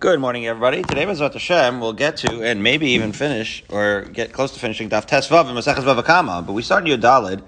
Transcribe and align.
Good 0.00 0.18
morning, 0.18 0.44
everybody. 0.44 0.82
Today, 0.82 1.06
Bezrat 1.06 1.34
Hashem, 1.34 1.78
we'll 1.78 1.92
get 1.92 2.16
to 2.18 2.42
and 2.42 2.64
maybe 2.64 2.88
even 2.90 3.12
finish 3.12 3.62
or 3.68 4.02
get 4.02 4.32
close 4.32 4.50
to 4.50 4.58
finishing 4.58 4.90
Daf 4.90 5.06
Tesvav 5.06 5.46
and 5.46 5.56
Maseches 5.56 5.84
Bava 5.84 6.04
Kama. 6.04 6.42
But 6.42 6.52
we 6.52 6.62
started 6.62 6.88
Yud 6.88 7.00
Dalid, 7.00 7.42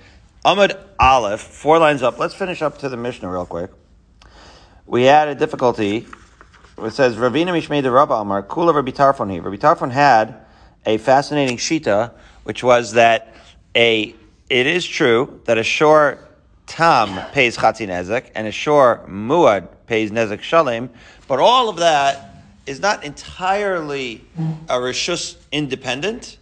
Amud 0.45 0.79
Aleph, 1.01 1.41
four 1.41 1.81
lines 1.81 2.05
up. 2.05 2.21
Let's 2.21 2.35
finish 2.35 2.63
up 2.63 2.79
to 2.79 2.89
the 2.89 2.97
Mishnah 2.97 3.29
real 3.29 3.47
quick. 3.47 3.73
We 4.87 5.03
had 5.03 5.27
a 5.27 5.35
difficulty. 5.35 6.07
It 6.79 6.93
says 6.93 7.17
Ravina 7.17 7.49
Mishmei 7.49 7.83
de 7.83 7.91
Rabba 7.91 8.15
Amar 8.15 8.45
Kula 8.45 8.73
Rabbi 8.73 8.93
Tarfon. 8.93 9.45
Rabbi 9.45 9.57
Tarfon 9.57 9.91
had 9.91 10.37
a 10.87 10.99
fascinating 10.99 11.57
shita, 11.57 12.13
which 12.45 12.63
was 12.63 12.93
that 12.93 13.35
a 13.75 14.15
it 14.49 14.67
is 14.69 14.87
true 14.87 15.41
that 15.47 15.59
a 15.59 15.65
shore 15.65 16.21
tam 16.67 17.29
pays 17.33 17.57
chatzin 17.57 17.89
nezek 17.89 18.31
and 18.37 18.47
a 18.47 18.53
shore 18.53 19.05
muad 19.09 19.67
pays 19.89 20.13
nezek 20.13 20.43
shalem, 20.43 20.91
but 21.27 21.41
all 21.41 21.69
of 21.69 21.79
that 21.79 22.35
is 22.67 22.81
not 22.81 23.05
entirely 23.05 24.25
a 24.69 24.75
rishus 24.75 25.37
independent, 25.53 26.37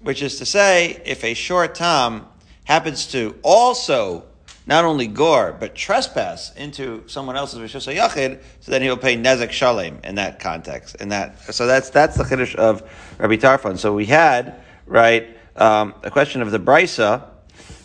which 0.00 0.22
is 0.22 0.38
to 0.38 0.46
say, 0.46 1.00
if 1.04 1.24
a 1.24 1.34
shor 1.34 1.68
tam 1.68 2.26
happens 2.64 3.06
to 3.06 3.34
also 3.42 4.24
not 4.66 4.84
only 4.84 5.06
gore 5.06 5.54
but 5.58 5.74
trespass 5.74 6.54
into 6.56 7.02
someone 7.06 7.36
else's 7.36 7.60
rishus 7.60 7.94
yachid, 7.94 8.40
so 8.60 8.72
then 8.72 8.82
he'll 8.82 8.96
pay 8.96 9.16
nezek 9.16 9.50
shalem 9.50 9.98
in 10.04 10.16
that 10.16 10.40
context. 10.40 10.96
In 10.96 11.10
that, 11.10 11.38
so 11.54 11.66
that's 11.66 11.90
that's 11.90 12.16
the 12.16 12.24
chiddush 12.24 12.54
of 12.54 12.82
Rabbi 13.18 13.36
Tarfon. 13.36 13.78
So 13.78 13.94
we 13.94 14.06
had 14.06 14.60
right 14.86 15.36
um, 15.56 15.94
a 16.02 16.10
question 16.10 16.42
of 16.42 16.50
the 16.50 16.58
brisa. 16.58 17.28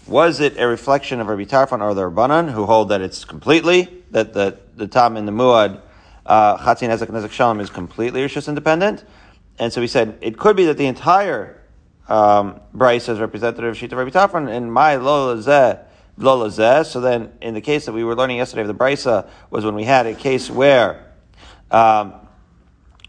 Was 0.07 0.39
it 0.39 0.57
a 0.57 0.67
reflection 0.67 1.19
of 1.19 1.27
Rabbi 1.27 1.43
Tarfon 1.43 1.81
or 1.81 1.93
the 1.93 2.09
Rabbanan 2.09 2.51
who 2.51 2.65
hold 2.65 2.89
that 2.89 3.01
it's 3.01 3.25
completely 3.25 4.03
that 4.11 4.33
the 4.33 4.57
the 4.75 4.87
tam 4.87 5.17
in 5.17 5.25
the 5.25 5.31
muad 5.31 5.81
Chatzin 6.29 6.89
Nezek 6.89 7.07
Nezek 7.07 7.31
Shalem 7.31 7.59
is 7.59 7.69
completely 7.69 8.21
Rishus 8.21 8.47
independent. 8.47 9.03
And 9.57 9.73
so 9.73 9.81
we 9.81 9.87
said 9.87 10.17
it 10.21 10.37
could 10.37 10.55
be 10.55 10.65
that 10.65 10.77
the 10.77 10.85
entire 10.85 11.61
um, 12.07 12.59
Bryce 12.73 13.09
is 13.09 13.19
representative 13.19 13.71
of 13.71 13.77
Shita 13.77 13.95
Rabbi 13.95 14.09
Tarfon 14.09 14.49
and 14.49 14.71
my 14.71 14.95
Lola 14.95 15.85
Lola 16.17 16.83
So 16.83 17.01
then, 17.01 17.31
in 17.41 17.53
the 17.53 17.61
case 17.61 17.85
that 17.85 17.93
we 17.93 18.03
were 18.03 18.15
learning 18.15 18.37
yesterday 18.37 18.61
of 18.61 18.67
the 18.67 18.73
Brisa, 18.73 19.27
was 19.49 19.63
when 19.63 19.75
we 19.75 19.85
had 19.85 20.05
a 20.05 20.13
case 20.13 20.49
where 20.49 21.05
um, 21.71 22.13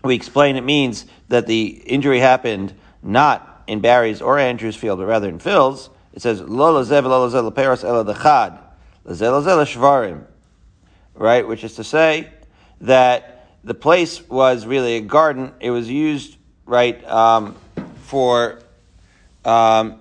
we 0.04 0.14
explain 0.14 0.56
it 0.56 0.64
means 0.64 1.06
that 1.28 1.46
the 1.46 1.66
injury 1.66 2.20
happened 2.20 2.74
not 3.02 3.62
in 3.66 3.80
Barry's 3.80 4.20
or 4.20 4.38
Andrew's 4.38 4.76
field, 4.76 4.98
but 4.98 5.06
rather 5.06 5.28
in 5.28 5.38
Phil's. 5.38 5.90
It 6.12 6.22
says 6.22 6.40
Lola 6.40 6.84
Zev 6.84 7.04
Lola 7.04 7.30
Zev 7.30 7.50
Leperos 7.50 7.84
Ela 7.84 8.04
Dechad 8.04 8.60
Lazel 9.04 9.42
Lazel 9.42 9.64
Shvarim, 9.64 10.24
right? 11.14 11.46
Which 11.46 11.64
is 11.64 11.76
to 11.76 11.84
say 11.84 12.32
that 12.80 13.58
the 13.64 13.74
place 13.74 14.26
was 14.28 14.66
really 14.66 14.96
a 14.96 15.00
garden. 15.00 15.52
It 15.60 15.70
was 15.70 15.88
used 15.88 16.36
right 16.64 17.02
um, 17.08 17.56
for 18.04 18.60
um, 19.44 19.96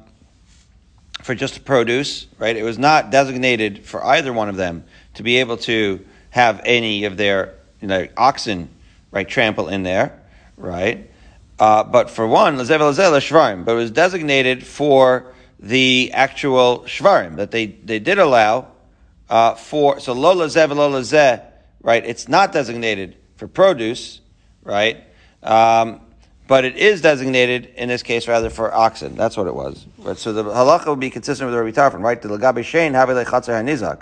for 1.21 1.35
just 1.35 1.65
produce. 1.65 2.27
Right, 2.37 2.55
it 2.55 2.63
was 2.63 2.77
not 2.77 3.11
designated 3.11 3.85
for 3.85 4.03
either 4.03 4.31
one 4.31 4.49
of 4.49 4.55
them 4.55 4.85
to 5.15 5.23
be 5.23 5.37
able 5.37 5.57
to 5.57 6.05
have 6.29 6.61
any 6.63 7.05
of 7.05 7.17
their 7.17 7.55
you 7.81 7.87
know, 7.87 8.07
oxen 8.15 8.69
right 9.11 9.27
trample 9.27 9.67
in 9.67 9.83
there. 9.83 10.21
Right, 10.55 11.09
uh, 11.57 11.83
but 11.83 12.09
for 12.09 12.27
one, 12.27 12.57
lazev 12.57 12.79
shvarim, 12.79 13.65
but 13.65 13.73
it 13.73 13.75
was 13.75 13.91
designated 13.91 14.65
for 14.65 15.33
the 15.59 16.11
actual 16.13 16.79
shvarim 16.87 17.35
that 17.37 17.51
they 17.51 17.65
they 17.67 17.99
did 17.99 18.19
allow 18.19 18.67
uh, 19.29 19.55
for. 19.55 19.99
So 19.99 20.13
lo 20.13 20.35
lazev 20.35 20.75
lo 20.75 20.91
lazeh 20.91 21.48
right? 21.81 22.05
It's 22.05 22.27
not 22.27 22.51
designated 22.51 23.17
for 23.35 23.47
produce, 23.47 24.21
right? 24.63 25.03
Um, 25.43 26.01
but 26.47 26.65
it 26.65 26.77
is 26.77 27.01
designated 27.01 27.67
in 27.75 27.89
this 27.89 28.01
case 28.01 28.27
rather 28.27 28.49
for 28.49 28.73
oxen. 28.73 29.15
That's 29.15 29.37
what 29.37 29.45
it 29.45 29.53
was. 29.53 29.85
Right? 29.99 30.17
So 30.17 30.33
the 30.33 30.43
halacha 30.43 30.87
would 30.87 30.99
be 30.99 31.11
consistent 31.11 31.47
with 31.47 31.53
the 31.53 31.63
Rabbi 31.63 31.75
Tarfon, 31.75 32.01
right? 32.01 32.19
The 32.19 32.29
lagabe 32.29 32.61
shein 32.61 32.93
hanizak, 32.93 34.01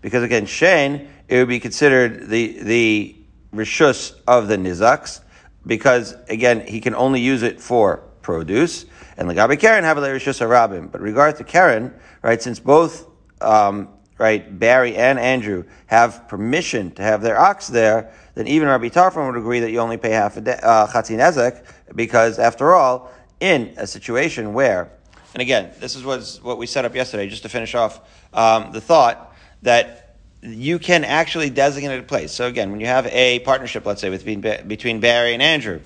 because 0.00 0.22
again, 0.22 0.46
shein 0.46 1.06
it 1.28 1.36
would 1.36 1.48
be 1.48 1.60
considered 1.60 2.28
the 2.28 2.58
the 2.62 3.16
rishus 3.54 4.14
of 4.26 4.48
the 4.48 4.56
nizaks, 4.56 5.20
because 5.66 6.14
again 6.28 6.66
he 6.66 6.80
can 6.80 6.94
only 6.94 7.20
use 7.20 7.42
it 7.42 7.60
for 7.60 7.98
produce. 8.22 8.86
And 9.18 9.28
lagabe 9.28 9.60
karen 9.60 9.84
have 9.84 9.98
rishus 9.98 10.40
harabim. 10.40 10.90
But 10.90 11.02
regard 11.02 11.36
to 11.36 11.44
karen, 11.44 11.92
right? 12.22 12.40
Since 12.40 12.58
both 12.58 13.06
um, 13.42 13.88
right, 14.22 14.58
Barry 14.58 14.96
and 14.96 15.18
Andrew 15.18 15.64
have 15.86 16.28
permission 16.28 16.92
to 16.92 17.02
have 17.02 17.22
their 17.22 17.38
ox 17.38 17.66
there, 17.66 18.12
then 18.34 18.46
even 18.46 18.68
Rabbi 18.68 18.88
Tarfon 18.88 19.26
would 19.26 19.36
agree 19.36 19.60
that 19.60 19.70
you 19.70 19.80
only 19.80 19.98
pay 19.98 20.10
half 20.10 20.36
a 20.36 20.40
de- 20.40 20.64
uh, 20.64 21.50
because 21.94 22.38
after 22.38 22.74
all, 22.74 23.10
in 23.40 23.74
a 23.76 23.86
situation 23.86 24.54
where, 24.54 24.92
and 25.34 25.42
again, 25.42 25.72
this 25.80 25.96
is 25.96 26.04
what 26.04 26.56
we 26.56 26.66
set 26.66 26.84
up 26.84 26.94
yesterday, 26.94 27.28
just 27.28 27.42
to 27.42 27.48
finish 27.48 27.74
off 27.74 28.00
um, 28.32 28.70
the 28.72 28.80
thought 28.80 29.34
that 29.62 30.16
you 30.42 30.78
can 30.78 31.04
actually 31.04 31.50
designate 31.50 31.98
a 31.98 32.02
place. 32.02 32.32
So 32.32 32.46
again, 32.46 32.70
when 32.70 32.80
you 32.80 32.86
have 32.86 33.06
a 33.06 33.40
partnership, 33.40 33.84
let's 33.84 34.00
say, 34.00 34.10
between, 34.10 34.40
between 34.68 35.00
Barry 35.00 35.34
and 35.34 35.42
Andrew, 35.42 35.80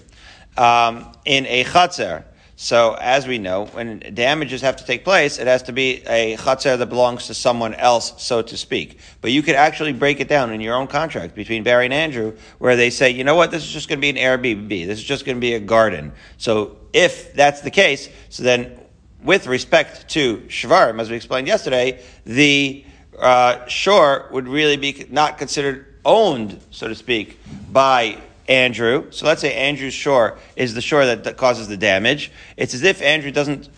um, 0.58 1.12
in 1.24 1.47
a 1.47 1.64
chatzer, 1.64 2.24
so, 2.59 2.97
as 2.99 3.27
we 3.27 3.37
know, 3.37 3.67
when 3.67 4.03
damages 4.15 4.62
have 4.62 4.77
to 4.77 4.87
take 4.87 5.05
place, 5.05 5.39
it 5.39 5.47
has 5.47 5.65
to 5.65 5.72
be 5.72 6.03
a 6.06 6.39
chatzar 6.39 6.78
that 6.78 6.87
belongs 6.87 7.27
to 7.27 7.34
someone 7.34 7.75
else, 7.75 8.15
so 8.17 8.41
to 8.41 8.56
speak. 8.56 8.99
But 9.21 9.31
you 9.31 9.43
could 9.43 9.56
actually 9.56 9.93
break 9.93 10.21
it 10.21 10.28
down 10.28 10.50
in 10.50 10.62
your 10.62 10.75
own 10.75 10.87
contract 10.87 11.34
between 11.34 11.65
Barry 11.65 11.84
and 11.84 11.93
Andrew, 11.93 12.34
where 12.59 12.75
they 12.75 12.89
say, 12.89 13.11
you 13.11 13.25
know 13.25 13.34
what, 13.34 13.50
this 13.50 13.62
is 13.62 13.71
just 13.71 13.91
going 13.91 13.99
to 13.99 14.00
be 14.00 14.09
an 14.09 14.16
Airbnb. 14.16 14.87
This 14.87 14.99
is 14.99 15.05
just 15.05 15.27
going 15.27 15.37
to 15.37 15.41
be 15.41 15.53
a 15.53 15.61
garden. 15.61 16.12
So, 16.39 16.78
if 16.95 17.34
that's 17.34 17.61
the 17.61 17.71
case, 17.71 18.09
so 18.31 18.43
then 18.43 18.81
with 19.22 19.47
respect 19.47 20.09
to 20.11 20.39
Shvarim, 20.49 20.99
as 20.99 21.11
we 21.11 21.16
explained 21.16 21.49
yesterday, 21.49 22.03
the 22.25 22.87
uh, 23.19 23.66
shore 23.66 24.31
would 24.33 24.49
really 24.49 24.78
be 24.78 25.06
not 25.11 25.37
considered 25.37 25.95
owned, 26.06 26.59
so 26.71 26.89
to 26.89 26.95
speak, 26.95 27.39
by 27.71 28.22
Andrew. 28.49 29.11
So 29.11 29.27
let's 29.27 29.41
say 29.41 29.55
Andrew's 29.55 29.95
shore 29.95 30.39
is 30.55 30.75
the 30.75 30.81
shore 30.81 31.07
that, 31.07 31.25
that 31.25 31.37
causes 31.37 31.69
the 31.69 31.77
damage. 31.77 32.31
It's 32.57 32.75
as 32.75 32.83
if 32.83 33.03
Andrew 33.03 33.31
doesn't 33.31 33.69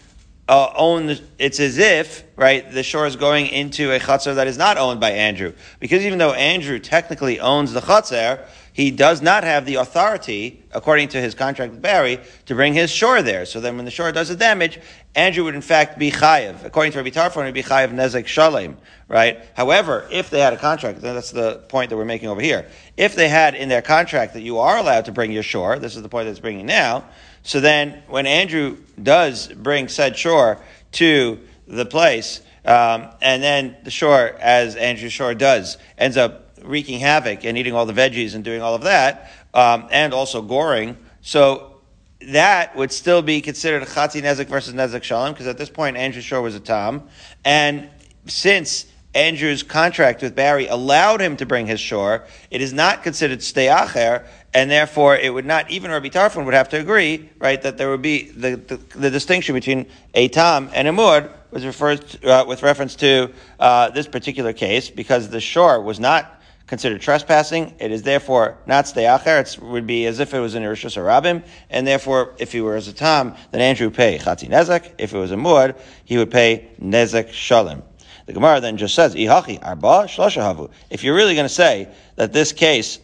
uh, 0.49 0.73
own 0.75 1.06
the, 1.06 1.21
it's 1.39 1.61
as 1.61 1.79
if, 1.79 2.25
right, 2.37 2.71
the 2.71 2.83
shore 2.83 3.06
is 3.06 3.17
going 3.17 3.47
into 3.47 3.93
a 3.93 4.01
chatzer 4.01 4.34
that 4.37 4.47
is 4.47 4.56
not 4.56 4.79
owned 4.79 5.01
by 5.01 5.11
Andrew. 5.11 5.53
Because 5.79 6.05
even 6.05 6.19
though 6.19 6.33
Andrew 6.33 6.79
technically 6.79 7.39
owns 7.39 7.73
the 7.73 7.81
chatzer, 7.81 8.47
he 8.78 8.93
does 8.93 9.21
not 9.21 9.43
have 9.43 9.66
the 9.66 9.75
authority, 9.75 10.62
according 10.71 11.09
to 11.09 11.21
his 11.21 11.34
contract 11.34 11.72
with 11.72 11.83
Barry, 11.83 12.21
to 12.47 12.55
bring 12.55 12.75
his 12.75 12.93
shore 12.93 13.22
there. 13.22 13.44
So 13.44 13.61
then 13.61 13.75
when 13.75 13.84
the 13.84 13.91
shore 13.91 14.12
does 14.12 14.28
the 14.28 14.37
damage, 14.37 14.78
Andrew 15.16 15.43
would 15.43 15.56
in 15.56 15.62
fact 15.62 15.99
be 15.99 16.12
chayiv. 16.12 16.65
According 16.65 16.93
to 16.93 16.99
Rabbi 16.99 17.11
Tarfon, 17.11 17.44
he'd 17.44 17.55
be 17.55 17.65
chayiv 17.65 17.93
nezek 17.93 18.28
shalem, 18.28 18.77
right? 19.09 19.44
However, 19.56 20.06
if 20.12 20.31
they 20.31 20.38
had 20.38 20.53
a 20.53 20.56
contract, 20.56 21.00
that's 21.00 21.33
the 21.33 21.56
point 21.69 21.91
that 21.91 21.97
we're 21.97 22.05
making 22.05 22.28
over 22.28 22.41
here. 22.41 22.69
If 22.97 23.17
they 23.17 23.28
had 23.28 23.56
in 23.56 23.69
their 23.69 23.83
contract 23.83 24.34
that 24.34 24.43
you 24.43 24.61
are 24.61 24.78
allowed 24.78 25.06
to 25.06 25.12
bring 25.12 25.33
your 25.33 25.43
shore, 25.43 25.81
this 25.81 25.97
is 25.97 26.03
the 26.03 26.09
point 26.09 26.28
that's 26.28 26.38
bringing 26.38 26.65
now, 26.65 27.05
so 27.43 27.59
then 27.59 28.05
when 28.06 28.28
Andrew 28.28 28.77
does 29.03 29.49
bring 29.49 29.88
said 29.88 30.17
shore 30.17 30.61
to 30.93 31.41
the 31.67 31.84
place, 31.84 32.43
um, 32.65 33.09
and 33.21 33.43
then 33.43 33.77
the 33.83 33.91
shore, 33.91 34.37
as 34.38 34.77
Andrew 34.77 35.09
Shore 35.09 35.34
does, 35.34 35.78
ends 35.97 36.17
up 36.17 36.47
wreaking 36.69 37.01
havoc 37.01 37.45
and 37.45 37.56
eating 37.59 37.75
all 37.75 37.87
the 37.87 37.93
veggies 37.93 38.34
and 38.34 38.45
doing 38.45 38.62
all 38.62 38.75
of 38.75 38.83
that, 38.83 39.31
um, 39.55 39.89
and 39.91 40.12
also 40.12 40.43
goring. 40.43 40.97
So 41.23 41.81
that 42.21 42.77
would 42.77 42.93
still 42.93 43.23
be 43.23 43.41
considered 43.41 43.83
Chatzi 43.84 44.23
Nezek 44.23 44.47
versus 44.47 44.75
Nezek 44.75 45.03
Shalem, 45.03 45.33
because 45.33 45.47
at 45.47 45.59
this 45.59 45.71
point 45.71 45.97
Andrew 45.97 46.23
Shore 46.23 46.43
was 46.43 46.55
a 46.55 46.61
Tam. 46.61 47.09
And 47.45 47.89
since 48.27 48.87
Andrew's 49.15 49.62
contract 49.62 50.23
with 50.23 50.37
Barry 50.37 50.67
allowed 50.67 51.21
him 51.21 51.37
to 51.39 51.47
bring 51.47 51.67
his 51.67 51.81
shore, 51.81 52.25
it 52.51 52.61
is 52.61 52.73
not 52.73 53.03
considered 53.03 53.39
steyacher, 53.39 54.27
and 54.53 54.71
therefore 54.71 55.17
it 55.17 55.32
would 55.32 55.47
not, 55.47 55.71
even 55.71 55.91
Rabbi 55.91 56.09
Tarfon 56.09 56.44
would 56.44 56.55
have 56.55 56.69
to 56.71 56.79
agree, 56.79 57.31
right, 57.38 57.61
that 57.62 57.79
there 57.79 57.91
would 57.91 58.03
be 58.03 58.31
the, 58.31 58.56
the, 58.56 58.76
the 58.99 59.11
distinction 59.11 59.55
between 59.55 59.87
a 60.14 60.29
Tam 60.29 60.71
and 60.75 60.87
a 60.87 60.91
Muad 60.93 61.31
was 61.50 61.64
referred 61.64 62.06
to, 62.09 62.31
uh, 62.31 62.44
with 62.44 62.62
reference 62.62 62.97
to 62.97 63.32
uh, 63.59 63.88
this 63.91 64.06
particular 64.06 64.53
case, 64.53 64.91
because 64.91 65.31
the 65.31 65.41
shore 65.41 65.81
was 65.81 65.99
not 65.99 66.38
considered 66.69 67.00
trespassing. 67.00 67.75
It 67.81 67.91
is 67.91 68.03
therefore 68.03 68.59
not 68.67 68.85
steyacher. 68.85 69.41
It 69.41 69.62
would 69.62 69.87
be 69.87 70.06
as 70.06 70.20
if 70.20 70.32
it 70.32 70.38
was 70.38 70.55
an 70.55 70.62
Irishus 70.62 70.97
Arabim, 70.97 71.43
and 71.70 71.87
therefore, 71.87 72.35
if 72.38 72.53
he 72.53 72.61
were 72.61 72.76
as 72.76 72.87
a 72.87 72.93
Tam, 72.93 73.35
then 73.50 73.61
Andrew 73.61 73.88
would 73.88 73.97
pay 73.97 74.19
Chatzi 74.19 74.49
Nezek. 74.49 74.93
If 74.99 75.12
it 75.12 75.19
was 75.19 75.32
a 75.32 75.37
Muad, 75.37 75.76
he 76.05 76.19
would 76.19 76.31
pay 76.31 76.69
Nezek 76.81 77.32
Shalem. 77.32 77.82
The 78.26 78.35
Gemara 78.35 78.61
then 78.61 78.76
just 78.76 78.94
says, 78.94 79.15
Ihachi, 79.15 79.65
Arba, 79.67 80.05
Shlosha 80.06 80.43
Havu. 80.43 80.70
If 80.91 81.03
you're 81.03 81.15
really 81.15 81.35
going 81.35 81.49
to 81.49 81.53
say 81.53 81.88
that 82.17 82.32
this 82.32 82.53
case 82.53 82.99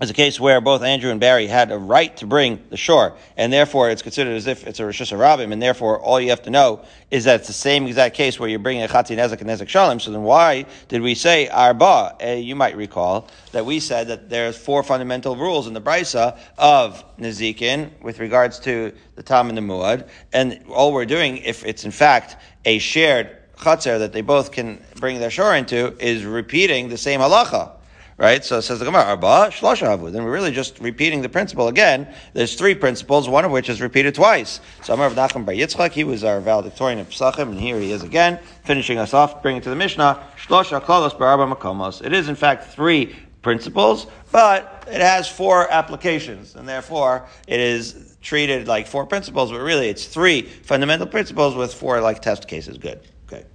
is 0.00 0.10
a 0.10 0.14
case 0.14 0.40
where 0.40 0.60
both 0.60 0.82
Andrew 0.82 1.10
and 1.10 1.20
Barry 1.20 1.46
had 1.46 1.70
a 1.70 1.76
right 1.76 2.16
to 2.16 2.26
bring 2.26 2.62
the 2.70 2.76
shore, 2.76 3.16
and 3.36 3.52
therefore 3.52 3.90
it's 3.90 4.00
considered 4.00 4.34
as 4.34 4.46
if 4.46 4.66
it's 4.66 4.80
a 4.80 4.86
Rosh 4.86 5.02
Hashanah 5.02 5.52
and 5.52 5.60
therefore 5.60 6.00
all 6.00 6.18
you 6.18 6.30
have 6.30 6.42
to 6.42 6.50
know 6.50 6.82
is 7.10 7.24
that 7.24 7.40
it's 7.40 7.48
the 7.48 7.52
same 7.52 7.86
exact 7.86 8.16
case 8.16 8.40
where 8.40 8.48
you're 8.48 8.58
bringing 8.58 8.82
a 8.82 8.88
Chatzi 8.88 9.16
Nezek 9.16 9.40
and 9.40 9.50
Nezek 9.50 9.68
Shalem. 9.68 10.00
So 10.00 10.10
then 10.10 10.22
why 10.22 10.64
did 10.88 11.02
we 11.02 11.14
say 11.14 11.48
Arba? 11.48 12.16
Uh, 12.22 12.26
you 12.32 12.56
might 12.56 12.76
recall 12.76 13.28
that 13.52 13.66
we 13.66 13.78
said 13.78 14.08
that 14.08 14.30
there's 14.30 14.56
four 14.56 14.82
fundamental 14.82 15.36
rules 15.36 15.66
in 15.66 15.74
the 15.74 15.80
Brisa 15.82 16.38
of 16.56 17.04
Nezikin 17.18 17.90
with 18.00 18.20
regards 18.20 18.58
to 18.60 18.92
the 19.16 19.22
Tam 19.22 19.50
and 19.50 19.58
the 19.58 19.62
Muad, 19.62 20.08
and 20.32 20.64
all 20.70 20.94
we're 20.94 21.04
doing, 21.04 21.38
if 21.38 21.64
it's 21.66 21.84
in 21.84 21.90
fact 21.90 22.36
a 22.64 22.78
shared 22.78 23.36
Chatzar 23.58 23.98
that 23.98 24.14
they 24.14 24.22
both 24.22 24.52
can 24.52 24.82
bring 24.96 25.20
their 25.20 25.30
shore 25.30 25.54
into, 25.54 25.94
is 25.98 26.24
repeating 26.24 26.88
the 26.88 26.96
same 26.96 27.20
halacha 27.20 27.72
right? 28.20 28.44
So 28.44 28.58
it 28.58 28.62
says 28.62 28.78
the 28.78 28.84
Gemara, 28.84 29.04
Arba, 29.04 29.48
Shlosha 29.50 29.86
Havu. 29.86 30.12
Then 30.12 30.24
we're 30.24 30.30
really 30.30 30.52
just 30.52 30.78
repeating 30.78 31.22
the 31.22 31.28
principle 31.30 31.68
again. 31.68 32.06
There's 32.34 32.54
three 32.54 32.74
principles, 32.74 33.30
one 33.30 33.46
of 33.46 33.50
which 33.50 33.70
is 33.70 33.80
repeated 33.80 34.14
twice. 34.14 34.60
So 34.82 34.92
Amar 34.92 35.08
Nachum 35.10 35.46
Bar 35.46 35.54
Yitzchak, 35.54 35.92
he 35.92 36.04
was 36.04 36.22
our 36.22 36.38
valedictorian 36.38 36.98
of 36.98 37.08
Pesachim, 37.08 37.48
and 37.48 37.58
here 37.58 37.80
he 37.80 37.92
is 37.92 38.02
again, 38.02 38.38
finishing 38.64 38.98
us 38.98 39.14
off, 39.14 39.42
bringing 39.42 39.62
to 39.62 39.70
the 39.70 39.74
Mishnah, 39.74 40.22
Shlosha 40.36 40.82
Klalos 40.82 41.18
Barba 41.18 41.52
Makomos. 41.52 42.04
It 42.04 42.12
is 42.12 42.28
in 42.28 42.34
fact 42.34 42.74
three 42.74 43.16
principles, 43.40 44.06
but 44.30 44.84
it 44.86 45.00
has 45.00 45.26
four 45.26 45.72
applications, 45.72 46.56
and 46.56 46.68
therefore 46.68 47.26
it 47.48 47.58
is 47.58 48.18
treated 48.20 48.68
like 48.68 48.86
four 48.86 49.06
principles, 49.06 49.50
but 49.50 49.60
really 49.60 49.88
it's 49.88 50.04
three 50.04 50.42
fundamental 50.42 51.06
principles 51.06 51.54
with 51.54 51.72
four 51.72 52.02
like 52.02 52.20
test 52.20 52.46
cases. 52.46 52.76
Good. 52.76 53.00
Okay. 53.26 53.46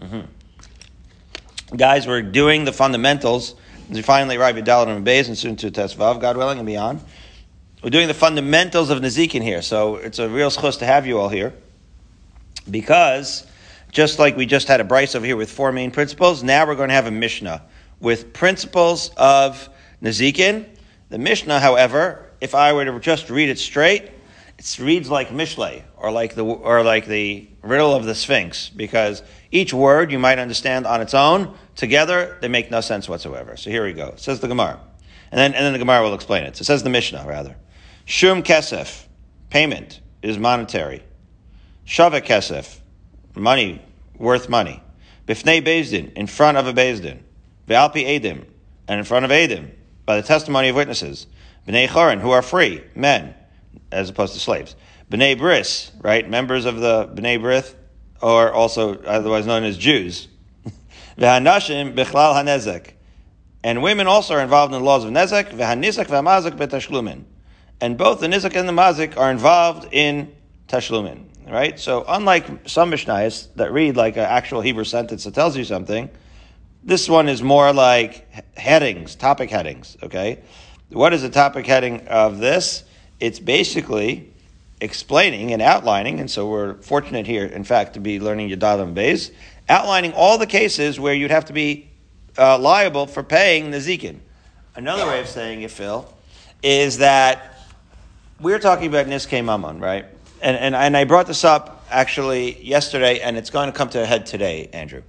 Mm-hmm. 0.00 1.76
Guys, 1.76 2.08
we're 2.08 2.20
doing 2.20 2.64
the 2.64 2.72
fundamentals 2.72 3.54
we 3.96 4.02
finally 4.02 4.36
arrive 4.36 4.56
at 4.58 4.64
Dalit 4.64 4.88
and 4.88 5.06
Beis 5.06 5.28
and 5.28 5.36
soon 5.36 5.56
to 5.56 5.70
Tesvav, 5.70 6.20
God 6.20 6.36
willing, 6.36 6.58
and 6.58 6.66
beyond. 6.66 7.00
We're 7.82 7.90
doing 7.90 8.08
the 8.08 8.14
fundamentals 8.14 8.90
of 8.90 9.00
Nezikin 9.00 9.42
here, 9.42 9.60
so 9.60 9.96
it's 9.96 10.18
a 10.18 10.28
real 10.28 10.50
zchus 10.50 10.78
to 10.78 10.86
have 10.86 11.06
you 11.06 11.18
all 11.18 11.28
here. 11.28 11.52
Because, 12.70 13.46
just 13.90 14.18
like 14.18 14.36
we 14.36 14.46
just 14.46 14.68
had 14.68 14.80
a 14.80 14.84
Brisa 14.84 15.16
over 15.16 15.26
here 15.26 15.36
with 15.36 15.50
four 15.50 15.72
main 15.72 15.90
principles, 15.90 16.42
now 16.42 16.66
we're 16.66 16.76
going 16.76 16.90
to 16.90 16.94
have 16.94 17.06
a 17.06 17.10
Mishnah 17.10 17.62
with 17.98 18.32
principles 18.32 19.10
of 19.16 19.68
Nezikin. 20.00 20.66
The 21.08 21.18
Mishnah, 21.18 21.60
however, 21.60 22.30
if 22.40 22.54
I 22.54 22.72
were 22.72 22.84
to 22.84 22.98
just 23.00 23.30
read 23.30 23.48
it 23.48 23.58
straight, 23.58 24.10
it 24.58 24.78
reads 24.78 25.10
like 25.10 25.30
Mishle 25.30 25.82
or 25.96 26.12
like 26.12 26.34
the 26.34 26.44
or 26.44 26.82
like 26.84 27.06
the 27.06 27.48
riddle 27.62 27.94
of 27.94 28.04
the 28.04 28.14
Sphinx 28.14 28.68
because 28.68 29.22
each 29.50 29.74
word 29.74 30.12
you 30.12 30.18
might 30.18 30.38
understand 30.38 30.86
on 30.86 31.00
its 31.00 31.14
own, 31.14 31.56
Together, 31.76 32.36
they 32.40 32.48
make 32.48 32.70
no 32.70 32.80
sense 32.80 33.08
whatsoever. 33.08 33.56
So 33.56 33.70
here 33.70 33.84
we 33.84 33.92
go. 33.92 34.08
It 34.08 34.20
says 34.20 34.40
the 34.40 34.48
Gemara. 34.48 34.80
And 35.30 35.38
then, 35.38 35.54
and 35.54 35.64
then 35.64 35.72
the 35.72 35.78
Gemara 35.78 36.02
will 36.02 36.14
explain 36.14 36.44
it. 36.44 36.56
So 36.56 36.62
it 36.62 36.66
says 36.66 36.82
the 36.82 36.90
Mishnah, 36.90 37.24
rather. 37.26 37.56
Shum 38.04 38.42
kesef, 38.42 39.06
payment, 39.48 40.00
is 40.20 40.38
monetary. 40.38 41.02
Shava 41.86 42.20
kesef, 42.20 42.78
money, 43.34 43.80
worth 44.18 44.48
money. 44.48 44.82
Bifnei 45.26 45.64
Bezdin, 45.64 46.12
in 46.12 46.26
front 46.26 46.58
of 46.58 46.66
a 46.66 46.72
Bezdin. 46.72 47.20
Ve'alpi 47.66 48.04
Edim, 48.04 48.44
and 48.88 48.98
in 48.98 49.04
front 49.04 49.24
of 49.24 49.30
Edim, 49.30 49.70
by 50.04 50.16
the 50.16 50.26
testimony 50.26 50.68
of 50.68 50.76
witnesses. 50.76 51.26
Bnei 51.66 51.88
Chorin, 51.88 52.20
who 52.20 52.30
are 52.30 52.42
free, 52.42 52.82
men, 52.94 53.34
as 53.90 54.10
opposed 54.10 54.34
to 54.34 54.40
slaves. 54.40 54.76
Bnei 55.10 55.38
Bris, 55.38 55.92
right, 56.00 56.28
members 56.28 56.64
of 56.64 56.76
the 56.76 57.06
Bnei 57.14 57.40
Brith, 57.40 57.74
or 58.20 58.52
also 58.52 58.98
otherwise 59.02 59.46
known 59.46 59.64
as 59.64 59.78
Jews, 59.78 60.28
V'hanashim 61.18 61.94
bichlal 61.94 62.34
hanezek. 62.34 62.92
And 63.64 63.82
women 63.82 64.06
also 64.06 64.34
are 64.34 64.40
involved 64.40 64.72
in 64.74 64.80
the 64.80 64.84
laws 64.84 65.04
of 65.04 65.10
nezek, 65.10 65.50
v'hanizek 65.52 66.06
v'hamazek 66.06 66.56
betashlumin. 66.56 67.24
And 67.80 67.98
both 67.98 68.20
the 68.20 68.26
nizek 68.26 68.56
and 68.56 68.68
the 68.68 68.72
mazik 68.72 69.16
are 69.16 69.30
involved 69.30 69.88
in 69.92 70.34
tashlumin. 70.68 71.26
Right? 71.48 71.78
So 71.78 72.04
unlike 72.06 72.68
some 72.68 72.90
Mishnayos 72.90 73.48
that 73.56 73.72
read 73.72 73.96
like 73.96 74.16
an 74.16 74.24
actual 74.24 74.60
Hebrew 74.60 74.84
sentence 74.84 75.24
that 75.24 75.34
tells 75.34 75.56
you 75.56 75.64
something, 75.64 76.08
this 76.84 77.08
one 77.08 77.28
is 77.28 77.42
more 77.42 77.72
like 77.72 78.26
headings, 78.56 79.14
topic 79.14 79.50
headings, 79.50 79.96
okay? 80.02 80.40
What 80.88 81.12
is 81.12 81.22
the 81.22 81.30
topic 81.30 81.66
heading 81.66 82.08
of 82.08 82.38
this? 82.38 82.84
It's 83.20 83.38
basically 83.38 84.32
explaining 84.80 85.52
and 85.52 85.62
outlining, 85.62 86.20
and 86.20 86.30
so 86.30 86.48
we're 86.48 86.74
fortunate 86.82 87.26
here, 87.26 87.46
in 87.46 87.64
fact, 87.64 87.94
to 87.94 88.00
be 88.00 88.18
learning 88.18 88.50
Yadalim 88.50 88.94
Beis, 88.94 89.30
outlining 89.72 90.12
all 90.12 90.36
the 90.36 90.46
cases 90.46 91.00
where 91.00 91.14
you'd 91.14 91.30
have 91.30 91.46
to 91.46 91.54
be 91.54 91.90
uh, 92.36 92.58
liable 92.58 93.06
for 93.06 93.22
paying 93.22 93.70
the 93.70 93.78
Zikin. 93.78 94.18
Another 94.76 95.06
way 95.06 95.18
of 95.20 95.26
saying 95.26 95.62
it, 95.62 95.70
Phil, 95.70 96.06
is 96.62 96.98
that 96.98 97.58
we're 98.38 98.58
talking 98.58 98.86
about 98.86 99.06
Niske 99.06 99.42
Mammon, 99.42 99.80
right? 99.80 100.04
And, 100.42 100.56
and, 100.56 100.74
and 100.74 100.96
I 100.96 101.04
brought 101.04 101.26
this 101.26 101.42
up 101.44 101.86
actually 101.90 102.62
yesterday, 102.62 103.20
and 103.20 103.38
it's 103.38 103.50
going 103.50 103.72
to 103.72 103.76
come 103.76 103.88
to 103.90 104.02
a 104.02 104.06
head 104.06 104.26
today, 104.26 104.68
Andrew. 104.74 105.02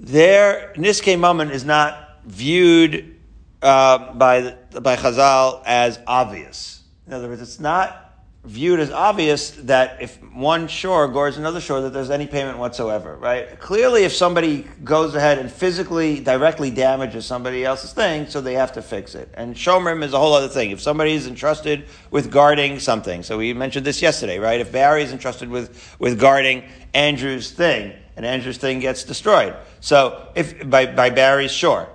There, 0.00 0.72
Niske 0.76 1.18
Mammon 1.18 1.50
is 1.50 1.64
not 1.64 2.18
viewed 2.24 3.16
uh, 3.62 4.12
by, 4.14 4.56
by 4.80 4.96
Chazal 4.96 5.62
as 5.66 6.00
obvious. 6.06 6.82
In 7.06 7.12
other 7.12 7.28
words, 7.28 7.42
it's 7.42 7.60
not 7.60 8.09
viewed 8.44 8.80
as 8.80 8.90
obvious 8.90 9.50
that 9.50 10.00
if 10.00 10.22
one 10.32 10.66
shore 10.66 11.06
gores 11.08 11.36
another 11.36 11.60
shore 11.60 11.82
that 11.82 11.92
there's 11.92 12.08
any 12.08 12.26
payment 12.26 12.56
whatsoever, 12.56 13.16
right? 13.16 13.60
Clearly, 13.60 14.04
if 14.04 14.12
somebody 14.14 14.66
goes 14.82 15.14
ahead 15.14 15.38
and 15.38 15.52
physically, 15.52 16.20
directly 16.20 16.70
damages 16.70 17.26
somebody 17.26 17.64
else's 17.64 17.92
thing, 17.92 18.26
so 18.26 18.40
they 18.40 18.54
have 18.54 18.72
to 18.72 18.82
fix 18.82 19.14
it. 19.14 19.28
And 19.34 19.54
shomrim 19.54 20.02
is 20.02 20.14
a 20.14 20.18
whole 20.18 20.32
other 20.32 20.48
thing. 20.48 20.70
If 20.70 20.80
somebody 20.80 21.12
is 21.12 21.26
entrusted 21.26 21.84
with 22.10 22.30
guarding 22.30 22.78
something, 22.78 23.22
so 23.22 23.36
we 23.36 23.52
mentioned 23.52 23.84
this 23.84 24.00
yesterday, 24.00 24.38
right? 24.38 24.60
If 24.60 24.72
Barry 24.72 25.02
is 25.02 25.12
entrusted 25.12 25.50
with, 25.50 25.96
with 25.98 26.18
guarding 26.18 26.64
Andrew's 26.94 27.50
thing, 27.50 27.92
and 28.16 28.26
Andrew's 28.26 28.58
thing 28.58 28.80
gets 28.80 29.04
destroyed. 29.04 29.54
So 29.80 30.28
if 30.34 30.68
by, 30.68 30.86
by 30.86 31.10
Barry's 31.10 31.52
shore, 31.52 31.88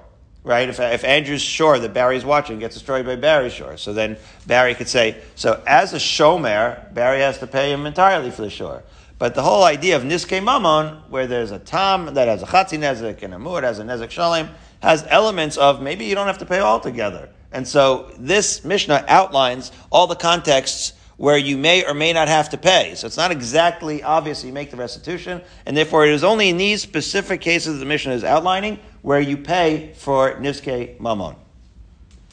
right? 0.46 0.70
If, 0.70 0.80
if 0.80 1.04
Andrew's 1.04 1.42
shore 1.42 1.80
that 1.80 1.94
Barry's 1.94 2.24
watching 2.24 2.60
gets 2.60 2.76
destroyed 2.76 3.06
by 3.06 3.18
Barry's 3.18 3.52
shore, 3.52 3.76
so 3.76 3.92
then 3.92 4.16
Barry 4.46 4.76
could 4.76 4.88
say, 4.88 5.22
so 5.34 5.62
as 5.68 5.94
a 5.94 5.98
shomer, 5.98 6.94
Barry 6.94 7.20
has 7.20 7.40
to 7.40 7.48
pay 7.48 7.74
him 7.74 7.86
entirely 7.86 8.32
for 8.32 8.44
the 8.44 8.50
shore. 8.50 8.84
But 9.18 9.34
the 9.34 9.42
whole 9.42 9.64
idea 9.64 9.96
of 9.96 10.04
Niske 10.04 10.44
Mammon, 10.44 11.02
where 11.10 11.26
there's 11.26 11.52
a 11.52 11.60
Tam 11.60 12.14
that 12.14 12.28
has 12.28 12.44
a 12.44 12.46
Chatzi 12.46 12.78
Nezek 12.78 13.24
and 13.24 13.34
a 13.34 13.38
Muad 13.38 13.64
has 13.64 13.80
a 13.80 13.84
Nezek 13.84 14.12
Shalem, 14.12 14.50
has 14.82 15.06
elements 15.10 15.58
of 15.58 15.82
maybe 15.82 16.06
you 16.06 16.16
don't 16.16 16.28
have 16.28 16.38
to 16.38 16.46
pay 16.46 16.60
all 16.60 16.80
together. 16.80 17.30
And 17.52 17.68
so 17.68 18.12
this 18.20 18.64
Mishnah 18.64 19.06
outlines 19.08 19.72
all 19.90 20.08
the 20.08 20.16
contexts 20.16 20.94
where 21.18 21.38
you 21.38 21.58
may 21.58 21.86
or 21.86 21.94
may 21.94 22.12
not 22.14 22.28
have 22.28 22.50
to 22.50 22.58
pay. 22.58 22.94
So 22.96 23.08
it's 23.08 23.18
not 23.18 23.32
exactly 23.32 24.04
obvious 24.04 24.44
you 24.44 24.52
make 24.52 24.72
the 24.72 24.78
restitution, 24.78 25.42
and 25.66 25.76
therefore 25.76 26.06
it 26.06 26.14
is 26.14 26.24
only 26.24 26.50
in 26.50 26.58
these 26.58 26.82
specific 26.82 27.42
cases 27.42 27.80
the 27.80 27.86
Mishnah 27.86 28.14
is 28.14 28.24
outlining 28.24 28.80
where 29.02 29.20
you 29.20 29.38
pay 29.38 29.94
for 29.96 30.36
Niske 30.36 31.00
Mammon. 31.00 31.36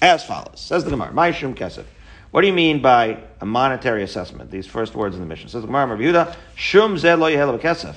As 0.01 0.25
follows, 0.25 0.61
says 0.61 0.85
the 0.85 0.91
Gemara, 0.91 1.13
My 1.13 1.31
Shum 1.31 1.55
Kesef. 1.55 1.85
What 2.33 2.41
do 2.41 2.47
you 2.47 2.53
mean 2.53 2.81
by 2.81 3.23
a 3.41 3.47
monetary 3.47 4.03
assessment? 4.03 4.51
These 4.51 4.67
first 4.67 4.95
words 4.95 5.15
in 5.15 5.21
the 5.21 5.27
Mishnah. 5.27 5.51
Says 5.51 5.61
the 5.61 5.67
Gemara, 5.67 5.97
Yehuda, 5.97 6.35
Shum 6.57 6.97
Lo 6.97 7.59
Kesef. 7.59 7.95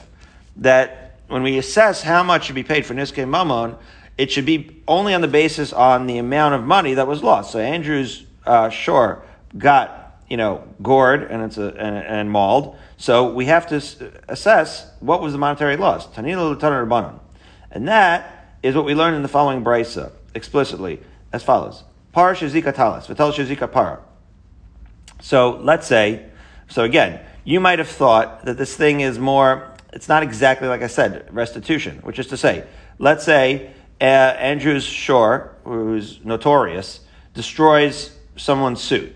That 0.58 1.20
when 1.28 1.42
we 1.42 1.58
assess 1.58 2.04
how 2.04 2.22
much 2.22 2.46
should 2.46 2.56
be 2.56 2.64
paid 2.64 2.86
for 2.86 2.94
Niske 2.94 3.28
Mammon, 3.28 3.76
it 4.18 4.32
should 4.32 4.46
be 4.46 4.82
only 4.88 5.14
on 5.14 5.22
the 5.22 5.28
basis 5.28 5.74
on 5.74 6.06
the 6.06 6.18
amount 6.18 6.54
of 6.54 6.64
money 6.64 6.94
that 6.94 7.08
was 7.08 7.24
lost. 7.24 7.52
So 7.52 7.60
Andrew's 7.60 8.26
uh, 8.46 8.70
shore 8.70 9.24
got, 9.58 10.05
you 10.30 10.38
know, 10.38 10.68
gored 10.82 11.24
and 11.24 11.44
it's 11.44 11.58
a, 11.58 11.68
and, 11.68 11.98
and 11.98 12.32
mauled. 12.32 12.78
So 12.98 13.32
we 13.32 13.46
have 13.46 13.68
to 13.68 14.12
assess 14.28 14.90
what 15.00 15.22
was 15.22 15.34
the 15.34 15.40
monetary 15.40 15.78
loss. 15.78 16.08
Tanila 16.08 16.60
Rabbanon. 16.60 17.20
And 17.72 17.88
that 17.88 18.58
is 18.64 18.76
what 18.76 18.86
we 18.86 18.96
learn 18.96 19.14
in 19.14 19.22
the 19.22 19.28
following 19.28 19.64
brisa 19.64 20.12
explicitly 20.34 21.00
as 21.32 21.44
follows: 21.44 21.84
Par 22.12 22.34
shezika 22.34 22.74
talis, 22.74 23.08
v'tel 23.08 23.34
shezika 23.34 23.72
para. 23.72 24.02
So 25.22 25.60
let's 25.62 25.88
say, 25.88 26.26
so 26.68 26.84
again, 26.84 27.20
you 27.44 27.60
might 27.60 27.80
have 27.80 27.88
thought 27.88 28.46
that 28.46 28.58
this 28.58 28.76
thing 28.76 29.02
is 29.02 29.20
more. 29.20 29.72
It's 29.94 30.10
not 30.10 30.24
exactly 30.24 30.68
like 30.68 30.82
I 30.82 30.88
said, 30.88 31.28
restitution, 31.32 32.00
which 32.00 32.20
is 32.20 32.28
to 32.28 32.38
say, 32.38 32.66
let's 33.00 33.24
say 33.24 33.72
uh, 34.02 34.04
Andrew's 34.04 34.84
Shore, 34.84 35.56
who's 35.64 36.20
notorious, 36.26 37.00
destroys 37.34 38.12
someone's 38.36 38.82
suit, 38.82 39.15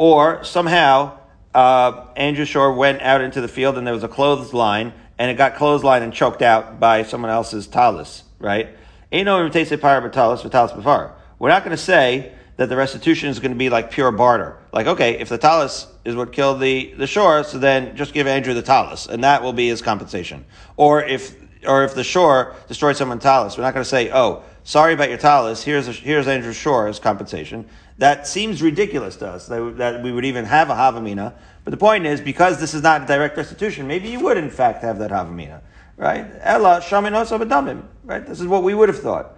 or 0.00 0.42
somehow 0.44 1.18
uh, 1.54 2.06
Andrew 2.16 2.46
Shore 2.46 2.72
went 2.72 3.02
out 3.02 3.20
into 3.20 3.40
the 3.40 3.48
field 3.48 3.76
and 3.76 3.86
there 3.86 3.94
was 3.94 4.04
a 4.04 4.08
clothesline 4.08 4.94
and 5.18 5.30
it 5.30 5.34
got 5.34 5.56
clothesline 5.56 6.02
and 6.02 6.12
choked 6.12 6.40
out 6.40 6.80
by 6.80 7.02
someone 7.02 7.30
else's 7.30 7.66
talis 7.66 8.24
right? 8.40 8.70
Ain't 9.12 9.26
no 9.26 9.40
imitation 9.40 9.78
pyre 9.78 10.00
but 10.00 10.12
talis, 10.12 10.42
but 10.42 10.50
talis 10.50 10.72
befar. 10.72 11.12
We're 11.38 11.50
not 11.50 11.62
going 11.62 11.76
to 11.76 11.82
say 11.82 12.32
that 12.56 12.68
the 12.68 12.76
restitution 12.76 13.28
is 13.28 13.38
going 13.38 13.52
to 13.52 13.58
be 13.58 13.70
like 13.70 13.90
pure 13.90 14.10
barter. 14.10 14.58
Like, 14.72 14.86
okay, 14.86 15.18
if 15.18 15.28
the 15.28 15.38
talus 15.38 15.86
is 16.04 16.16
what 16.16 16.32
killed 16.32 16.60
the, 16.60 16.94
the 16.94 17.06
shore, 17.06 17.44
so 17.44 17.58
then 17.58 17.96
just 17.96 18.12
give 18.12 18.26
Andrew 18.26 18.54
the 18.54 18.62
talus, 18.62 19.06
and 19.06 19.24
that 19.24 19.42
will 19.42 19.52
be 19.52 19.68
his 19.68 19.80
compensation. 19.80 20.44
Or 20.76 21.02
if 21.02 21.36
or 21.66 21.84
if 21.84 21.94
the 21.94 22.04
shore 22.04 22.56
destroyed 22.68 22.96
someone's 22.96 23.22
talus, 23.22 23.58
we're 23.58 23.64
not 23.64 23.74
going 23.74 23.84
to 23.84 23.88
say, 23.88 24.10
oh, 24.10 24.42
sorry 24.64 24.94
about 24.94 25.10
your 25.10 25.18
talis, 25.18 25.62
here's, 25.62 25.88
a, 25.88 25.92
here's 25.92 26.26
Andrew 26.26 26.54
Shore 26.54 26.88
as 26.88 26.98
compensation. 26.98 27.68
That 28.00 28.26
seems 28.26 28.62
ridiculous 28.62 29.16
to 29.16 29.28
us, 29.28 29.46
that, 29.48 29.76
that 29.76 30.02
we 30.02 30.10
would 30.10 30.24
even 30.24 30.46
have 30.46 30.70
a 30.70 30.72
havamina. 30.72 31.34
But 31.64 31.70
the 31.70 31.76
point 31.76 32.06
is, 32.06 32.18
because 32.18 32.58
this 32.58 32.72
is 32.72 32.82
not 32.82 33.06
direct 33.06 33.36
restitution, 33.36 33.86
maybe 33.86 34.08
you 34.08 34.20
would 34.20 34.38
in 34.38 34.48
fact 34.48 34.82
have 34.82 34.98
that 35.00 35.10
havamina, 35.10 35.60
right? 35.98 36.24
Ella 36.40 36.80
shaminosa 36.82 37.38
b'damim, 37.38 37.82
right? 38.04 38.26
This 38.26 38.40
is 38.40 38.46
what 38.46 38.62
we 38.62 38.72
would 38.72 38.88
have 38.88 39.00
thought, 39.00 39.36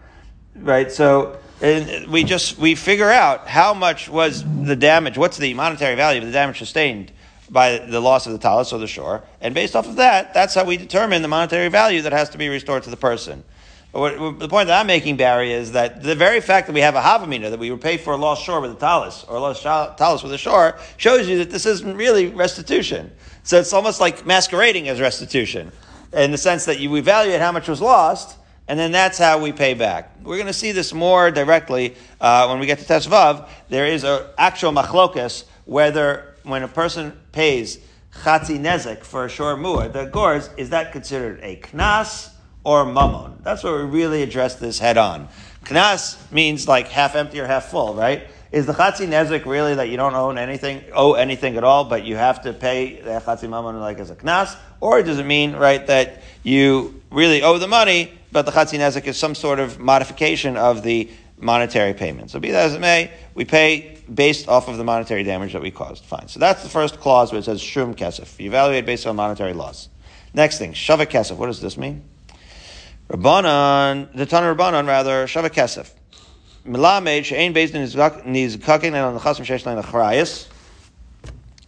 right? 0.54 0.92
So 0.92 1.40
we 1.61 2.23
just 2.23 2.57
we 2.57 2.76
figure 2.76 3.11
out 3.11 3.49
how 3.49 3.75
much 3.75 4.09
was 4.09 4.45
the 4.62 4.76
damage, 4.76 5.19
what's 5.19 5.38
the 5.38 5.54
monetary 5.54 5.97
value 5.97 6.21
of 6.21 6.26
the 6.28 6.33
damage 6.33 6.59
sustained 6.59 7.11
by 7.50 7.78
the 7.78 7.99
loss 7.99 8.26
of 8.26 8.33
the 8.33 8.38
talus 8.38 8.73
or 8.73 8.78
the 8.78 8.87
shore, 8.87 9.25
and 9.40 9.57
based 9.57 9.75
off 9.75 9.88
of 9.88 9.97
that, 9.97 10.35
that's 10.35 10.54
how 10.54 10.64
we 10.64 10.76
determine 10.76 11.23
the 11.23 11.26
monetary 11.26 11.66
value 11.66 12.02
that 12.02 12.12
has 12.12 12.31
to 12.31 12.38
be 12.38 12.49
restored 12.49 12.85
to 12.85 12.90
the 12.90 12.97
person. 12.97 13.42
What, 13.93 14.39
the 14.39 14.49
point 14.49 14.69
that 14.69 14.81
I'm 14.81 14.87
making, 14.87 15.19
Barry, 15.19 15.53
is 15.53 15.73
that 15.73 16.03
the 16.03 16.15
very 16.15 16.41
fact 16.41 16.67
that 16.67 16.73
we 16.73 16.81
have 16.81 16.95
a 16.95 17.03
havamina, 17.03 17.51
that 17.51 17.59
we 17.59 17.71
would 17.71 17.83
pay 17.83 17.99
for 17.99 18.15
a 18.15 18.17
lost 18.17 18.43
shore 18.43 18.59
with 18.63 18.71
a 18.73 18.75
talus, 18.75 19.23
or 19.25 19.37
a 19.37 19.41
lost 19.41 19.63
talus 19.63 20.23
with 20.23 20.33
a 20.33 20.39
shore, 20.39 20.79
shows 20.97 21.29
you 21.29 21.39
that 21.39 21.51
this 21.51 21.67
isn't 21.67 21.95
really 21.95 22.29
restitution. 22.29 23.13
So 23.43 23.59
it's 23.59 23.75
almost 23.75 24.01
like 24.01 24.25
masquerading 24.25 24.89
as 24.89 24.99
restitution, 24.99 25.73
in 26.15 26.31
the 26.31 26.39
sense 26.39 26.65
that 26.65 26.81
you 26.81 26.97
evaluate 26.97 27.41
how 27.41 27.53
much 27.53 27.69
was 27.69 27.83
lost, 27.83 28.39
and 28.67 28.79
then 28.79 28.93
that's 28.93 29.19
how 29.19 29.39
we 29.39 29.53
pay 29.53 29.75
back. 29.75 30.17
We're 30.23 30.37
going 30.37 30.47
to 30.47 30.55
see 30.55 30.73
this 30.73 30.95
more 30.95 31.31
directly 31.31 31.95
uh, 32.19 32.47
when 32.47 32.61
we 32.61 32.67
get 32.67 32.79
to 32.79 32.87
Tesvav. 32.87 33.47
There 33.69 33.87
is 33.87 34.05
an 34.05 34.23
actual 34.39 34.73
machlokas 34.73 35.45
whether 35.67 36.35
when 36.45 36.63
a 36.63 36.69
person 36.69 37.19
pays 37.33 37.79
chatzi 38.23 38.59
nezek 38.59 39.05
for 39.05 39.27
a 39.27 39.29
shor 39.29 39.57
mu'ah, 39.57 39.93
the 39.93 40.07
gores, 40.07 40.49
is 40.57 40.71
that 40.71 40.93
considered 40.93 41.41
a 41.43 41.57
knas 41.57 42.32
or 42.64 42.85
mammon? 42.85 43.38
That's 43.42 43.62
where 43.62 43.85
we 43.85 43.90
really 43.90 44.23
address 44.23 44.57
this 44.57 44.78
head 44.78 44.99
on. 44.99 45.28
Knas 45.64 46.16
means 46.33 46.69
like 46.69 46.88
half 46.88 47.14
empty 47.14 47.40
or 47.40 47.47
half 47.47 47.66
full, 47.66 47.95
right? 47.95 48.26
Is 48.50 48.66
the 48.66 48.75
chatzi 48.75 49.09
nezek 49.09 49.47
really 49.47 49.75
that 49.76 49.88
you 49.88 49.97
don't 49.97 50.14
own 50.14 50.37
anything, 50.37 50.85
owe 50.92 51.14
anything 51.14 51.57
at 51.57 51.64
all, 51.64 51.85
but 51.85 52.04
you 52.04 52.16
have 52.16 52.42
to 52.42 52.52
pay 52.52 53.00
the 53.00 53.11
chatzi 53.21 53.49
mammon 53.49 53.81
like 53.81 53.99
as 53.99 54.11
a 54.11 54.16
knas? 54.16 54.57
Or 54.81 55.02
does 55.02 55.19
it 55.19 55.25
mean, 55.25 55.54
right, 55.54 55.87
that 55.87 56.23
you 56.42 57.00
really 57.11 57.42
owe 57.42 57.59
the 57.59 57.69
money, 57.69 58.12
but 58.31 58.45
the 58.45 58.52
chatzi 58.52 58.78
nezek 58.78 59.07
is 59.07 59.16
some 59.16 59.35
sort 59.35 59.59
of 59.59 59.78
modification 59.78 60.57
of 60.57 60.83
the 60.83 61.11
monetary 61.38 61.95
payment. 61.95 62.31
So 62.31 62.40
be 62.40 62.50
that 62.50 62.66
as 62.66 62.75
it 62.75 62.81
may, 62.81 63.11
we 63.35 63.45
pay 63.45 63.99
based 64.12 64.49
off 64.49 64.69
of 64.69 64.76
the 64.76 64.85
monetary 64.85 65.23
damage 65.23 65.52
that 65.54 65.62
we 65.62 65.71
caused. 65.71 66.04
Fine. 66.04 66.28
So 66.28 66.38
that's 66.38 66.62
the 66.62 66.69
first 66.69 67.00
clause 67.00 67.33
where 67.33 67.38
it 67.38 67.45
says 67.45 67.61
shum 67.61 67.95
kesef. 67.95 68.38
You 68.38 68.49
evaluate 68.49 68.87
based 68.87 69.07
on 69.07 69.16
monetary 69.16 69.52
loss. 69.52 69.88
Next 70.35 70.59
thing, 70.59 70.73
shavak 70.73 71.07
kesef. 71.07 71.37
What 71.37 71.47
does 71.47 71.61
this 71.61 71.76
mean? 71.76 72.04
Rabbanon, 73.12 74.11
the 74.14 74.25
ton 74.25 74.42
of 74.45 74.57
Rabbanon 74.57 74.87
rather, 74.87 75.26
shavak 75.26 75.50
kesef. 75.50 75.90
Milamed 76.64 77.26
she'ein 77.26 77.52
based 77.52 77.75
in 77.75 77.83
nizkakin 77.83 78.85
and 78.85 78.97
on 78.97 79.12
the 79.12 79.21
chasm 79.21 79.45
shesh 79.45 79.66
lein 79.66 79.83
achrayas. 79.83 80.49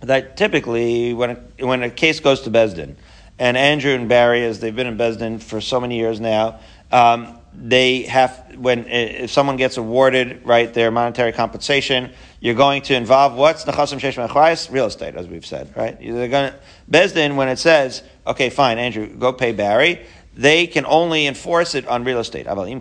That 0.00 0.38
typically, 0.38 1.12
when 1.12 1.30
a, 1.30 1.66
when 1.66 1.82
a 1.82 1.90
case 1.90 2.20
goes 2.20 2.40
to 2.42 2.50
Besdin, 2.50 2.94
and 3.38 3.56
Andrew 3.58 3.92
and 3.92 4.08
Barry, 4.08 4.42
as 4.44 4.60
they've 4.60 4.74
been 4.74 4.86
in 4.86 4.96
Besdin 4.96 5.42
for 5.42 5.60
so 5.60 5.80
many 5.80 5.98
years 5.98 6.18
now, 6.18 6.60
um, 6.90 7.38
they 7.52 8.02
have 8.02 8.56
when 8.56 8.86
if 8.86 9.30
someone 9.30 9.56
gets 9.56 9.76
awarded 9.76 10.46
right 10.46 10.72
their 10.72 10.90
monetary 10.90 11.32
compensation, 11.32 12.10
you're 12.40 12.54
going 12.54 12.82
to 12.82 12.94
involve 12.94 13.34
what's 13.34 13.64
nechasim 13.64 13.98
sheish 14.00 14.72
real 14.72 14.86
estate, 14.86 15.14
as 15.14 15.26
we've 15.26 15.44
said, 15.44 15.76
right? 15.76 15.98
They're 16.00 16.28
going 16.28 16.52
to 16.52 16.58
Besdin 16.90 17.36
when 17.36 17.48
it 17.48 17.58
says, 17.58 18.02
okay, 18.26 18.48
fine, 18.48 18.78
Andrew, 18.78 19.08
go 19.08 19.32
pay 19.32 19.52
Barry. 19.52 20.06
They 20.37 20.67
can 20.67 20.85
only 20.87 21.26
enforce 21.26 21.75
it 21.75 21.87
on 21.87 22.05
real 22.05 22.19
estate. 22.19 22.47
Based 22.47 22.57
in 22.57 22.75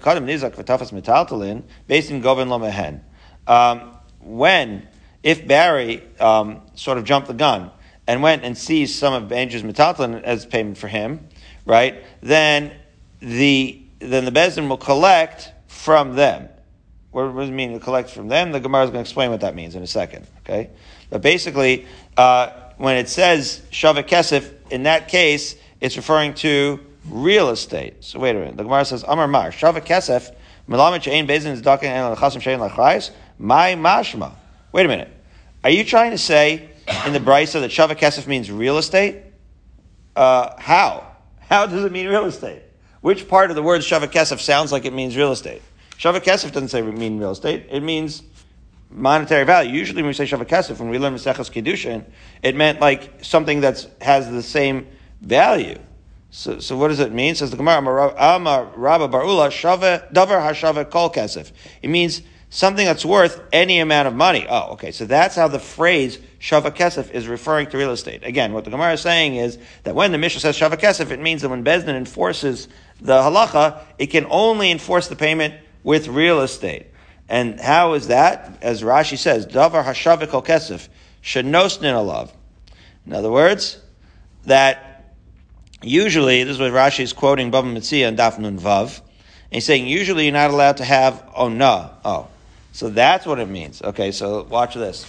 Govin 2.21 2.47
Lomehen. 2.49 3.01
When, 4.19 4.87
if 5.21 5.47
Barry 5.47 6.03
um, 6.19 6.61
sort 6.75 6.97
of 6.97 7.03
jumped 7.03 7.27
the 7.27 7.33
gun 7.33 7.71
and 8.07 8.21
went 8.21 8.43
and 8.43 8.57
seized 8.57 8.95
some 8.95 9.13
of 9.13 9.31
Andrew's 9.31 9.63
metaltalin 9.63 10.21
as 10.23 10.45
payment 10.45 10.77
for 10.77 10.87
him, 10.87 11.27
right? 11.65 12.03
Then 12.21 12.71
the 13.19 13.79
then 13.99 14.25
the 14.25 14.31
Bezdin 14.31 14.67
will 14.67 14.77
collect 14.77 15.51
from 15.67 16.15
them. 16.15 16.49
What 17.11 17.33
does 17.35 17.49
it 17.49 17.53
mean 17.53 17.73
to 17.73 17.79
collect 17.79 18.09
from 18.09 18.27
them? 18.27 18.51
The 18.51 18.59
Gemara 18.59 18.83
is 18.83 18.89
going 18.89 19.03
to 19.03 19.07
explain 19.07 19.29
what 19.29 19.41
that 19.41 19.55
means 19.55 19.75
in 19.75 19.83
a 19.83 19.87
second. 19.87 20.27
Okay, 20.39 20.71
but 21.09 21.21
basically, 21.21 21.85
uh, 22.17 22.49
when 22.77 22.97
it 22.97 23.07
says 23.07 23.61
Shavak 23.71 24.07
Kesef, 24.07 24.51
in 24.71 24.83
that 24.83 25.07
case, 25.07 25.55
it's 25.79 25.95
referring 25.95 26.33
to 26.35 26.79
real 27.09 27.49
estate. 27.49 28.03
So 28.03 28.19
wait 28.19 28.35
a 28.35 28.39
minute. 28.39 28.57
The 28.57 28.63
Gemara 28.63 28.85
says 28.85 29.03
Amar 29.07 29.27
Mar 29.27 29.51
Shavak 29.51 29.85
Kesef 29.85 30.33
Melamed 30.67 31.01
Shein 31.01 31.27
Bezdin 31.27 31.51
is 31.51 31.61
Dakin 31.61 31.89
and 31.89 32.17
Chasim 32.17 32.41
Shein 32.41 32.67
Lachrais. 32.67 33.11
My 33.37 33.75
Mashma. 33.75 34.33
Wait 34.71 34.85
a 34.85 34.89
minute. 34.89 35.09
Are 35.63 35.69
you 35.69 35.83
trying 35.83 36.11
to 36.11 36.17
say 36.17 36.69
in 37.05 37.13
the 37.13 37.19
Brisa 37.19 37.59
that 37.61 37.71
Shavak 37.71 37.97
Kesef 37.97 38.27
means 38.27 38.49
real 38.49 38.77
estate? 38.77 39.17
Uh, 40.15 40.53
how? 40.59 41.07
How 41.49 41.65
does 41.65 41.83
it 41.83 41.91
mean 41.91 42.07
real 42.07 42.25
estate? 42.25 42.61
Which 43.01 43.27
part 43.27 43.49
of 43.49 43.55
the 43.55 43.63
word 43.63 43.81
Shava 43.81 44.07
Shavak 44.07 44.39
sounds 44.39 44.71
like 44.71 44.85
it 44.85 44.93
means 44.93 45.17
real 45.17 45.31
estate? 45.31 45.61
Shava 45.97 46.21
Shavak 46.21 46.51
doesn't 46.51 46.69
say 46.69 46.81
mean 46.81 47.19
real 47.19 47.31
estate. 47.31 47.67
It 47.69 47.81
means 47.81 48.23
monetary 48.89 49.43
value. 49.43 49.71
Usually 49.71 50.01
when 50.01 50.07
we 50.07 50.13
say 50.13 50.25
Shava 50.25 50.45
Shavak 50.45 50.79
when 50.79 50.89
we 50.89 50.99
learn 50.99 51.13
Maseches 51.15 51.51
Kedushin, 51.51 52.05
it 52.41 52.55
meant 52.55 52.79
like 52.79 53.23
something 53.23 53.61
that 53.61 53.85
has 54.01 54.29
the 54.29 54.41
same 54.41 54.87
value. 55.21 55.77
So, 56.35 56.57
so 56.57 56.75
what 56.75 56.87
does 56.87 56.99
it 56.99 57.13
mean? 57.13 57.35
Says 57.35 57.51
the 57.51 57.57
Gemara, 57.57 58.11
Amar 58.17 58.65
Rabba 58.75 59.07
Barula, 59.07 59.51
Davar 60.11 60.89
Kol 60.89 61.11
Kesef. 61.11 61.51
It 61.83 61.91
means 61.91 62.23
something 62.49 62.83
that's 62.83 63.05
worth 63.05 63.39
any 63.53 63.77
amount 63.77 64.07
of 64.07 64.15
money. 64.15 64.47
Oh, 64.49 64.71
okay. 64.71 64.89
So 64.89 65.05
that's 65.05 65.35
how 65.35 65.47
the 65.47 65.59
phrase 65.59 66.17
Shava 66.39 66.75
Kesef 66.75 67.11
is 67.11 67.27
referring 67.27 67.67
to 67.67 67.77
real 67.77 67.91
estate. 67.91 68.23
Again, 68.23 68.51
what 68.51 68.63
the 68.63 68.71
Gemara 68.71 68.93
is 68.93 69.01
saying 69.01 69.35
is 69.35 69.59
that 69.83 69.93
when 69.93 70.11
the 70.11 70.17
Mishnah 70.17 70.41
says 70.41 70.57
Shava 70.57 70.75
Kesef, 70.75 71.11
it 71.11 71.19
means 71.19 71.43
that 71.43 71.49
when 71.49 71.63
Bezdin 71.63 71.95
enforces 71.95 72.67
the 72.99 73.13
halacha, 73.21 73.83
it 73.99 74.07
can 74.07 74.25
only 74.31 74.71
enforce 74.71 75.09
the 75.09 75.15
payment 75.15 75.53
with 75.83 76.07
real 76.07 76.41
estate. 76.41 76.87
And 77.29 77.59
how 77.59 77.93
is 77.93 78.07
that? 78.07 78.57
As 78.63 78.81
Rashi 78.81 79.19
says, 79.19 79.45
Davar 79.45 79.83
Hashavik 79.83 80.31
Kesef, 80.43 80.87
Shenosnin 81.21 81.93
Alav. 81.93 82.31
In 83.05 83.13
other 83.13 83.29
words, 83.29 83.79
that 84.45 84.92
usually, 85.83 86.43
this 86.43 86.55
is 86.55 86.59
what 86.59 86.71
Rashi 86.71 87.01
is 87.01 87.13
quoting 87.13 87.51
Bava 87.51 87.71
Metzia 87.71 88.07
and 88.07 88.17
Daf 88.17 88.39
Nun 88.39 88.59
Vav, 88.59 88.99
and 88.99 89.51
he's 89.51 89.65
saying 89.65 89.87
usually 89.87 90.25
you're 90.25 90.33
not 90.33 90.51
allowed 90.51 90.77
to 90.77 90.85
have 90.85 91.23
ona. 91.35 91.91
Oh, 92.03 92.27
so 92.71 92.89
that's 92.89 93.25
what 93.25 93.39
it 93.39 93.47
means. 93.47 93.81
Okay, 93.81 94.11
so 94.11 94.43
watch 94.43 94.73
this. 94.73 95.05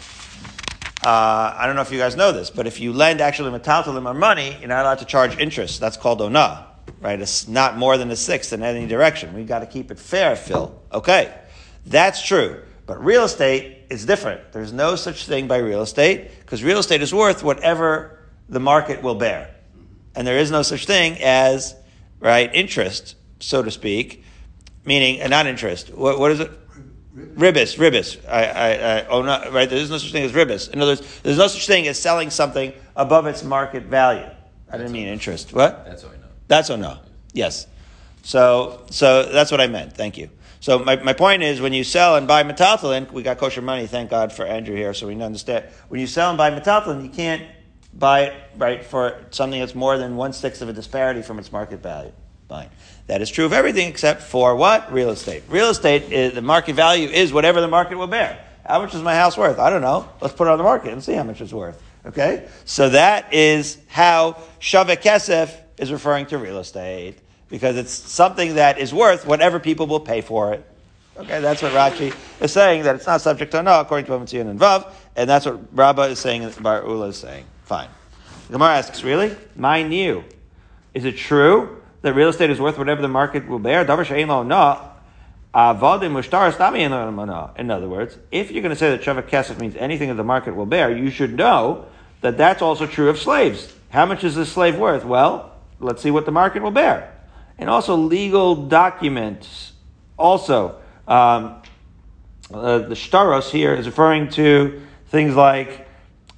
Uh, 1.04 1.54
I 1.57 1.66
don't 1.66 1.76
know 1.76 1.83
if 1.83 1.93
you 1.93 1.99
guys 1.99 2.16
know 2.16 2.33
this, 2.33 2.50
but 2.50 2.66
if 2.66 2.81
you 2.81 2.93
lend 2.93 3.21
actually 3.21 3.59
metaltalim 3.59 4.07
or 4.07 4.14
money, 4.14 4.57
you're 4.59 4.69
not 4.69 4.85
allowed 4.85 5.00
to 5.00 5.04
charge 5.04 5.38
interest. 5.38 5.81
That's 5.81 5.97
called 5.97 6.23
ona, 6.23 6.66
right? 7.00 7.21
It's 7.21 7.47
not 7.47 7.76
more 7.76 7.99
than 7.99 8.11
a 8.11 8.16
sixth 8.16 8.52
in 8.52 8.62
any 8.62 8.87
direction. 8.87 9.35
We've 9.35 9.47
got 9.47 9.61
to 9.61 9.66
keep 9.66 9.90
it 9.90 9.99
fair, 9.99 10.35
Phil. 10.35 10.75
Okay, 10.93 11.35
that's 11.87 12.23
true. 12.23 12.62
But 12.87 13.02
real 13.02 13.25
estate 13.25 13.87
is 13.90 14.04
different. 14.04 14.52
There's 14.52 14.73
no 14.73 14.97
such 14.97 15.26
thing 15.26 15.47
by 15.47 15.59
real 15.59 15.83
estate 15.83 16.31
because 16.40 16.62
real 16.62 16.78
estate 16.78 17.02
is 17.02 17.14
worth 17.14 17.43
whatever 17.43 18.19
the 18.49 18.61
market 18.61 19.02
will 19.02 19.14
bear, 19.14 19.53
and 20.14 20.26
there 20.26 20.38
is 20.38 20.50
no 20.50 20.62
such 20.62 20.87
thing 20.87 21.18
as 21.23 21.75
right 22.21 22.50
interest, 22.54 23.16
so 23.40 23.62
to 23.62 23.71
speak, 23.71 24.25
meaning 24.85 25.21
uh, 25.21 25.26
a 25.26 25.28
non-interest. 25.28 25.92
What, 25.94 26.18
what 26.18 26.33
is 26.33 26.40
it? 26.40 26.50
Ribis, 27.14 27.78
ribis. 27.78 28.18
I, 28.28 28.44
I, 28.44 28.71
I, 28.71 29.06
oh, 29.06 29.23
not, 29.23 29.52
right. 29.52 29.71
There 29.71 29.78
is 29.78 29.88
no 29.88 29.99
such 29.99 30.11
thing 30.11 30.25
as 30.25 30.33
ribis. 30.33 30.71
In 30.71 30.80
other 30.83 30.92
words, 30.92 31.21
there's 31.23 31.38
no 31.38 31.47
such 31.47 31.66
thing 31.66 31.87
as 31.87 31.99
selling 31.99 32.30
something 32.30 32.73
above 32.97 33.26
its 33.26 33.44
market 33.44 33.85
value. 33.85 34.28
I 34.68 34.78
didn't 34.78 34.92
mean 34.92 35.06
interest. 35.06 35.52
What? 35.52 35.85
That's 35.85 36.02
all 36.02 36.11
I 36.11 36.16
know. 36.16 36.26
That's 36.49 36.71
all 36.71 36.76
no. 36.76 36.99
Yes. 37.33 37.68
So, 38.23 38.85
so 38.90 39.30
that's 39.30 39.52
what 39.52 39.61
I 39.61 39.68
meant. 39.68 39.92
Thank 39.92 40.18
you. 40.18 40.30
So 40.59 40.78
my, 40.78 40.97
my 40.97 41.12
point 41.12 41.42
is, 41.42 41.61
when 41.61 41.73
you 41.73 41.85
sell 41.85 42.16
and 42.16 42.26
buy 42.26 42.42
metaltalin, 42.42 43.12
we 43.12 43.23
got 43.23 43.38
kosher 43.38 43.61
money. 43.62 43.87
Thank 43.87 44.11
God 44.11 44.33
for 44.33 44.47
Andrew 44.47 44.75
here, 44.75 44.94
so 44.94 45.06
we 45.06 45.21
understand. 45.23 45.66
When 45.88 46.00
you 46.00 46.06
sell 46.06 46.30
and 46.30 46.38
buy 46.38 46.50
metaltalin, 46.50 47.04
you 47.04 47.11
can't 47.11 47.42
buy 47.99 48.23
it 48.23 48.35
right 48.57 48.85
for 48.85 49.21
something 49.31 49.61
that's 49.61 49.75
more 49.75 49.99
than 49.99 50.17
one 50.17 50.33
sixth 50.33 50.63
of 50.63 50.69
a 50.69 50.73
disparity 50.73 51.23
from 51.23 51.39
its 51.39 51.53
market 51.53 51.83
value. 51.83 52.13
Fine. 52.49 52.69
That 53.07 53.23
is 53.23 53.31
true 53.31 53.45
of 53.45 53.53
everything 53.53 53.89
except 53.89 54.23
for 54.23 54.57
what? 54.57 54.93
Real 54.93 55.11
estate. 55.11 55.45
Real 55.49 55.71
estate, 55.71 56.13
is, 56.13 56.35
the 56.35 56.43
market 56.43 56.75
value 56.75 57.09
is 57.09 57.33
whatever 57.33 57.61
the 57.61 57.69
market 57.69 57.97
will 57.97 58.07
bear. 58.07 58.45
How 58.67 58.81
much 58.81 58.95
is 58.95 59.03
my 59.03 59.15
house 59.15 59.37
worth? 59.37 59.59
I 59.59 59.71
don't 59.71 59.83
know. 59.83 60.09
Let's 60.21 60.35
put 60.35 60.47
it 60.47 60.51
on 60.51 60.59
the 60.59 60.65
market 60.65 60.93
and 60.93 61.03
see 61.03 61.13
how 61.13 61.23
much 61.23 61.41
it's 61.41 61.53
worth. 61.53 61.81
Okay? 62.07 62.49
So 62.65 62.91
that 62.91 63.33
is 63.33 63.79
how 63.89 64.39
Shavek 64.61 65.03
Kesef 65.03 65.55
is 65.79 65.93
referring 65.93 66.27
to 66.27 66.39
real 66.39 66.59
estate. 66.59 67.19
Because 67.49 67.77
it's 67.77 67.93
something 67.93 68.55
that 68.55 68.79
is 68.79 68.93
worth 68.93 69.27
whatever 69.27 69.61
people 69.61 69.87
will 69.87 70.01
pay 70.01 70.23
for 70.23 70.55
it. 70.55 70.67
Okay, 71.17 71.41
that's 71.41 71.63
what 71.63 71.73
Rashi 71.73 72.13
is 72.41 72.53
saying, 72.53 72.83
that 72.83 72.97
it's 72.97 73.07
not 73.07 73.21
subject 73.21 73.53
to 73.53 73.63
no, 73.63 73.81
according 73.81 74.07
to 74.07 74.13
Bamatzion 74.13 74.49
and 74.49 74.59
Vav, 74.59 74.91
and 75.15 75.31
that's 75.31 75.47
what 75.47 75.61
Rabbah 75.73 76.05
is 76.05 76.19
saying, 76.19 76.51
Bar 76.61 76.83
Ula 76.85 77.09
is 77.09 77.17
saying. 77.17 77.45
Fine. 77.64 77.88
Gemara 78.50 78.76
asks, 78.76 79.02
really? 79.02 79.37
My 79.56 79.83
new. 79.83 80.25
Is 80.92 81.04
it 81.04 81.16
true 81.16 81.83
that 82.04 82.12
real 82.12 82.28
estate 82.28 82.50
is 82.50 82.61
worth 82.61 82.76
whatever 82.76 83.00
the 83.00 83.09
market 83.09 83.49
will 83.49 83.59
bear. 83.59 83.80
In 83.80 83.88
other 87.71 87.88
words, 87.88 88.18
if 88.30 88.50
you're 88.50 88.62
going 88.62 88.75
to 88.75 88.76
say 88.76 88.90
that 88.90 89.00
Shavak 89.00 89.30
Kesef 89.30 89.59
means 89.59 89.75
anything 89.76 90.09
that 90.09 90.16
the 90.16 90.23
market 90.23 90.54
will 90.54 90.66
bear, 90.66 90.94
you 90.94 91.09
should 91.09 91.35
know 91.35 91.87
that 92.21 92.37
that's 92.37 92.61
also 92.61 92.87
true 92.87 93.09
of 93.09 93.18
slaves. 93.18 93.73
How 93.88 94.04
much 94.04 94.23
is 94.23 94.35
this 94.35 94.52
slave 94.52 94.76
worth? 94.76 95.06
Well, 95.06 95.50
let's 95.80 96.02
see 96.02 96.11
what 96.11 96.26
the 96.26 96.30
market 96.30 96.62
will 96.62 96.73
bear. 96.73 97.11
And 97.56 97.71
also 97.71 97.97
legal 97.97 98.54
documents. 98.66 99.73
Also, 100.18 100.78
um, 101.09 101.62
uh, 102.52 102.80
the 102.80 102.94
shtaros 102.94 103.49
here 103.49 103.73
is 103.73 103.87
referring 103.87 104.28
to 104.33 104.83
things 105.06 105.35
like 105.35 105.88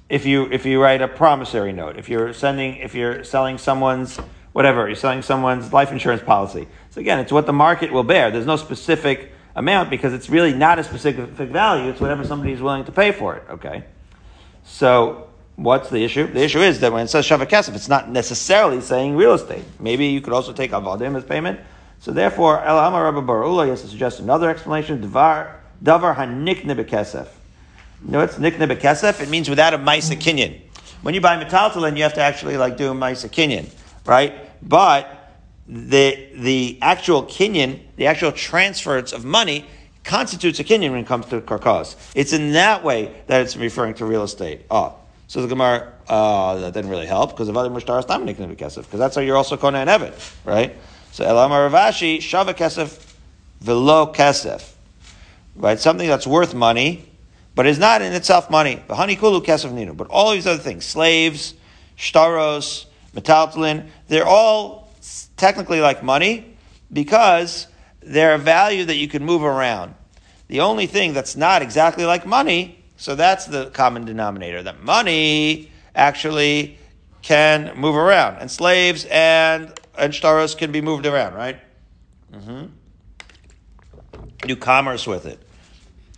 if 0.09 0.25
you 0.25 0.45
if 0.51 0.65
you 0.65 0.81
write 0.81 1.01
a 1.01 1.07
promissory 1.07 1.73
note, 1.73 1.97
if 1.97 2.09
you're 2.09 2.33
sending 2.33 2.77
if 2.77 2.95
you're 2.95 3.23
selling 3.23 3.57
someone's 3.57 4.17
whatever, 4.53 4.87
you're 4.87 4.95
selling 4.95 5.21
someone's 5.21 5.73
life 5.73 5.91
insurance 5.91 6.21
policy. 6.21 6.67
So 6.91 7.01
again, 7.01 7.19
it's 7.19 7.31
what 7.31 7.45
the 7.45 7.53
market 7.53 7.91
will 7.91 8.03
bear. 8.03 8.31
There's 8.31 8.45
no 8.45 8.55
specific 8.55 9.31
amount 9.55 9.89
because 9.89 10.13
it's 10.13 10.29
really 10.29 10.53
not 10.53 10.79
a 10.79 10.83
specific 10.83 11.29
value. 11.29 11.89
It's 11.89 11.99
whatever 11.99 12.25
somebody 12.25 12.53
is 12.53 12.61
willing 12.61 12.85
to 12.85 12.91
pay 12.91 13.11
for 13.11 13.35
it. 13.35 13.43
Okay. 13.49 13.83
So 14.63 15.29
what's 15.55 15.89
the 15.89 16.03
issue? 16.03 16.27
The 16.27 16.43
issue 16.43 16.59
is 16.59 16.79
that 16.79 16.93
when 16.93 17.03
it 17.03 17.09
says 17.09 17.27
Shavak 17.27 17.49
Kesef, 17.49 17.75
it's 17.75 17.89
not 17.89 18.09
necessarily 18.09 18.81
saying 18.81 19.15
real 19.15 19.33
estate. 19.33 19.63
Maybe 19.79 20.07
you 20.07 20.21
could 20.21 20.33
also 20.33 20.53
take 20.53 20.71
Avadim 20.71 21.15
as 21.17 21.23
payment. 21.23 21.59
So 21.99 22.11
therefore, 22.11 22.63
El 22.63 22.77
Amar 22.77 23.05
Rabba 23.05 23.21
Barula 23.21 23.67
has 23.67 23.81
to 23.81 23.87
suggest 23.87 24.19
another 24.19 24.49
explanation. 24.49 25.01
Davar, 25.01 25.55
davar 25.83 26.15
hanikne 26.15 26.75
bekesef. 26.75 27.27
You 28.05 28.11
know 28.11 28.19
what's 28.19 28.35
nikne 28.35 28.69
bekesef? 28.69 29.21
It 29.21 29.29
means 29.29 29.49
without 29.49 29.73
a 29.73 29.77
Maisa 29.77 30.15
Kinyan. 30.15 30.61
When 31.01 31.13
you 31.13 31.21
buy 31.21 31.41
metaltalin, 31.43 31.97
you 31.97 32.03
have 32.03 32.13
to 32.15 32.21
actually 32.21 32.57
like 32.57 32.77
do 32.77 32.91
a 32.91 32.93
Maisa 32.93 33.29
Kinyan, 33.29 33.69
right? 34.05 34.33
But 34.67 35.17
the, 35.67 36.29
the 36.35 36.77
actual 36.81 37.23
kinyan, 37.23 37.79
the 37.97 38.07
actual 38.07 38.31
transference 38.31 39.11
of 39.11 39.25
money, 39.25 39.65
constitutes 40.03 40.59
a 40.59 40.63
kinyan 40.63 40.91
when 40.91 41.01
it 41.01 41.07
comes 41.07 41.25
to 41.27 41.41
karkas. 41.41 41.95
It's 42.15 42.33
in 42.33 42.53
that 42.53 42.83
way 42.83 43.13
that 43.27 43.41
it's 43.41 43.57
referring 43.57 43.95
to 43.95 44.05
real 44.05 44.23
estate. 44.23 44.61
Oh, 44.71 44.95
so 45.27 45.41
the 45.41 45.47
Gemara, 45.47 45.91
uh, 46.07 46.55
that 46.59 46.73
didn't 46.73 46.89
really 46.89 47.05
help 47.05 47.31
because 47.31 47.49
of 47.49 47.57
other 47.57 47.69
mushtar 47.69 48.05
dominating 48.07 48.47
the 48.47 48.55
kesef, 48.55 48.83
because 48.83 48.99
that's 48.99 49.15
how 49.15 49.21
you're 49.21 49.35
also 49.35 49.57
kona 49.57 49.79
and 49.79 49.89
evet, 49.89 50.33
right? 50.45 50.75
So 51.11 51.25
Elamar 51.25 51.69
Rav 51.69 51.93
Ashi, 51.93 52.19
shava 52.19 52.53
kesef, 52.53 53.15
velo 53.59 54.13
kesef, 54.13 54.73
right? 55.57 55.77
Something 55.77 56.07
that's 56.07 56.25
worth 56.25 56.53
money, 56.53 57.05
but 57.57 57.65
is 57.65 57.79
not 57.79 58.03
in 58.03 58.13
itself 58.13 58.51
money. 58.51 58.75
But 58.87 60.07
all 60.11 60.31
these 60.31 60.45
other 60.45 60.61
things, 60.61 60.85
slaves, 60.85 61.55
shtaros, 61.97 62.85
metaltalin, 63.15 63.87
they're 64.07 64.27
all 64.27 64.93
technically 65.37 65.81
like 65.81 66.03
money 66.03 66.55
because 66.93 67.65
they're 67.99 68.35
a 68.35 68.37
value 68.37 68.85
that 68.85 68.97
you 68.97 69.07
can 69.07 69.25
move 69.25 69.41
around. 69.41 69.95
The 70.49 70.59
only 70.59 70.85
thing 70.85 71.13
that's 71.13 71.35
not 71.35 71.63
exactly 71.63 72.05
like 72.05 72.27
money, 72.27 72.83
so 72.95 73.15
that's 73.15 73.45
the 73.45 73.71
common 73.71 74.05
denominator, 74.05 74.61
that 74.61 74.83
money 74.83 75.71
actually 75.95 76.77
can 77.23 77.75
move 77.75 77.95
around. 77.95 78.37
And 78.37 78.51
slaves 78.51 79.07
and, 79.09 79.73
and 79.97 80.13
can 80.13 80.71
be 80.71 80.81
moved 80.81 81.07
around, 81.07 81.33
right? 81.33 81.59
Mm-hmm. 82.31 82.65
Do 84.41 84.55
commerce 84.55 85.07
with 85.07 85.25
it. 85.25 85.41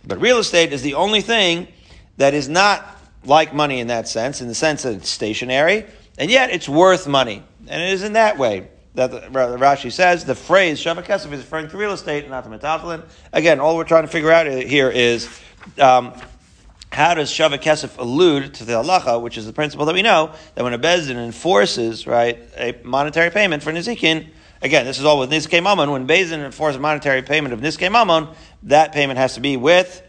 But 0.06 0.20
real 0.20 0.38
estate 0.38 0.72
is 0.72 0.82
the 0.82 0.94
only 0.94 1.20
thing 1.20 1.68
that 2.16 2.34
is 2.34 2.48
not 2.48 2.98
like 3.24 3.54
money 3.54 3.80
in 3.80 3.88
that 3.88 4.08
sense, 4.08 4.40
in 4.40 4.48
the 4.48 4.54
sense 4.54 4.82
that 4.82 4.94
it's 4.94 5.08
stationary, 5.08 5.86
and 6.18 6.30
yet 6.30 6.50
it's 6.50 6.68
worth 6.68 7.06
money. 7.06 7.42
And 7.68 7.82
it 7.82 7.90
is 7.90 8.02
in 8.02 8.14
that 8.14 8.38
way 8.38 8.68
that 8.94 9.10
the, 9.10 9.20
Rashi 9.20 9.92
says 9.92 10.24
the 10.24 10.34
phrase 10.34 10.82
Shavak 10.82 11.04
Kesef 11.04 11.32
is 11.32 11.40
referring 11.40 11.68
to 11.68 11.76
real 11.76 11.92
estate 11.92 12.24
and 12.24 12.30
not 12.30 12.44
to 12.44 12.50
metaltalin. 12.50 13.04
Again, 13.32 13.60
all 13.60 13.76
we're 13.76 13.84
trying 13.84 14.04
to 14.04 14.08
figure 14.08 14.32
out 14.32 14.46
here 14.46 14.90
is 14.90 15.28
um, 15.78 16.14
how 16.90 17.14
does 17.14 17.30
Shavak 17.30 17.62
Kesef 17.62 17.98
allude 17.98 18.54
to 18.54 18.64
the 18.64 18.72
halacha, 18.72 19.20
which 19.20 19.38
is 19.38 19.46
the 19.46 19.52
principle 19.52 19.86
that 19.86 19.94
we 19.94 20.02
know 20.02 20.34
that 20.54 20.64
when 20.64 20.72
a 20.72 20.78
bezdin 20.78 21.16
enforces 21.16 22.06
right 22.06 22.38
a 22.56 22.76
monetary 22.82 23.30
payment 23.30 23.62
for 23.62 23.72
nizikin. 23.72 24.28
Again, 24.62 24.84
this 24.84 24.98
is 24.98 25.06
all 25.06 25.18
with 25.18 25.30
Niskei 25.30 25.62
Mammon. 25.62 25.90
When 25.90 26.06
Bezin 26.06 26.44
enforces 26.44 26.76
a 26.76 26.80
monetary 26.80 27.22
payment 27.22 27.54
of 27.54 27.60
Niskei 27.60 27.90
Mammon, 27.90 28.28
that 28.64 28.92
payment 28.92 29.18
has 29.18 29.34
to 29.34 29.40
be 29.40 29.56
with 29.56 30.02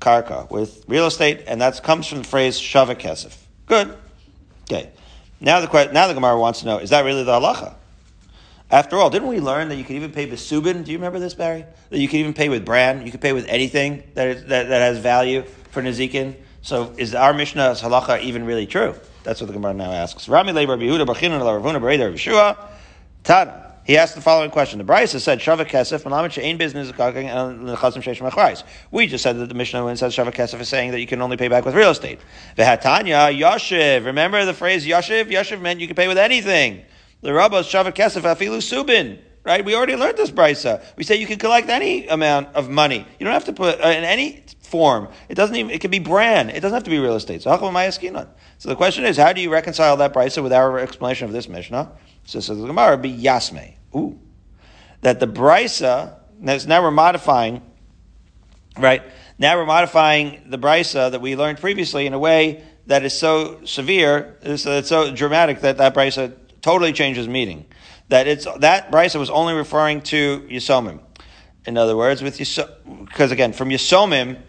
karka, 0.00 0.50
with 0.50 0.84
real 0.88 1.06
estate, 1.06 1.44
and 1.46 1.60
that 1.60 1.82
comes 1.82 2.06
from 2.06 2.18
the 2.18 2.24
phrase 2.24 2.58
Shavak 2.58 3.00
Kesef. 3.00 3.36
Good. 3.66 3.96
Okay. 4.64 4.90
Now 5.40 5.60
the 5.60 5.90
now 5.92 6.08
the 6.08 6.14
Gemara 6.14 6.38
wants 6.38 6.60
to 6.60 6.66
know: 6.66 6.78
Is 6.78 6.90
that 6.90 7.04
really 7.04 7.24
the 7.24 7.32
halacha? 7.32 7.74
After 8.70 8.96
all, 8.96 9.10
didn't 9.10 9.28
we 9.28 9.38
learn 9.38 9.68
that 9.68 9.76
you 9.76 9.84
could 9.84 9.96
even 9.96 10.12
pay 10.12 10.24
with 10.24 10.40
subin? 10.40 10.82
Do 10.82 10.92
you 10.92 10.96
remember 10.96 11.18
this, 11.18 11.34
Barry? 11.34 11.66
That 11.90 11.98
you 11.98 12.08
could 12.08 12.20
even 12.20 12.32
pay 12.32 12.48
with 12.48 12.64
bran. 12.64 13.04
You 13.04 13.10
could 13.10 13.20
pay 13.20 13.34
with 13.34 13.46
anything 13.46 14.02
that, 14.14 14.28
is, 14.28 14.44
that, 14.46 14.68
that 14.68 14.80
has 14.80 14.98
value 14.98 15.42
for 15.72 15.82
Nezikin. 15.82 16.36
So 16.62 16.94
is 16.96 17.14
our 17.14 17.34
Mishnah's 17.34 17.82
halacha 17.82 18.22
even 18.22 18.46
really 18.46 18.66
true? 18.66 18.94
That's 19.24 19.42
what 19.42 19.48
the 19.48 19.52
Gemara 19.52 19.74
now 19.74 19.92
asks. 19.92 20.26
Rami 20.26 20.52
Lebar 20.52 20.78
Yehuda 20.78 21.04
Bachin 21.06 21.32
and 21.32 21.42
Ravuna. 21.42 22.56
Tana. 23.24 23.71
He 23.84 23.96
asked 23.96 24.14
the 24.14 24.20
following 24.20 24.50
question. 24.50 24.78
The 24.78 24.84
Brisa 24.84 25.18
said, 25.18 25.40
Shavak 25.40 25.68
Kesef, 25.68 26.04
Malamet 26.04 26.30
She'ain 26.30 26.56
business 26.56 26.90
and 26.90 26.96
Chasim 26.96 28.00
Sheish 28.00 28.20
Machrais. 28.20 28.62
We 28.92 29.08
just 29.08 29.24
said 29.24 29.38
that 29.38 29.48
the 29.48 29.54
Mishnah 29.54 29.84
when 29.84 29.94
it 29.94 29.96
says 29.96 30.14
Shavak 30.14 30.34
Kesef 30.34 30.60
is 30.60 30.68
saying 30.68 30.92
that 30.92 31.00
you 31.00 31.06
can 31.08 31.20
only 31.20 31.36
pay 31.36 31.48
back 31.48 31.64
with 31.64 31.74
real 31.74 31.90
estate. 31.90 32.20
Vehatanya, 32.56 33.36
Yashiv. 33.36 34.04
Remember 34.04 34.44
the 34.44 34.54
phrase 34.54 34.86
Yashiv? 34.86 35.24
Yashiv 35.24 35.60
meant 35.60 35.80
you 35.80 35.88
can 35.88 35.96
pay 35.96 36.06
with 36.06 36.18
anything. 36.18 36.82
The 37.22 37.32
Rabbos 37.32 37.68
Shavak 37.68 37.94
Kesef 37.94 38.22
Afilu 38.22 38.58
Subin. 38.58 39.18
Right? 39.44 39.64
We 39.64 39.74
already 39.74 39.96
learned 39.96 40.16
this 40.16 40.30
Brisa. 40.30 40.84
We 40.96 41.02
say 41.02 41.16
you 41.16 41.26
can 41.26 41.40
collect 41.40 41.68
any 41.68 42.06
amount 42.06 42.54
of 42.54 42.70
money. 42.70 43.04
You 43.18 43.24
don't 43.24 43.32
have 43.32 43.46
to 43.46 43.52
put 43.52 43.80
uh, 43.80 43.88
in 43.88 44.04
any 44.04 44.44
form. 44.60 45.08
It 45.28 45.34
doesn't 45.34 45.56
even, 45.56 45.72
it 45.72 45.80
can 45.80 45.90
be 45.90 45.98
brand. 45.98 46.50
It 46.50 46.60
doesn't 46.60 46.74
have 46.74 46.84
to 46.84 46.90
be 46.90 47.00
real 47.00 47.16
estate. 47.16 47.42
So, 47.42 47.50
so 47.50 48.68
the 48.68 48.76
question 48.76 49.04
is, 49.04 49.16
how 49.16 49.32
do 49.32 49.40
you 49.40 49.52
reconcile 49.52 49.96
that 49.96 50.14
Brisa 50.14 50.40
with 50.44 50.52
our 50.52 50.78
explanation 50.78 51.26
of 51.26 51.32
this 51.32 51.48
Mishnah? 51.48 51.90
So 52.24 52.40
says 52.40 52.58
the 52.58 52.66
Gemara, 52.66 52.96
be 52.98 53.12
Yasme. 53.12 53.74
Ooh. 53.94 54.18
That 55.02 55.20
the 55.20 55.26
Brisa, 55.26 56.16
now 56.40 56.82
we're 56.82 56.90
modifying, 56.90 57.62
right? 58.78 59.02
Now 59.38 59.56
we're 59.56 59.66
modifying 59.66 60.42
the 60.46 60.58
Brisa 60.58 61.10
that 61.10 61.20
we 61.20 61.36
learned 61.36 61.58
previously 61.58 62.06
in 62.06 62.14
a 62.14 62.18
way 62.18 62.64
that 62.86 63.04
is 63.04 63.16
so 63.16 63.64
severe, 63.64 64.38
it's, 64.42 64.62
so 64.62 65.14
dramatic 65.14 65.60
that 65.60 65.78
that 65.78 65.94
Brisa 65.94 66.34
totally 66.60 66.92
changes 66.92 67.28
meaning. 67.28 67.66
That 68.08 68.28
it's, 68.28 68.46
that 68.58 68.90
Brisa 68.90 69.18
was 69.18 69.30
only 69.30 69.54
referring 69.54 70.02
to 70.02 70.46
Yisomim. 70.50 71.00
In 71.66 71.76
other 71.76 71.96
words, 71.96 72.22
with 72.22 72.38
Yisomim, 72.38 73.06
because 73.06 73.32
again, 73.32 73.52
from 73.52 73.70
Yisomim, 73.70 74.40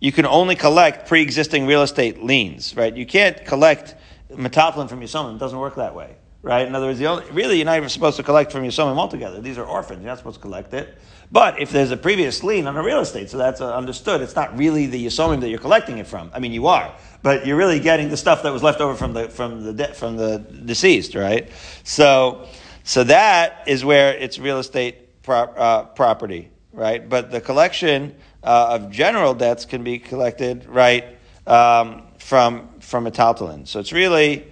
you 0.00 0.12
can 0.12 0.26
only 0.26 0.54
collect 0.54 1.08
pre-existing 1.08 1.66
real 1.66 1.82
estate 1.82 2.22
liens, 2.22 2.76
right? 2.76 2.94
You 2.94 3.06
can't 3.06 3.44
collect 3.44 3.96
metaltalin 4.30 4.88
from 4.88 5.00
Yisomim. 5.00 5.36
It 5.36 5.38
doesn't 5.38 5.58
work 5.58 5.76
that 5.76 5.94
way 5.94 6.17
right? 6.42 6.66
In 6.66 6.74
other 6.74 6.86
words, 6.86 7.00
only, 7.02 7.24
really, 7.30 7.56
you're 7.56 7.66
not 7.66 7.76
even 7.76 7.88
supposed 7.88 8.16
to 8.16 8.22
collect 8.22 8.52
from 8.52 8.64
your 8.64 8.72
Yisomim 8.72 8.96
altogether. 8.96 9.40
These 9.40 9.58
are 9.58 9.64
orphans. 9.64 10.00
You're 10.00 10.08
not 10.08 10.18
supposed 10.18 10.36
to 10.36 10.42
collect 10.42 10.72
it. 10.74 10.96
But 11.30 11.60
if 11.60 11.70
there's 11.70 11.90
a 11.90 11.96
previous 11.96 12.42
lien 12.42 12.66
on 12.66 12.76
a 12.76 12.82
real 12.82 13.00
estate, 13.00 13.28
so 13.28 13.36
that's 13.36 13.60
uh, 13.60 13.74
understood, 13.74 14.22
it's 14.22 14.34
not 14.34 14.56
really 14.56 14.86
the 14.86 15.06
Yisomim 15.06 15.40
that 15.40 15.50
you're 15.50 15.58
collecting 15.58 15.98
it 15.98 16.06
from. 16.06 16.30
I 16.32 16.38
mean, 16.38 16.52
you 16.52 16.68
are, 16.68 16.94
but 17.22 17.46
you're 17.46 17.56
really 17.56 17.80
getting 17.80 18.08
the 18.08 18.16
stuff 18.16 18.42
that 18.44 18.52
was 18.52 18.62
left 18.62 18.80
over 18.80 18.94
from 18.94 19.12
the 19.12 19.28
from 19.28 19.62
the 19.62 19.72
de- 19.74 19.94
from 19.94 20.16
the 20.16 20.38
deceased, 20.38 21.14
right? 21.14 21.50
So, 21.84 22.48
so 22.82 23.04
that 23.04 23.64
is 23.66 23.84
where 23.84 24.14
it's 24.14 24.38
real 24.38 24.58
estate 24.58 24.96
uh, 25.28 25.84
property, 25.84 26.50
right? 26.72 27.06
But 27.06 27.30
the 27.30 27.42
collection 27.42 28.14
uh, 28.42 28.78
of 28.80 28.90
general 28.90 29.34
debts 29.34 29.66
can 29.66 29.84
be 29.84 29.98
collected, 29.98 30.64
right, 30.64 31.04
um, 31.46 32.04
from 32.18 32.70
from 32.80 33.06
a 33.06 33.10
taltalin. 33.10 33.68
So 33.68 33.80
it's 33.80 33.92
really 33.92 34.46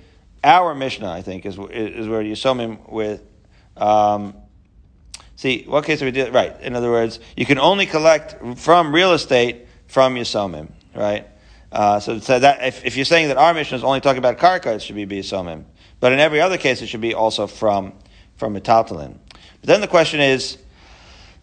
our 0.46 0.74
Mishnah, 0.74 1.10
I 1.10 1.22
think, 1.22 1.44
is, 1.44 1.58
is 1.58 2.08
where 2.08 2.22
Yisomim 2.22 2.90
with. 2.90 3.22
Um, 3.76 4.34
see, 5.34 5.64
what 5.64 5.84
case 5.84 6.00
we 6.00 6.12
did? 6.12 6.32
Right. 6.32 6.58
In 6.62 6.74
other 6.74 6.90
words, 6.90 7.18
you 7.36 7.44
can 7.44 7.58
only 7.58 7.84
collect 7.84 8.58
from 8.58 8.94
real 8.94 9.12
estate 9.12 9.66
from 9.88 10.14
Yisomim, 10.14 10.70
right? 10.94 11.26
Uh, 11.72 12.00
so, 12.00 12.20
so 12.20 12.38
that 12.38 12.64
if, 12.64 12.84
if, 12.84 12.96
you're 12.96 13.04
saying 13.04 13.28
that 13.28 13.36
our 13.36 13.52
Mishnah 13.52 13.76
is 13.76 13.84
only 13.84 14.00
talking 14.00 14.18
about 14.18 14.38
karka, 14.38 14.76
it 14.76 14.82
should 14.82 14.94
be 14.94 15.04
Yisomim. 15.06 15.64
But 15.98 16.12
in 16.12 16.20
every 16.20 16.40
other 16.40 16.58
case, 16.58 16.80
it 16.80 16.86
should 16.86 17.00
be 17.00 17.12
also 17.12 17.46
from 17.46 17.94
from 18.36 18.54
metaltalin. 18.54 19.18
But 19.60 19.66
then 19.66 19.80
the 19.80 19.88
question 19.88 20.20
is, 20.20 20.58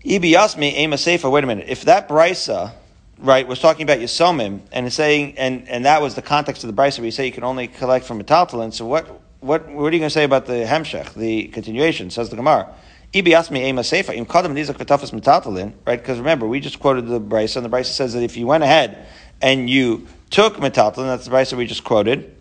Ibi 0.06 0.32
Yasmi 0.32 0.78
Ema. 0.78 0.98
Wait 1.30 1.44
a 1.44 1.48
minute. 1.48 1.66
If 1.68 1.84
that 1.84 2.08
brisa 2.08 2.74
right, 3.18 3.48
was 3.48 3.60
talking 3.60 3.84
about 3.84 4.00
Yisomim, 4.00 4.62
and 4.72 4.92
saying, 4.92 5.38
and, 5.38 5.68
and 5.70 5.86
that 5.86 6.02
was 6.02 6.16
the 6.16 6.22
context 6.22 6.64
of 6.64 6.74
the 6.74 6.82
Brisa 6.82 7.00
where 7.00 7.06
you 7.06 7.12
say 7.12 7.26
you 7.26 7.32
can 7.32 7.44
only 7.44 7.68
collect 7.68 8.06
from 8.06 8.22
metaltalin. 8.22 8.74
So 8.74 8.86
what, 8.86 9.22
what, 9.40 9.68
what 9.70 9.92
are 9.92 9.96
you 9.96 10.00
going 10.00 10.02
to 10.02 10.10
say 10.10 10.24
about 10.24 10.46
the 10.46 10.66
Hemshech, 10.66 11.14
the 11.14 11.48
continuation? 11.48 12.10
Says 12.10 12.30
the 12.30 12.36
Gemara. 12.36 12.74
Right? 15.86 16.00
Because 16.00 16.18
remember, 16.18 16.48
we 16.48 16.60
just 16.60 16.80
quoted 16.80 17.08
the 17.08 17.22
Brisa, 17.22 17.58
and 17.58 17.66
the 17.66 17.70
Brisa 17.70 17.92
says 17.94 18.14
that 18.14 18.24
if 18.24 18.36
you 18.38 18.48
went 18.48 18.64
ahead 18.64 19.06
and 19.42 19.70
you 19.70 20.08
took 20.32 20.56
metaltalin, 20.56 21.06
that's 21.06 21.26
the 21.26 21.32
Brisa 21.32 21.56
we 21.56 21.68
just 21.68 21.84
quoted. 21.84 22.36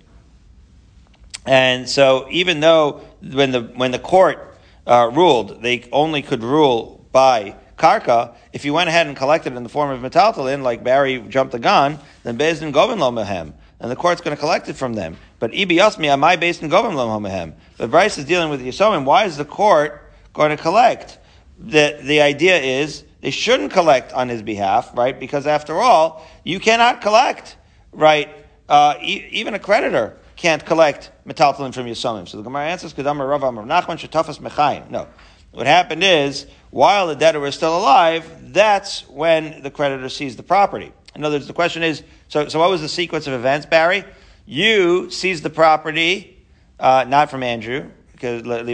And 1.45 1.89
so, 1.89 2.27
even 2.31 2.61
though 2.61 3.03
when 3.21 3.51
the 3.51 3.63
when 3.63 3.91
the 3.91 3.99
court 3.99 4.57
uh, 4.87 5.11
ruled, 5.13 5.61
they 5.63 5.89
only 5.93 6.23
could 6.23 6.43
rule 6.43 7.05
by 7.13 7.57
karka, 7.83 8.35
if 8.53 8.65
you 8.65 8.73
went 8.73 8.89
ahead 8.89 9.09
and 9.09 9.17
collected 9.17 9.55
in 9.55 9.63
the 9.65 9.69
form 9.69 9.91
of 9.91 10.01
metaltalin, 10.01 10.63
like 10.63 10.85
Barry 10.85 11.19
jumped 11.29 11.53
the 11.53 11.59
gun, 11.59 11.99
then 12.23 12.39
Bezdin 12.39 12.73
govin 12.73 12.99
lo 12.99 13.11
mehem. 13.11 13.53
And 13.81 13.91
the 13.91 13.97
court's 13.97 14.21
going 14.21 14.37
to 14.37 14.41
collect 14.41 14.69
it 14.69 14.77
from 14.77 14.95
them. 14.95 15.17
But 15.41 15.53
ibi 15.53 15.77
yasmi 15.79 16.07
amai 16.07 16.39
based 16.39 16.63
in 16.63 16.71
govin 16.71 16.95
lo 16.95 17.19
mehem. 17.19 17.55
But 17.79 17.91
Bryce 17.91 18.17
is 18.17 18.25
dealing 18.25 18.49
with 18.49 18.63
Yisomim. 18.63 19.05
Why 19.05 19.25
is 19.25 19.37
the 19.37 19.45
court 19.45 20.13
going 20.33 20.51
to 20.51 20.57
collect? 20.57 21.19
The, 21.59 21.99
the 22.01 22.21
idea 22.21 22.59
is 22.59 23.05
they 23.21 23.31
shouldn't 23.31 23.73
collect 23.73 24.13
on 24.13 24.29
his 24.29 24.43
behalf, 24.43 24.97
right? 24.97 25.19
Because 25.19 25.49
after 25.49 25.75
all, 25.75 26.25
you 26.45 26.61
cannot 26.61 27.01
collect, 27.01 27.57
right? 27.91 28.29
Uh, 28.69 28.95
e- 29.03 29.27
even 29.33 29.55
a 29.55 29.59
creditor 29.59 30.17
can't 30.37 30.65
collect 30.65 31.11
metaltalin 31.27 31.75
from 31.75 31.87
Yisomim. 31.87 32.29
So 32.29 32.37
the 32.37 32.45
Gemara 32.45 32.67
answers, 32.67 32.95
Kedamar 32.95 33.29
Rav 33.29 33.43
Amar 33.43 33.65
Nachman 33.65 33.99
Shetafas 33.99 34.39
Mechayim. 34.39 34.91
No. 34.91 35.09
What 35.53 35.67
happened 35.67 36.03
is, 36.03 36.47
while 36.71 37.07
the 37.07 37.15
debtor 37.15 37.39
was 37.39 37.55
still 37.55 37.77
alive, 37.77 38.53
that's 38.53 39.09
when 39.09 39.63
the 39.63 39.71
creditor 39.71 40.09
seized 40.09 40.39
the 40.39 40.43
property. 40.43 40.93
In 41.15 41.25
other 41.25 41.37
words, 41.37 41.47
the 41.47 41.53
question 41.53 41.83
is, 41.83 42.03
so, 42.29 42.49
so 42.49 42.59
what 42.59 42.71
was 42.71 42.81
the 42.81 42.89
sequence 42.89 43.27
of 43.27 43.35
events, 43.35 43.67
Barry? 43.67 44.05
You 44.47 45.11
seized 45.11 45.43
the 45.43 45.51
property, 45.51 46.43
uh, 46.81 47.05
not 47.07 47.31
from 47.31 47.43
Andrew, 47.43 47.91
because 48.13 48.43
but 48.43 48.67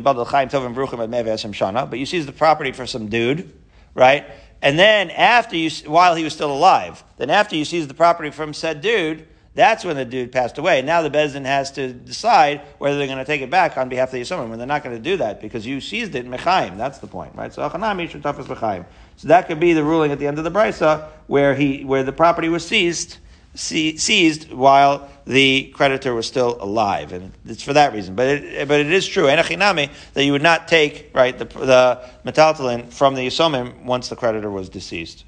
you 1.99 2.07
seized 2.07 2.29
the 2.29 2.33
property 2.33 2.73
for 2.73 2.87
some 2.87 3.09
dude, 3.09 3.53
right? 3.95 4.27
And 4.63 4.79
then 4.79 5.11
after 5.11 5.57
you, 5.57 5.71
while 5.87 6.15
he 6.15 6.23
was 6.23 6.33
still 6.33 6.53
alive, 6.53 7.03
then 7.17 7.31
after 7.31 7.57
you 7.57 7.65
seized 7.65 7.91
the 7.91 7.95
property 7.95 8.31
from 8.31 8.55
said 8.55 8.81
dude, 8.81 9.27
that's 9.59 9.85
when 9.85 9.97
the 9.97 10.05
dude 10.05 10.31
passed 10.31 10.57
away. 10.57 10.83
Now 10.83 11.03
the 11.03 11.11
Bezdin 11.11 11.45
has 11.45 11.73
to 11.73 11.93
decide 11.93 12.61
whether 12.79 12.97
they're 12.97 13.09
going 13.09 13.19
to 13.19 13.25
take 13.25 13.41
it 13.41 13.51
back 13.51 13.77
on 13.77 13.89
behalf 13.89 14.11
of 14.11 14.13
the 14.13 14.21
Yisomim, 14.21 14.51
when 14.51 14.59
they're 14.59 14.69
not 14.69 14.85
going 14.85 14.95
to 14.95 15.03
do 15.03 15.17
that 15.17 15.41
because 15.41 15.67
you 15.67 15.81
seized 15.81 16.15
it 16.15 16.25
in 16.25 16.31
Mechaim. 16.31 16.77
That's 16.77 16.99
the 16.99 17.09
point, 17.09 17.35
right? 17.35 17.53
So 17.53 17.69
Achanami 17.69 18.09
Shetafas 18.09 18.45
Mechaim. 18.45 18.87
So 19.17 19.27
that 19.27 19.49
could 19.49 19.59
be 19.59 19.73
the 19.73 19.83
ruling 19.83 20.13
at 20.13 20.21
the 20.21 20.29
end 20.29 20.39
of 20.39 20.45
the 20.45 20.51
Brisa 20.53 21.09
where 21.27 21.57
he, 21.57 21.85
where 21.85 22.05
the 22.05 22.13
property 22.13 22.49
was 22.49 22.65
seized, 22.65 23.19
seized 23.57 24.53
while 24.53 25.11
the 25.27 25.73
creditor 25.75 26.15
was 26.15 26.29
still 26.29 26.57
alive, 26.63 27.13
and 27.13 27.33
it's 27.45 27.63
for 27.65 27.73
that 27.73 27.93
reason. 27.93 28.15
But 28.15 28.29
it, 28.29 28.69
but 28.69 28.79
it 28.79 28.93
is 28.93 29.09
true, 29.09 29.25
Enachinami, 29.25 29.91
that 30.15 30.25
you 30.25 30.31
would 30.31 30.43
not 30.43 30.69
take 30.69 31.11
right 31.13 31.37
the 31.37 31.47
the 31.47 32.09
metaltalin 32.25 32.93
from 32.93 33.17
the 33.17 33.27
Yisomim 33.27 33.83
once 33.83 34.09
the 34.09 34.15
creditor 34.15 34.51
was 34.51 34.69
deceased. 34.69 35.25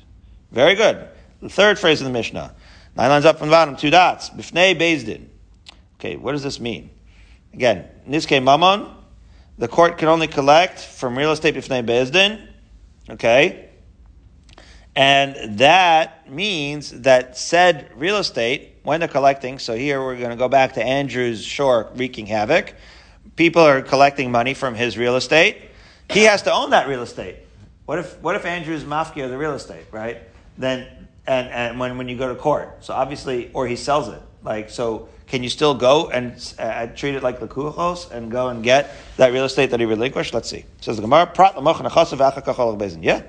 Very 0.53 0.77
good. 0.77 1.09
The 1.43 1.49
third 1.49 1.81
phrase 1.81 2.01
of 2.01 2.07
the 2.07 2.13
Mishnah. 2.13 2.55
Nine 3.01 3.09
lines 3.09 3.25
up 3.25 3.39
from 3.39 3.49
the 3.49 3.53
bottom, 3.53 3.77
two 3.77 3.89
dots. 3.89 4.29
Bifnei 4.29 4.79
Bezdin. 4.79 5.25
Okay, 5.99 6.17
what 6.17 6.33
does 6.33 6.43
this 6.43 6.61
mean? 6.61 6.91
Again, 7.55 7.89
Niske 8.07 8.45
Mammon, 8.45 8.95
the 9.57 9.69
court 9.69 9.97
can 9.97 10.09
only 10.09 10.27
collect 10.27 10.79
from 10.79 11.17
real 11.17 11.33
estate 11.33 11.55
Bifnei 11.55 11.83
Bezdin. 11.83 12.47
Okay? 13.09 13.71
And 14.95 15.59
that 15.61 16.31
means 16.31 16.91
that 16.91 17.39
said 17.39 17.91
real 17.97 18.19
estate, 18.19 18.77
when 18.83 19.01
they're 19.01 19.09
collecting, 19.09 19.59
so 19.59 19.75
here 19.75 20.05
we're 20.05 20.19
going 20.19 20.29
to 20.29 20.37
go 20.37 20.51
back 20.51 20.75
to 20.75 20.85
Andrew's 20.85 21.43
shore 21.43 21.91
wreaking 21.95 22.27
havoc. 22.27 22.75
People 23.35 23.63
are 23.63 23.81
collecting 23.81 24.31
money 24.31 24.53
from 24.53 24.75
his 24.75 24.99
real 24.99 25.17
estate. 25.17 25.57
He 26.11 26.25
has 26.25 26.43
to 26.43 26.53
own 26.53 26.69
that 26.71 26.87
real 26.87 27.01
estate. 27.01 27.37
What 27.87 27.99
if, 27.99 28.21
what 28.21 28.37
if 28.37 28.45
Andrew's 28.45 28.85
mafia 28.85 29.27
the 29.29 29.39
real 29.39 29.55
estate, 29.55 29.87
right? 29.91 30.19
Then 30.59 31.00
and, 31.27 31.49
and 31.49 31.81
when, 31.81 31.99
when 31.99 32.09
you 32.09 32.17
go 32.17 32.29
to 32.29 32.35
court. 32.35 32.85
So 32.85 32.95
obviously, 32.95 33.51
or 33.53 33.67
he 33.67 33.77
sells 33.77 34.09
it. 34.09 34.21
Like, 34.43 34.71
so 34.71 35.09
can 35.27 35.43
you 35.43 35.49
still 35.49 35.75
go 35.75 36.11
and 36.11 36.33
uh, 36.59 36.87
treat 36.89 37.15
it 37.15 37.23
like 37.23 37.41
the 37.41 37.47
kuchos 37.47 38.11
and 38.11 38.31
go 38.31 38.49
and 38.49 38.65
get 38.65 38.95
that 39.17 39.33
real 39.33 39.45
estate 39.45 39.71
that 39.71 39.81
he 39.81 39.87
relinquished? 39.87 40.35
Let's 40.35 40.49
see. 40.49 40.65
says 40.81 40.97
the 40.97 41.03
Gemara, 41.03 41.27
prat 41.27 41.55
Yeah. 41.57 43.23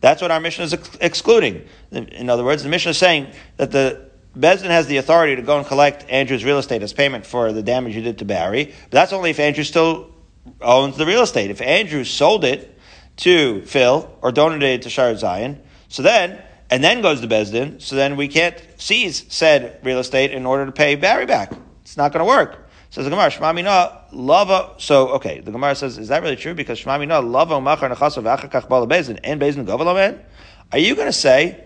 That's 0.00 0.22
what 0.22 0.30
our 0.30 0.40
Mishnah 0.40 0.64
is 0.64 0.74
ex- 0.74 0.96
excluding. 1.00 1.66
In 1.92 2.30
other 2.30 2.44
words, 2.44 2.62
the 2.62 2.68
Mishnah 2.68 2.90
is 2.90 2.98
saying 2.98 3.28
that 3.58 3.70
the 3.70 4.10
Bezdin 4.36 4.66
has 4.66 4.86
the 4.86 4.98
authority 4.98 5.36
to 5.36 5.42
go 5.42 5.58
and 5.58 5.66
collect 5.66 6.08
Andrew's 6.08 6.44
real 6.44 6.58
estate 6.58 6.82
as 6.82 6.92
payment 6.92 7.26
for 7.26 7.52
the 7.52 7.62
damage 7.62 7.96
you 7.96 8.02
did 8.02 8.18
to 8.18 8.24
Barry, 8.24 8.64
but 8.64 8.90
that's 8.90 9.12
only 9.12 9.30
if 9.30 9.40
Andrew 9.40 9.64
still 9.64 10.10
owns 10.60 10.96
the 10.96 11.06
real 11.06 11.22
estate. 11.22 11.50
If 11.50 11.60
Andrew 11.60 12.04
sold 12.04 12.44
it 12.44 12.78
to 13.18 13.62
Phil 13.62 14.10
or 14.22 14.30
donated 14.30 14.62
it 14.62 14.82
to 14.82 14.90
Shar 14.90 15.14
Zion, 15.16 15.60
so 15.88 16.02
then 16.02 16.40
and 16.70 16.82
then 16.84 17.02
goes 17.02 17.20
to 17.20 17.26
Bezdin, 17.28 17.82
so 17.82 17.96
then 17.96 18.16
we 18.16 18.28
can't 18.28 18.56
seize 18.78 19.26
said 19.32 19.80
real 19.82 19.98
estate 19.98 20.30
in 20.30 20.46
order 20.46 20.64
to 20.64 20.72
pay 20.72 20.94
Barry 20.94 21.26
back. 21.26 21.52
It's 21.82 21.96
not 21.96 22.12
going 22.12 22.24
to 22.24 22.28
work. 22.28 22.68
Says 22.90 23.04
the 23.04 23.10
Gemara, 23.10 23.30
Shmamina 23.30 24.04
lava. 24.12 24.74
So 24.78 25.08
okay, 25.10 25.40
the 25.40 25.50
Gemara 25.50 25.74
says, 25.74 25.98
is 25.98 26.08
that 26.08 26.22
really 26.22 26.36
true? 26.36 26.54
Because 26.54 26.80
Shmamina 26.80 27.28
lava 27.28 27.60
machar 27.60 27.88
nechasav 27.90 28.24
achakach 28.24 28.68
bala 28.68 28.86
bezin 28.86 29.18
and 29.22 29.40
bezin 29.40 29.66
govalamen. 29.66 30.20
Are 30.72 30.78
you 30.78 30.94
going 30.94 31.08
to 31.08 31.12
say 31.12 31.64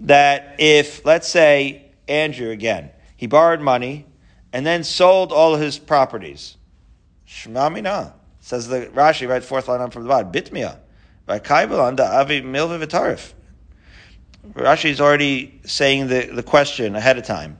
that 0.00 0.56
if 0.58 1.04
let's 1.04 1.28
say 1.28 1.90
Andrew 2.08 2.50
again, 2.50 2.90
he 3.16 3.26
borrowed 3.26 3.60
money 3.60 4.06
and 4.52 4.66
then 4.66 4.82
sold 4.82 5.32
all 5.32 5.56
his 5.56 5.78
properties? 5.78 6.56
Shmamina 7.26 8.12
says 8.40 8.68
the 8.68 8.86
Rashi 8.86 9.28
right 9.28 9.42
fourth 9.42 9.68
line 9.68 9.80
on 9.80 9.90
from 9.90 10.02
the 10.02 10.08
bottom. 10.08 10.30
Bitmia 10.32 10.78
by 11.26 11.38
kaibel 11.38 11.96
the 11.96 12.04
avi 12.04 12.42
milva 12.42 12.84
v'tarif. 12.84 13.32
Rashi 14.50 14.90
is 14.90 15.00
already 15.00 15.60
saying 15.64 16.08
the, 16.08 16.26
the 16.26 16.42
question 16.42 16.96
ahead 16.96 17.16
of 17.16 17.24
time. 17.24 17.58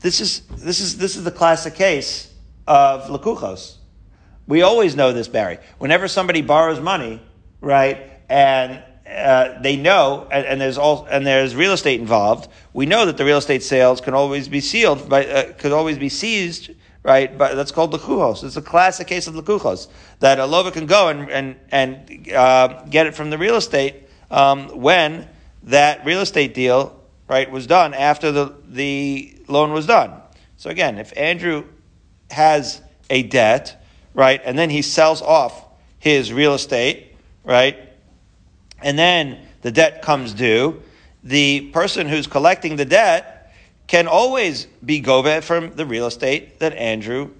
This 0.00 0.20
is, 0.20 0.40
this, 0.40 0.80
is, 0.80 0.98
this 0.98 1.16
is 1.16 1.24
the 1.24 1.30
classic 1.30 1.74
case 1.74 2.32
of 2.66 3.04
lakuchos. 3.04 3.76
We 4.46 4.62
always 4.62 4.94
know 4.96 5.12
this, 5.12 5.28
Barry. 5.28 5.58
Whenever 5.78 6.08
somebody 6.08 6.42
borrows 6.42 6.80
money, 6.80 7.22
right, 7.60 8.10
and 8.28 8.82
uh, 9.08 9.60
they 9.62 9.76
know, 9.76 10.26
and, 10.30 10.44
and, 10.44 10.60
there's 10.60 10.78
all, 10.78 11.06
and 11.10 11.26
there's 11.26 11.54
real 11.54 11.72
estate 11.72 12.00
involved. 12.00 12.48
We 12.72 12.86
know 12.86 13.06
that 13.06 13.16
the 13.16 13.24
real 13.24 13.38
estate 13.38 13.62
sales 13.62 14.00
can 14.00 14.14
always 14.14 14.48
be 14.48 14.60
sealed, 14.60 15.08
by, 15.08 15.26
uh, 15.26 15.52
could 15.54 15.72
always 15.72 15.98
be 15.98 16.08
seized, 16.08 16.70
right? 17.02 17.36
But 17.36 17.54
that's 17.54 17.72
called 17.72 17.92
lakuchos. 17.92 18.44
It's 18.44 18.56
a 18.56 18.62
classic 18.62 19.06
case 19.06 19.26
of 19.26 19.34
lakuchos 19.34 19.88
that 20.20 20.38
a 20.38 20.46
lover 20.46 20.70
can 20.70 20.86
go 20.86 21.08
and 21.08 21.30
and 21.30 21.56
and 21.70 22.32
uh, 22.32 22.84
get 22.88 23.06
it 23.06 23.14
from 23.14 23.30
the 23.30 23.38
real 23.38 23.56
estate 23.56 24.08
um, 24.30 24.68
when 24.80 25.28
that 25.64 26.04
real 26.04 26.20
estate 26.20 26.54
deal, 26.54 27.00
right, 27.28 27.50
was 27.50 27.66
done 27.66 27.94
after 27.94 28.32
the, 28.32 28.54
the 28.68 29.36
loan 29.48 29.72
was 29.72 29.86
done. 29.86 30.20
So 30.56 30.70
again, 30.70 30.98
if 30.98 31.16
Andrew 31.16 31.64
has 32.30 32.80
a 33.10 33.22
debt, 33.22 33.84
right, 34.14 34.40
and 34.44 34.58
then 34.58 34.70
he 34.70 34.82
sells 34.82 35.22
off 35.22 35.64
his 35.98 36.32
real 36.32 36.54
estate, 36.54 37.14
right, 37.44 37.78
and 38.82 38.98
then 38.98 39.38
the 39.62 39.70
debt 39.70 40.02
comes 40.02 40.34
due, 40.34 40.82
the 41.22 41.70
person 41.72 42.08
who's 42.08 42.26
collecting 42.26 42.76
the 42.76 42.84
debt 42.84 43.54
can 43.86 44.08
always 44.08 44.66
be 44.84 45.00
gobe 45.00 45.42
from 45.42 45.72
the 45.72 45.86
real 45.86 46.06
estate 46.06 46.58
that 46.58 46.72
Andrew 46.74 47.30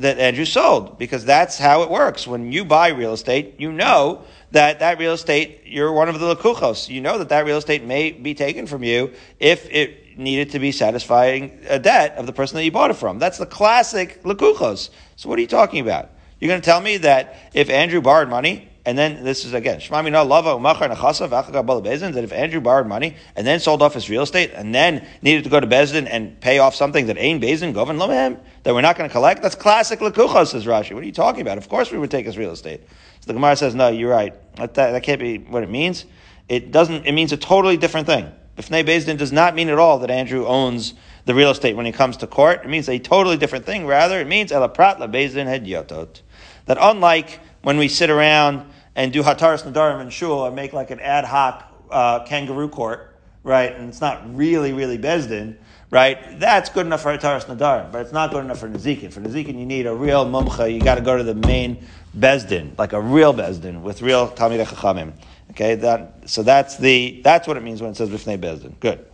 that 0.00 0.18
Andrew 0.18 0.44
sold 0.44 0.98
because 0.98 1.24
that's 1.24 1.58
how 1.58 1.82
it 1.82 1.90
works. 1.90 2.26
When 2.26 2.52
you 2.52 2.64
buy 2.64 2.88
real 2.88 3.12
estate, 3.12 3.56
you 3.58 3.72
know 3.72 4.24
that 4.50 4.80
that 4.80 4.98
real 4.98 5.12
estate, 5.12 5.62
you're 5.64 5.92
one 5.92 6.08
of 6.08 6.18
the 6.18 6.34
lakuchos. 6.34 6.88
You 6.88 7.00
know 7.00 7.18
that 7.18 7.28
that 7.28 7.44
real 7.44 7.58
estate 7.58 7.84
may 7.84 8.12
be 8.12 8.34
taken 8.34 8.66
from 8.66 8.82
you 8.82 9.12
if 9.38 9.68
it 9.70 10.18
needed 10.18 10.50
to 10.50 10.58
be 10.58 10.72
satisfying 10.72 11.60
a 11.68 11.78
debt 11.78 12.16
of 12.16 12.26
the 12.26 12.32
person 12.32 12.56
that 12.56 12.64
you 12.64 12.72
bought 12.72 12.90
it 12.90 12.94
from. 12.94 13.18
That's 13.18 13.38
the 13.38 13.46
classic 13.46 14.22
lakuchos. 14.22 14.90
So 15.16 15.28
what 15.28 15.38
are 15.38 15.42
you 15.42 15.48
talking 15.48 15.80
about? 15.80 16.10
You're 16.40 16.48
going 16.48 16.60
to 16.60 16.64
tell 16.64 16.80
me 16.80 16.96
that 16.98 17.36
if 17.52 17.68
Andrew 17.68 18.00
borrowed 18.00 18.30
money, 18.30 18.69
and 18.86 18.96
then 18.96 19.24
this 19.24 19.44
is 19.44 19.52
again, 19.52 19.78
that 19.78 22.20
if 22.24 22.32
Andrew 22.32 22.60
borrowed 22.60 22.86
money 22.86 23.16
and 23.36 23.46
then 23.46 23.60
sold 23.60 23.82
off 23.82 23.94
his 23.94 24.08
real 24.08 24.22
estate 24.22 24.52
and 24.54 24.74
then 24.74 25.06
needed 25.20 25.44
to 25.44 25.50
go 25.50 25.60
to 25.60 25.66
Bezdin 25.66 26.08
and 26.10 26.40
pay 26.40 26.60
off 26.60 26.74
something 26.74 27.06
that 27.06 27.18
ain't 27.18 27.42
Bezdin, 27.42 27.74
Govan 27.74 27.98
Lomehem, 27.98 28.40
that 28.62 28.72
we're 28.72 28.80
not 28.80 28.96
going 28.96 29.08
to 29.08 29.12
collect, 29.12 29.42
that's 29.42 29.54
classic 29.54 30.00
Lakuchos, 30.00 30.48
says 30.48 30.64
Rashi. 30.64 30.94
What 30.94 31.02
are 31.02 31.06
you 31.06 31.12
talking 31.12 31.42
about? 31.42 31.58
Of 31.58 31.68
course 31.68 31.92
we 31.92 31.98
would 31.98 32.10
take 32.10 32.24
his 32.24 32.38
real 32.38 32.52
estate. 32.52 32.80
So 33.20 33.26
the 33.26 33.34
Gemara 33.34 33.56
says, 33.56 33.74
no, 33.74 33.88
you're 33.88 34.10
right. 34.10 34.34
That, 34.56 34.74
that, 34.74 34.92
that 34.92 35.02
can't 35.02 35.20
be 35.20 35.38
what 35.38 35.62
it 35.62 35.70
means. 35.70 36.06
It 36.48 36.72
doesn't, 36.72 37.06
it 37.06 37.12
means 37.12 37.32
a 37.32 37.36
totally 37.36 37.76
different 37.76 38.06
thing. 38.06 38.32
Bifnei 38.56 38.84
Bezdin 38.84 39.18
does 39.18 39.32
not 39.32 39.54
mean 39.54 39.68
at 39.68 39.78
all 39.78 39.98
that 40.00 40.10
Andrew 40.10 40.46
owns 40.46 40.94
the 41.26 41.34
real 41.34 41.50
estate 41.50 41.76
when 41.76 41.86
he 41.86 41.92
comes 41.92 42.16
to 42.18 42.26
court. 42.26 42.62
It 42.64 42.68
means 42.68 42.88
a 42.88 42.98
totally 42.98 43.36
different 43.36 43.66
thing. 43.66 43.86
Rather, 43.86 44.20
it 44.20 44.26
means 44.26 44.52
Elaprat 44.52 44.98
La 44.98 45.06
Bezdin 45.06 45.46
Hed 45.46 45.66
Yotot. 45.66 46.20
That 46.66 46.78
unlike 46.80 47.40
when 47.62 47.78
we 47.78 47.88
sit 47.88 48.10
around 48.10 48.69
and 48.96 49.12
do 49.12 49.22
Hataras 49.22 49.70
Nadarim 49.70 50.00
and 50.00 50.12
Shul 50.12 50.46
and 50.46 50.56
make 50.56 50.72
like 50.72 50.90
an 50.90 51.00
ad 51.00 51.24
hoc 51.24 51.64
uh, 51.90 52.24
kangaroo 52.24 52.68
court, 52.68 53.16
right? 53.42 53.72
And 53.72 53.88
it's 53.88 54.00
not 54.00 54.34
really, 54.34 54.72
really 54.72 54.98
Bezdin, 54.98 55.56
right? 55.90 56.38
That's 56.38 56.68
good 56.70 56.86
enough 56.86 57.02
for 57.02 57.16
Hataras 57.16 57.46
Nadarim, 57.46 57.92
but 57.92 58.02
it's 58.02 58.12
not 58.12 58.30
good 58.30 58.44
enough 58.44 58.58
for 58.58 58.68
Nezikin. 58.68 59.12
For 59.12 59.20
Nezikin, 59.20 59.58
you 59.58 59.66
need 59.66 59.86
a 59.86 59.94
real 59.94 60.26
mumcha. 60.26 60.72
You 60.72 60.80
got 60.80 60.96
to 60.96 61.00
go 61.00 61.16
to 61.16 61.22
the 61.22 61.34
main 61.34 61.86
Bezdin, 62.16 62.76
like 62.78 62.92
a 62.92 63.00
real 63.00 63.32
Bezdin 63.32 63.82
with 63.82 64.02
real 64.02 64.28
Talmidei 64.28 64.66
Chachamim. 64.66 65.12
Okay, 65.50 65.74
that, 65.76 66.28
so 66.30 66.42
that's 66.42 66.76
the 66.76 67.20
that's 67.24 67.48
what 67.48 67.56
it 67.56 67.62
means 67.62 67.82
when 67.82 67.90
it 67.90 67.96
says 67.96 68.08
Bifnei 68.08 68.38
Bezdin. 68.38 68.78
Good. 68.78 69.04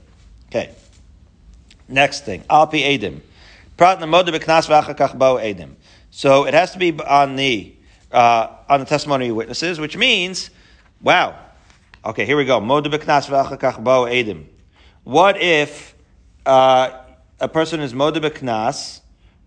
Okay. 0.49 0.75
Next 1.89 2.25
thing, 2.25 2.43
Alpi 2.51 2.83
Edim. 2.83 3.21
So 6.11 6.47
it 6.47 6.55
has 6.55 6.73
to 6.73 6.79
be 6.79 6.99
on 7.01 7.37
the 7.37 7.76
uh, 8.17 8.57
on 8.69 8.81
the 8.81 8.87
testimony 8.87 9.29
of 9.29 9.37
witnesses, 9.37 9.79
which 9.79 9.97
means, 9.97 10.51
wow, 11.01 11.39
Okay, 12.07 12.25
here 12.25 12.37
we 12.37 12.45
go. 12.45 12.61
What 12.61 12.87
if 15.43 15.95
uh, 16.47 16.91
a 17.41 17.49
person 17.49 17.81
is 17.81 17.93
moda 17.95 18.19
beknas? 18.19 19.01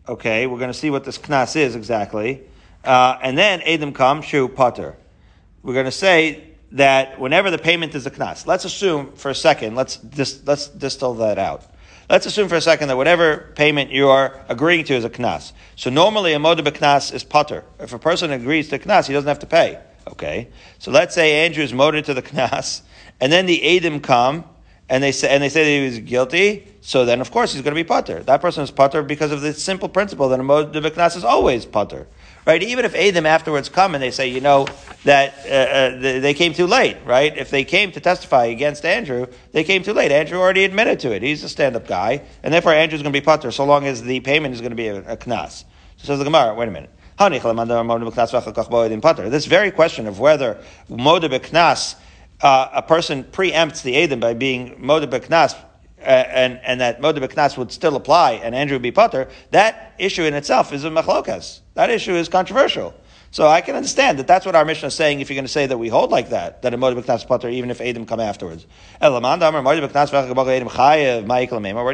Okay, 0.10 0.45
we're 0.45 0.58
going 0.58 0.69
to 0.69 0.77
see 0.77 0.89
what 0.89 1.05
this 1.05 1.17
knas 1.17 1.55
is 1.55 1.77
exactly. 1.77 2.41
Uh, 2.84 3.17
and 3.21 3.38
then 3.38 3.62
edim 3.62 3.95
come 3.95 4.21
shu 4.21 4.49
potter. 4.49 4.97
We're 5.63 5.73
going 5.73 5.86
to 5.86 5.91
say 5.91 6.49
that 6.73 7.17
whenever 7.17 7.49
the 7.49 7.58
payment 7.58 7.95
is 7.95 8.05
a 8.05 8.12
knas, 8.12 8.45
let's 8.45 8.65
assume 8.65 9.13
for 9.13 9.32
a 9.32 9.36
second, 9.36 9.75
let's 9.75 9.95
dis, 9.95 10.41
let's 10.45 10.67
distill 10.67 11.13
that 11.13 11.39
out. 11.39 11.63
Let's 12.10 12.26
assume 12.26 12.50
for 12.50 12.56
a 12.56 12.62
second 12.62 12.88
that 12.88 12.98
whatever 12.98 13.52
payment 13.54 13.91
you 13.91 14.10
are 14.10 14.43
agreeing 14.50 14.84
to 14.86 14.95
is 14.95 15.06
a 15.06 15.12
knas. 15.12 15.52
So 15.76 15.91
normally 15.91 16.34
a 16.34 16.39
moda 16.39 16.62
beknas 16.62 17.13
is 17.13 17.24
potter. 17.24 17.63
If 17.80 17.93
a 17.93 18.00
person 18.00 18.32
agrees 18.32 18.67
to 18.69 18.80
knas, 18.80 19.06
he 19.06 19.13
doesn't 19.13 19.28
have 19.28 19.39
to 19.39 19.45
pay. 19.45 19.80
Okay, 20.08 20.48
so 20.80 20.89
let's 20.89 21.13
say 21.13 21.45
Andrew 21.45 21.63
is 21.63 21.72
moted 21.72 22.06
to 22.06 22.15
the 22.15 22.24
knas, 22.24 22.82
and 23.22 23.32
then 23.32 23.45
the 23.45 23.62
Adim 23.63 24.02
come 24.02 24.43
and 24.89 25.04
they 25.04 25.12
say 25.12 25.30
and 25.30 25.43
they 25.43 25.50
say 25.50 25.63
that 25.63 25.69
he 25.69 25.86
was 25.86 26.00
guilty. 26.00 26.67
So 26.82 27.06
then, 27.06 27.22
of 27.22 27.30
course, 27.30 27.54
he's 27.54 27.62
going 27.62 27.76
to 27.76 27.80
be 27.80 27.88
putter. 27.88 28.24
That 28.24 28.41
person 28.41 28.63
is 28.63 28.72
putter 28.72 29.04
because 29.04 29.32
of 29.32 29.41
the 29.41 29.54
simple 29.54 29.88
principle 29.88 30.30
that 30.30 30.39
a 30.39 30.43
to 30.43 30.89
knas 30.89 31.15
is 31.15 31.24
always 31.24 31.63
putter. 31.65 32.08
Right? 32.49 32.63
Even 32.63 32.83
if 32.83 32.95
Adim 32.95 33.25
afterwards 33.25 33.69
come 33.69 33.93
and 33.93 34.01
they 34.01 34.09
say, 34.09 34.27
you 34.27 34.41
know, 34.41 34.65
that 35.03 35.35
uh, 35.45 35.49
uh, 35.49 36.19
they 36.19 36.33
came 36.33 36.51
too 36.51 36.65
late, 36.65 36.97
right? 37.05 37.38
If 37.38 37.51
they 37.51 37.63
came 37.63 37.91
to 37.91 37.99
testify 37.99 38.45
against 38.45 38.83
Andrew, 38.85 39.27
they 39.51 39.63
came 39.63 39.83
too 39.83 39.93
late. 39.93 40.12
Andrew 40.12 40.39
already 40.39 40.63
admitted 40.63 40.99
to 41.01 41.12
it. 41.12 41.21
He's 41.21 41.43
a 41.43 41.49
stand-up 41.49 41.85
guy, 41.85 42.23
and 42.41 42.51
therefore 42.51 42.73
Andrew's 42.73 43.03
going 43.03 43.13
to 43.13 43.19
be 43.19 43.23
putter 43.23 43.51
so 43.51 43.65
long 43.65 43.85
as 43.85 44.01
the 44.01 44.19
payment 44.21 44.55
is 44.55 44.62
going 44.62 44.71
to 44.71 44.75
be 44.75 44.88
a, 44.88 44.97
a 45.12 45.15
knas. 45.15 45.63
So 45.97 46.07
says 46.07 46.17
the 46.17 46.25
Gemara, 46.25 46.55
wait 46.55 46.67
a 46.67 46.71
minute. 46.71 46.89
This 49.31 49.45
very 49.45 49.69
question 49.69 50.07
of 50.07 50.19
whether 50.19 50.57
Moda 50.89 51.29
Beknas, 51.29 51.95
uh, 52.41 52.69
a 52.73 52.81
person 52.81 53.25
preempts 53.25 53.83
the 53.83 53.95
Edom 53.95 54.19
by 54.19 54.33
being 54.33 54.75
Moda 54.77 55.05
Beknas, 55.05 55.53
uh, 55.53 55.68
Uh, 56.01 56.05
and, 56.05 56.59
and 56.63 56.81
that 56.81 57.01
Moda 57.01 57.17
Beknas 57.17 57.57
would 57.57 57.71
still 57.71 57.95
apply 57.95 58.33
and 58.33 58.55
Andrew 58.55 58.75
would 58.75 58.81
be 58.81 58.91
Potter, 58.91 59.27
that 59.51 59.93
issue 59.99 60.23
in 60.23 60.33
itself 60.33 60.71
is 60.71 60.85
a 60.85 60.89
machlokas. 60.89 61.59
That 61.73 61.89
issue 61.89 62.13
is 62.13 62.29
controversial. 62.29 62.93
So 63.31 63.47
I 63.47 63.62
can 63.62 63.75
understand 63.75 64.17
that 64.17 64.27
that's 64.27 64.45
what 64.45 64.55
our 64.55 64.65
Mishnah 64.65 64.88
is 64.88 64.95
saying 64.95 65.19
if 65.19 65.29
you're 65.29 65.35
going 65.35 65.45
to 65.45 65.51
say 65.51 65.67
that 65.67 65.77
we 65.77 65.88
hold 65.88 66.09
like 66.09 66.29
that, 66.29 66.62
that 66.62 66.73
a 66.73 66.77
Moda 66.77 67.01
Beknas 67.01 67.27
Potter, 67.27 67.49
even 67.49 67.69
if 67.69 67.81
Edom 67.81 68.05
come 68.05 68.19
afterwards. 68.19 68.65
What 68.99 69.12
are 69.12 69.19
you 69.19 69.21
going 69.21 69.39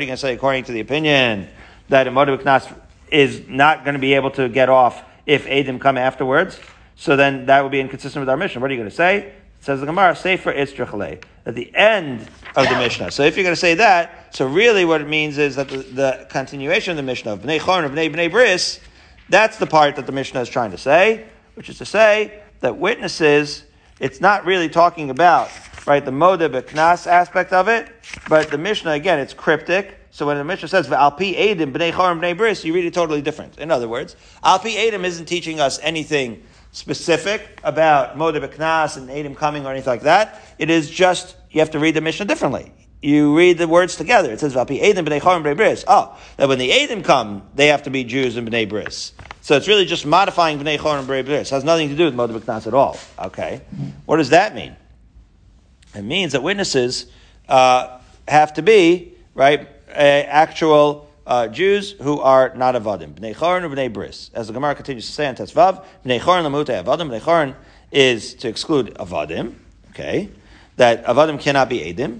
to 0.07 0.17
say 0.17 0.33
according 0.33 0.63
to 0.65 0.71
the 0.71 0.79
opinion 0.79 1.49
that 1.89 2.07
a 2.07 2.11
Moda 2.11 2.37
Beknas 2.37 2.73
is 3.11 3.47
not 3.47 3.83
going 3.83 3.93
to 3.93 3.99
be 3.99 4.13
able 4.13 4.31
to 4.31 4.49
get 4.49 4.69
off 4.69 5.03
if 5.25 5.45
Adim 5.45 5.79
come 5.79 5.97
afterwards. 5.97 6.59
So 6.95 7.15
then 7.15 7.47
that 7.47 7.61
would 7.61 7.71
be 7.71 7.79
inconsistent 7.79 8.21
with 8.21 8.29
our 8.29 8.37
Mishnah. 8.37 8.61
What 8.61 8.69
are 8.69 8.73
you 8.73 8.79
going 8.79 8.89
to 8.89 8.95
say? 8.95 9.17
It 9.17 9.33
says 9.59 9.79
the 9.79 9.85
Gemara, 9.85 10.15
say 10.15 10.37
for 10.37 10.53
Istrachale, 10.53 11.23
at 11.45 11.55
the 11.55 11.75
end 11.75 12.27
of 12.55 12.69
the 12.69 12.75
Mishnah. 12.75 13.11
So 13.11 13.23
if 13.23 13.35
you're 13.35 13.43
going 13.43 13.55
to 13.55 13.59
say 13.59 13.75
that, 13.75 14.33
so 14.35 14.47
really 14.47 14.85
what 14.85 15.01
it 15.01 15.07
means 15.07 15.37
is 15.37 15.55
that 15.57 15.69
the, 15.69 15.77
the 15.77 16.27
continuation 16.29 16.91
of 16.91 16.97
the 16.97 17.03
Mishnah 17.03 17.33
of 17.33 17.41
Bnei 17.41 17.59
Chorn, 17.59 17.85
of 17.85 17.91
Bnei 17.91 18.13
Bnei 18.13 18.31
Bris, 18.31 18.79
that's 19.29 19.57
the 19.57 19.67
part 19.67 19.95
that 19.97 20.05
the 20.05 20.11
Mishnah 20.11 20.41
is 20.41 20.49
trying 20.49 20.71
to 20.71 20.77
say, 20.77 21.25
which 21.55 21.69
is 21.69 21.77
to 21.79 21.85
say 21.85 22.41
that 22.61 22.77
witnesses, 22.77 23.63
it's 23.99 24.21
not 24.21 24.45
really 24.45 24.69
talking 24.69 25.09
about, 25.09 25.49
right, 25.85 26.03
the 26.03 26.11
Moda 26.11 26.49
Beknas 26.49 27.07
aspect 27.07 27.51
of 27.51 27.67
it, 27.67 27.89
but 28.29 28.49
the 28.49 28.57
Mishnah, 28.57 28.91
again, 28.91 29.19
it's 29.19 29.33
cryptic, 29.33 29.97
so 30.15 30.25
when 30.25 30.37
the 30.37 30.45
Mishnah 30.45 30.69
says 30.69 30.87
"Alpi 30.87 31.35
Edim 31.35 31.73
bnei 31.73 31.91
Chorim 31.91 32.21
bnei 32.21 32.37
Bris," 32.37 32.63
you 32.63 32.73
read 32.73 32.85
it 32.85 32.93
totally 32.93 33.21
different. 33.21 33.57
In 33.57 33.69
other 33.69 33.89
words, 33.89 34.15
Alpi 34.45 34.73
Edim 34.75 35.03
isn't 35.03 35.25
teaching 35.25 35.59
us 35.59 35.77
anything 35.81 36.41
specific 36.71 37.59
about 37.65 38.17
Moda 38.17 38.45
Beknas 38.45 38.95
and 38.95 39.09
Edim 39.09 39.35
coming 39.35 39.65
or 39.65 39.71
anything 39.71 39.91
like 39.91 40.03
that. 40.03 40.41
It 40.57 40.69
is 40.69 40.89
just 40.89 41.35
you 41.55 41.61
have 41.61 41.71
to 41.71 41.79
read 41.79 41.93
the 41.93 42.01
Mishnah 42.01 42.25
differently. 42.25 42.73
You 43.01 43.37
read 43.37 43.57
the 43.57 43.67
words 43.67 43.95
together. 43.95 44.29
It 44.29 44.41
says 44.41 44.55
"Alpi 44.55 44.81
Edim 44.81 45.07
bnei 45.07 45.21
Chorim 45.21 45.41
bnei 45.41 45.55
Bris." 45.55 45.85
Oh, 45.87 46.19
that 46.35 46.49
when 46.49 46.59
the 46.59 46.69
Edim 46.69 47.01
come, 47.01 47.43
they 47.55 47.67
have 47.67 47.83
to 47.83 47.89
be 47.89 48.03
Jews 48.03 48.35
and 48.35 48.45
bnei 48.45 48.67
Bris. 48.67 49.13
So 49.39 49.55
it's 49.55 49.65
really 49.65 49.85
just 49.85 50.05
modifying 50.05 50.59
bnei 50.59 50.77
Chorim 50.77 51.05
bnei 51.05 51.23
Bris. 51.23 51.49
It 51.49 51.55
has 51.55 51.63
nothing 51.63 51.87
to 51.87 51.95
do 51.95 52.03
with 52.03 52.13
Moda 52.13 52.37
Beknas 52.37 52.67
at 52.67 52.73
all. 52.73 52.97
Okay, 53.17 53.61
what 54.05 54.17
does 54.17 54.31
that 54.31 54.53
mean? 54.53 54.75
It 55.93 56.01
means 56.01 56.33
that 56.33 56.43
witnesses 56.43 57.05
uh, 57.47 57.99
have 58.27 58.53
to 58.55 58.61
be 58.61 59.13
right 59.33 59.69
uh, 59.91 59.93
actual 59.93 61.09
uh, 61.25 61.47
Jews 61.47 61.91
who 61.91 62.19
are 62.19 62.53
not 62.53 62.75
avadim. 62.75 63.13
Bnei 63.13 63.33
Chorin 63.33 63.63
or 63.63 63.69
Bnei 63.69 63.93
Bris. 63.93 64.29
As 64.33 64.47
the 64.47 64.53
Gemara 64.53 64.75
continues 64.75 65.05
to 65.05 65.13
say 65.13 65.25
on 65.25 65.35
Tesvav, 65.35 65.85
Bnei 66.05 66.19
Chorin 66.19 66.43
lamute 66.43 66.67
avadim. 66.67 67.09
Bnei 67.09 67.21
Chorin 67.21 67.55
is 67.93 68.33
to 68.33 68.49
exclude 68.49 68.93
avadim. 68.95 69.55
Okay, 69.91 70.29
that 70.77 71.05
avadim 71.05 71.39
cannot 71.39 71.69
be 71.69 71.79
edim, 71.79 72.19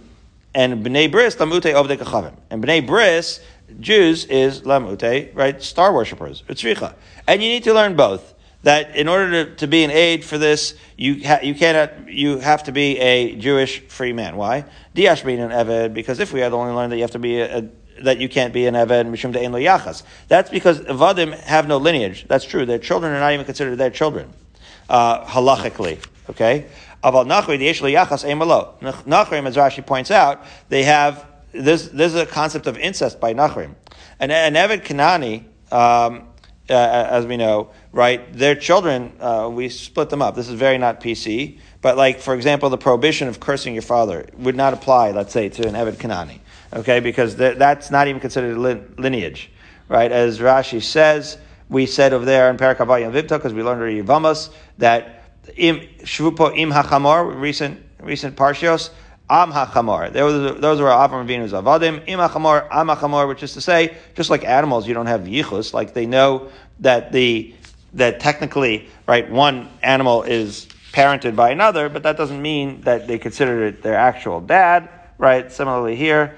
and 0.54 0.86
Bnei 0.86 1.12
Bris 1.12 1.40
lamute 1.40 1.64
ovdei 1.64 1.98
kachavim. 1.98 2.34
And 2.50 2.64
Bnei 2.64 2.86
Bris 2.86 3.40
Jews 3.80 4.26
is 4.26 4.66
lamute, 4.66 5.34
right? 5.34 5.62
Star 5.62 5.94
worshippers. 5.94 6.44
Utzricha, 6.44 6.96
and 7.28 7.42
you 7.42 7.50
need 7.50 7.64
to 7.64 7.74
learn 7.74 7.96
both 7.96 8.34
that 8.64 8.96
in 8.96 9.08
order 9.08 9.46
to, 9.46 9.56
to 9.56 9.68
be 9.68 9.84
an 9.84 9.92
aid 9.92 10.26
for 10.26 10.38
this, 10.40 10.74
you 10.98 11.26
ha- 11.26 11.40
you 11.44 11.54
cannot 11.54 12.10
you 12.10 12.40
have 12.40 12.64
to 12.64 12.72
be 12.72 12.98
a 13.00 13.36
Jewish 13.36 13.82
free 13.88 14.14
man. 14.14 14.38
Why? 14.38 14.66
Diash 14.96 15.24
being 15.24 15.40
an 15.40 15.52
Eved, 15.52 15.94
because 15.94 16.20
if 16.20 16.34
we 16.34 16.40
had 16.40 16.52
only 16.52 16.74
learned 16.74 16.92
that 16.92 16.98
you 16.98 17.04
have 17.04 17.12
to 17.12 17.20
be 17.20 17.40
a, 17.40 17.60
a 17.60 17.70
that 18.02 18.20
you 18.20 18.28
can't 18.28 18.54
be 18.54 18.66
an 18.66 18.74
Eved, 18.74 19.06
Mishum 19.10 19.34
De'en 19.34 19.52
Lo 19.52 19.60
Yachas. 19.60 20.04
That's 20.28 20.50
because 20.50 20.82
Evadim 20.82 21.38
have 21.42 21.68
no 21.68 21.78
lineage. 21.78 22.26
That's 22.28 22.44
true. 22.44 22.66
Their 22.66 22.80
children 22.80 23.14
are 23.14 23.20
not 23.20 23.32
even 23.34 23.46
considered 23.46 23.78
their 23.78 23.90
children, 23.90 24.34
uh, 24.90 25.26
halachically. 25.26 26.04
Okay? 26.30 26.66
Aval 27.06 27.28
Nachri, 27.28 27.60
the 27.60 27.84
Lo 27.84 28.06
Yachas, 28.06 28.26
Emalo. 28.26 28.80
Nachrim, 29.04 29.46
as 29.46 29.56
Rashi 29.56 29.86
points 29.86 30.10
out, 30.10 30.44
they 30.70 30.84
have, 30.84 31.26
this, 31.52 31.88
this 31.90 32.14
is 32.14 32.20
a 32.20 32.26
concept 32.26 32.66
of 32.66 32.78
incest 32.78 33.20
by 33.20 33.34
Nachrim. 33.34 33.76
And 34.20 34.32
an 34.32 34.56
Eved 34.56 34.84
Kanani, 34.84 35.44
um, 35.72 36.28
uh, 36.68 36.74
as 36.74 37.28
we 37.28 37.38
know, 37.38 37.70
right? 37.92 38.34
Their 38.34 38.56
children, 38.56 39.14
uh, 39.20 39.50
we 39.54 39.70
split 39.70 40.10
them 40.10 40.24
up. 40.24 40.36
This 40.36 40.50
is 40.50 40.56
very 40.56 40.80
not 40.80 41.00
PC. 41.00 41.60
But 41.80 41.96
like, 41.96 42.20
for 42.20 42.34
example, 42.34 42.72
the 42.72 42.78
prohibition 42.78 43.28
of 43.28 43.40
cursing 43.40 43.74
your 43.76 43.84
father 43.84 44.28
would 44.40 44.56
not 44.56 44.74
apply, 44.74 45.12
let's 45.12 45.32
say, 45.32 45.50
to 45.50 45.68
an 45.68 45.76
Eved 45.76 45.98
Kanani. 45.98 46.40
Okay, 46.74 47.00
because 47.00 47.36
th- 47.36 47.60
that's 47.60 47.92
not 47.92 48.08
even 48.08 48.20
considered 48.20 48.58
lineage, 48.58 49.52
right? 49.88 50.12
As 50.12 50.40
Rashi 50.40 50.82
says, 50.82 51.38
we 51.70 51.86
said 51.86 52.14
over 52.14 52.26
there 52.26 52.50
in 52.50 52.58
Parakavayim 52.58 53.12
Vivta, 53.12 53.38
because 53.38 53.54
we 53.54 53.62
learned 53.62 53.84
in 53.84 54.04
Yevamos, 54.04 54.50
that 54.80 55.15
im, 55.56 55.82
Shvupo 56.04 56.56
im 56.58 56.72
hachamor, 56.72 57.40
recent, 57.40 57.84
recent 58.00 58.36
parshios, 58.36 58.90
Am 59.28 59.52
hachamor. 59.52 60.14
Those, 60.14 60.62
those 60.62 60.80
were 60.80 60.90
Avram 60.90 61.28
Avinu's 61.28 61.52
avadim. 61.52 62.04
Im 62.06 62.20
hachamor, 62.20 62.68
am 62.72 62.88
hachamor, 62.88 63.28
which 63.28 63.42
is 63.42 63.54
to 63.54 63.62
say, 63.62 63.98
just 64.14 64.30
like 64.30 64.46
animals, 64.46 64.88
you 64.88 64.94
don't 64.94 65.08
have 65.08 65.22
yichus. 65.22 65.74
Like 65.74 65.96
they 65.96 66.06
know 66.06 66.50
that 66.82 67.12
the 67.12 67.56
that 67.94 68.20
technically, 68.20 68.88
right, 69.08 69.30
one 69.32 69.70
animal 69.82 70.22
is 70.24 70.68
parented 70.92 71.36
by 71.36 71.50
another, 71.50 71.90
but 71.90 72.04
that 72.04 72.18
doesn't 72.18 72.42
mean 72.42 72.82
that 72.82 73.08
they 73.08 73.18
consider 73.18 73.66
it 73.68 73.82
their 73.82 73.96
actual 73.96 74.42
dad. 74.42 74.90
Right. 75.18 75.50
Similarly 75.52 75.96
here, 75.96 76.38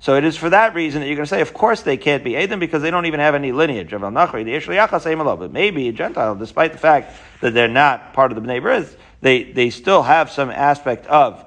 So 0.00 0.14
it 0.16 0.24
is 0.24 0.36
for 0.36 0.50
that 0.50 0.74
reason 0.74 1.00
that 1.00 1.06
you're 1.06 1.16
going 1.16 1.24
to 1.24 1.30
say, 1.30 1.40
of 1.40 1.54
course 1.54 1.82
they 1.82 1.96
can't 1.96 2.22
be 2.22 2.36
Adam 2.36 2.60
because 2.60 2.82
they 2.82 2.90
don't 2.90 3.06
even 3.06 3.20
have 3.20 3.34
any 3.34 3.52
lineage 3.52 3.90
But 3.90 5.52
maybe 5.52 5.88
a 5.88 5.92
Gentile, 5.92 6.34
despite 6.34 6.72
the 6.72 6.78
fact 6.78 7.16
that 7.40 7.54
they're 7.54 7.66
not 7.68 8.12
part 8.12 8.30
of 8.30 8.36
the 8.36 8.46
bnei 8.46 8.60
bris, 8.60 8.94
they, 9.20 9.44
they 9.44 9.70
still 9.70 10.02
have 10.02 10.30
some 10.30 10.50
aspect 10.50 11.06
of 11.06 11.44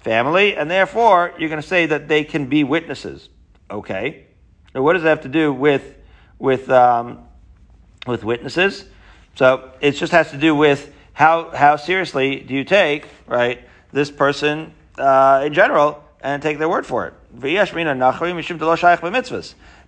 family, 0.00 0.56
and 0.56 0.70
therefore 0.70 1.32
you're 1.38 1.48
going 1.48 1.62
to 1.62 1.66
say 1.66 1.86
that 1.86 2.08
they 2.08 2.24
can 2.24 2.46
be 2.46 2.64
witnesses. 2.64 3.28
Okay. 3.70 4.26
Now, 4.74 4.82
what 4.82 4.94
does 4.94 5.02
that 5.02 5.10
have 5.10 5.22
to 5.22 5.28
do 5.28 5.52
with, 5.52 5.94
with, 6.38 6.68
um, 6.70 7.20
with 8.06 8.24
witnesses? 8.24 8.84
So 9.36 9.70
it 9.80 9.92
just 9.92 10.12
has 10.12 10.30
to 10.32 10.36
do 10.36 10.54
with 10.54 10.92
how, 11.12 11.50
how 11.50 11.76
seriously 11.76 12.40
do 12.40 12.54
you 12.54 12.64
take, 12.64 13.06
right, 13.26 13.66
this 13.92 14.10
person 14.10 14.74
uh, 14.98 15.42
in 15.44 15.54
general 15.54 16.02
and 16.20 16.42
take 16.42 16.58
their 16.58 16.68
word 16.68 16.86
for 16.86 17.06
it. 17.06 17.14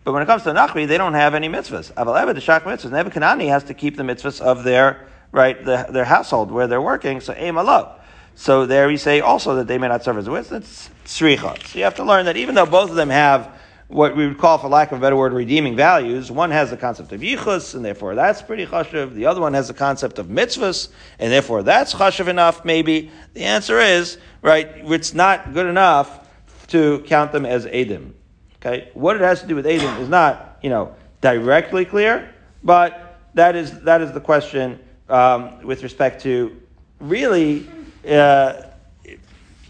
But 0.04 0.12
when 0.12 0.22
it 0.22 0.26
comes 0.26 0.42
to 0.44 0.50
Nachri, 0.50 0.86
they 0.86 0.98
don't 0.98 1.14
have 1.14 1.34
any 1.34 1.48
mitzvahs. 1.48 1.92
Aval 1.94 2.34
the 2.34 2.40
Shach 2.40 2.62
mitzvahs. 2.62 2.90
Nebuchadnezzar 2.90 3.48
has 3.48 3.64
to 3.64 3.74
keep 3.74 3.96
the 3.96 4.02
mitzvahs 4.02 4.40
of 4.40 4.62
their 4.64 5.06
right, 5.32 5.62
the, 5.64 5.86
their 5.90 6.04
household 6.04 6.50
where 6.50 6.66
they're 6.66 6.82
working, 6.82 7.20
so 7.20 7.34
aim 7.36 7.58
alo. 7.58 7.94
So 8.34 8.66
there 8.66 8.86
we 8.86 8.96
say 8.96 9.20
also 9.20 9.56
that 9.56 9.66
they 9.66 9.78
may 9.78 9.88
not 9.88 10.04
serve 10.04 10.18
as 10.18 10.28
witnesses, 10.28 10.90
witness. 11.04 11.70
So 11.72 11.78
you 11.78 11.84
have 11.84 11.94
to 11.96 12.04
learn 12.04 12.26
that 12.26 12.36
even 12.36 12.54
though 12.54 12.66
both 12.66 12.90
of 12.90 12.96
them 12.96 13.08
have 13.10 13.55
what 13.88 14.16
we 14.16 14.27
would 14.27 14.38
call, 14.38 14.59
for 14.59 14.68
lack 14.68 14.90
of 14.92 14.99
a 14.99 15.01
better 15.01 15.16
word, 15.16 15.33
redeeming 15.33 15.77
values, 15.77 16.31
one 16.31 16.51
has 16.51 16.70
the 16.70 16.77
concept 16.77 17.12
of 17.12 17.20
yichus, 17.20 17.75
and 17.75 17.85
therefore 17.85 18.14
that's 18.14 18.42
pretty 18.42 18.66
chashiv. 18.66 19.14
The 19.14 19.27
other 19.27 19.40
one 19.40 19.55
has 19.55 19.68
the 19.68 19.75
concept 19.75 20.18
of 20.18 20.27
mitzvahs, 20.27 20.88
and 21.18 21.33
therefore 21.33 21.62
that's 21.62 21.94
chashiv 21.94 22.29
enough, 22.29 22.64
maybe. 22.64 23.11
The 23.35 23.44
answer 23.44 23.79
is, 23.79 24.18
right, 24.42 24.68
it's 24.77 25.14
not 25.14 25.53
good 25.53 25.66
enough 25.66 26.29
to 26.68 27.01
count 27.07 27.33
them 27.33 27.46
as 27.46 27.64
edim. 27.66 28.12
Okay? 28.57 28.90
What 28.94 29.16
it 29.16 29.22
has 29.22 29.40
to 29.42 29.46
do 29.46 29.55
with 29.55 29.66
edim 29.66 30.01
is 30.01 30.09
not, 30.09 30.59
you 30.62 30.70
know, 30.70 30.96
directly 31.20 31.85
clear, 31.85 32.35
but 32.64 33.18
that 33.35 33.55
is, 33.55 33.81
that 33.83 34.01
is 34.01 34.12
the 34.12 34.20
question 34.20 34.81
um, 35.09 35.62
with 35.62 35.83
respect 35.83 36.22
to 36.22 36.61
really 37.01 37.68
uh, 38.09 38.62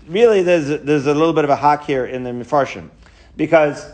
really 0.08 0.42
there's 0.42 0.68
there's 0.82 1.06
a 1.06 1.14
little 1.14 1.32
bit 1.32 1.44
of 1.44 1.50
a 1.50 1.56
hack 1.56 1.84
here 1.84 2.06
in 2.06 2.22
the 2.22 2.30
Mefarshim 2.30 2.90
because 3.36 3.90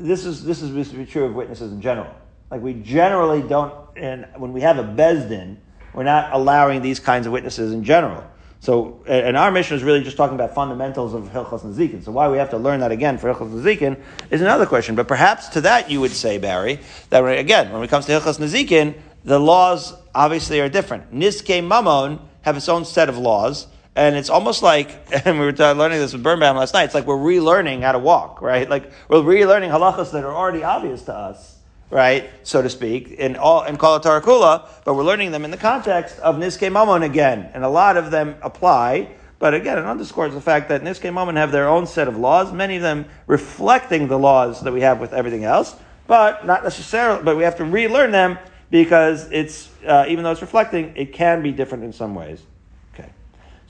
this 0.00 0.24
is 0.24 0.44
this 0.44 0.62
is 0.62 0.90
to 0.90 0.96
be 0.96 1.06
true 1.06 1.24
of 1.24 1.34
witnesses 1.34 1.72
in 1.72 1.80
general. 1.80 2.12
Like 2.50 2.62
we 2.62 2.74
generally 2.74 3.42
don't, 3.42 3.72
and 3.96 4.26
when 4.36 4.52
we 4.52 4.60
have 4.62 4.78
a 4.78 4.84
bezdin, 4.84 5.56
we're 5.94 6.02
not 6.04 6.32
allowing 6.32 6.82
these 6.82 6.98
kinds 6.98 7.26
of 7.26 7.32
witnesses 7.32 7.72
in 7.72 7.84
general. 7.84 8.24
So, 8.62 9.02
and 9.06 9.38
our 9.38 9.50
Mishnah 9.50 9.76
is 9.76 9.82
really 9.82 10.02
just 10.02 10.18
talking 10.18 10.34
about 10.34 10.54
fundamentals 10.54 11.14
of 11.14 11.24
Hilchos 11.24 11.64
and 11.64 11.74
Nezikin. 11.74 12.04
So, 12.04 12.12
why 12.12 12.28
we 12.28 12.36
have 12.36 12.50
to 12.50 12.58
learn 12.58 12.80
that 12.80 12.92
again 12.92 13.16
for 13.16 13.32
Hilchos 13.32 13.52
and 13.52 13.64
Nezikin 13.64 14.02
is 14.30 14.42
another 14.42 14.66
question. 14.66 14.94
But 14.94 15.08
perhaps 15.08 15.48
to 15.50 15.62
that 15.62 15.90
you 15.90 16.00
would 16.00 16.10
say, 16.10 16.36
Barry, 16.36 16.80
that 17.08 17.24
again, 17.24 17.72
when 17.72 17.82
it 17.82 17.88
comes 17.88 18.04
to 18.06 18.12
Hilchos 18.12 18.38
and 18.38 18.50
Nezikin, 18.50 19.00
the 19.24 19.40
laws 19.40 19.94
obviously 20.14 20.60
are 20.60 20.68
different. 20.68 21.12
Niske 21.12 21.66
Mamon 21.66 22.20
have 22.42 22.56
its 22.56 22.68
own 22.68 22.84
set 22.84 23.08
of 23.08 23.16
laws, 23.16 23.66
and 23.96 24.16
it's 24.16 24.30
almost 24.30 24.62
like, 24.62 24.90
and 25.26 25.38
we 25.38 25.46
were 25.46 25.52
learning 25.52 25.98
this 25.98 26.12
with 26.12 26.22
Birnbaum 26.22 26.56
last 26.56 26.74
night, 26.74 26.84
it's 26.84 26.94
like 26.94 27.06
we're 27.06 27.16
relearning 27.16 27.82
how 27.82 27.92
to 27.92 27.98
walk, 27.98 28.40
right? 28.42 28.68
Like 28.68 28.90
we're 29.08 29.18
relearning 29.18 29.70
halachas 29.70 30.12
that 30.12 30.24
are 30.24 30.34
already 30.34 30.64
obvious 30.64 31.02
to 31.02 31.14
us 31.14 31.56
right, 31.90 32.30
so 32.44 32.62
to 32.62 32.70
speak, 32.70 33.10
in 33.10 33.36
all 33.36 33.64
in 33.64 33.76
Kala 33.76 34.00
Tarakula, 34.00 34.68
but 34.84 34.94
we're 34.94 35.04
learning 35.04 35.32
them 35.32 35.44
in 35.44 35.50
the 35.50 35.56
context 35.56 36.18
of 36.20 36.36
Niske 36.36 36.70
Mamon 36.72 37.04
again, 37.04 37.50
and 37.52 37.64
a 37.64 37.68
lot 37.68 37.96
of 37.96 38.10
them 38.10 38.36
apply. 38.42 39.10
But 39.38 39.54
again, 39.54 39.78
it 39.78 39.84
underscores 39.84 40.34
the 40.34 40.40
fact 40.40 40.68
that 40.68 40.82
Niske 40.82 41.10
Mamon 41.12 41.36
have 41.36 41.50
their 41.50 41.68
own 41.68 41.86
set 41.86 42.08
of 42.08 42.16
laws, 42.16 42.52
many 42.52 42.76
of 42.76 42.82
them 42.82 43.06
reflecting 43.26 44.06
the 44.08 44.18
laws 44.18 44.60
that 44.62 44.72
we 44.72 44.82
have 44.82 45.00
with 45.00 45.12
everything 45.12 45.44
else, 45.44 45.74
but 46.06 46.46
not 46.46 46.62
necessarily. 46.62 47.22
But 47.22 47.36
we 47.36 47.42
have 47.42 47.56
to 47.56 47.64
relearn 47.64 48.12
them 48.12 48.38
because 48.70 49.30
it's 49.32 49.70
uh, 49.84 50.04
even 50.08 50.24
though 50.24 50.30
it's 50.30 50.42
reflecting, 50.42 50.94
it 50.96 51.12
can 51.12 51.42
be 51.42 51.52
different 51.52 51.84
in 51.84 51.92
some 51.92 52.14
ways. 52.14 52.42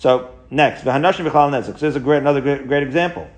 So 0.00 0.30
next, 0.50 0.82
v'hanashim 0.82 1.30
v'chal 1.30 1.50
nezik. 1.50 1.74
So 1.74 1.80
there's 1.80 1.94
a 1.94 2.00
great, 2.00 2.18
another 2.18 2.40
great, 2.40 2.66
great 2.66 2.82
example. 2.82 3.28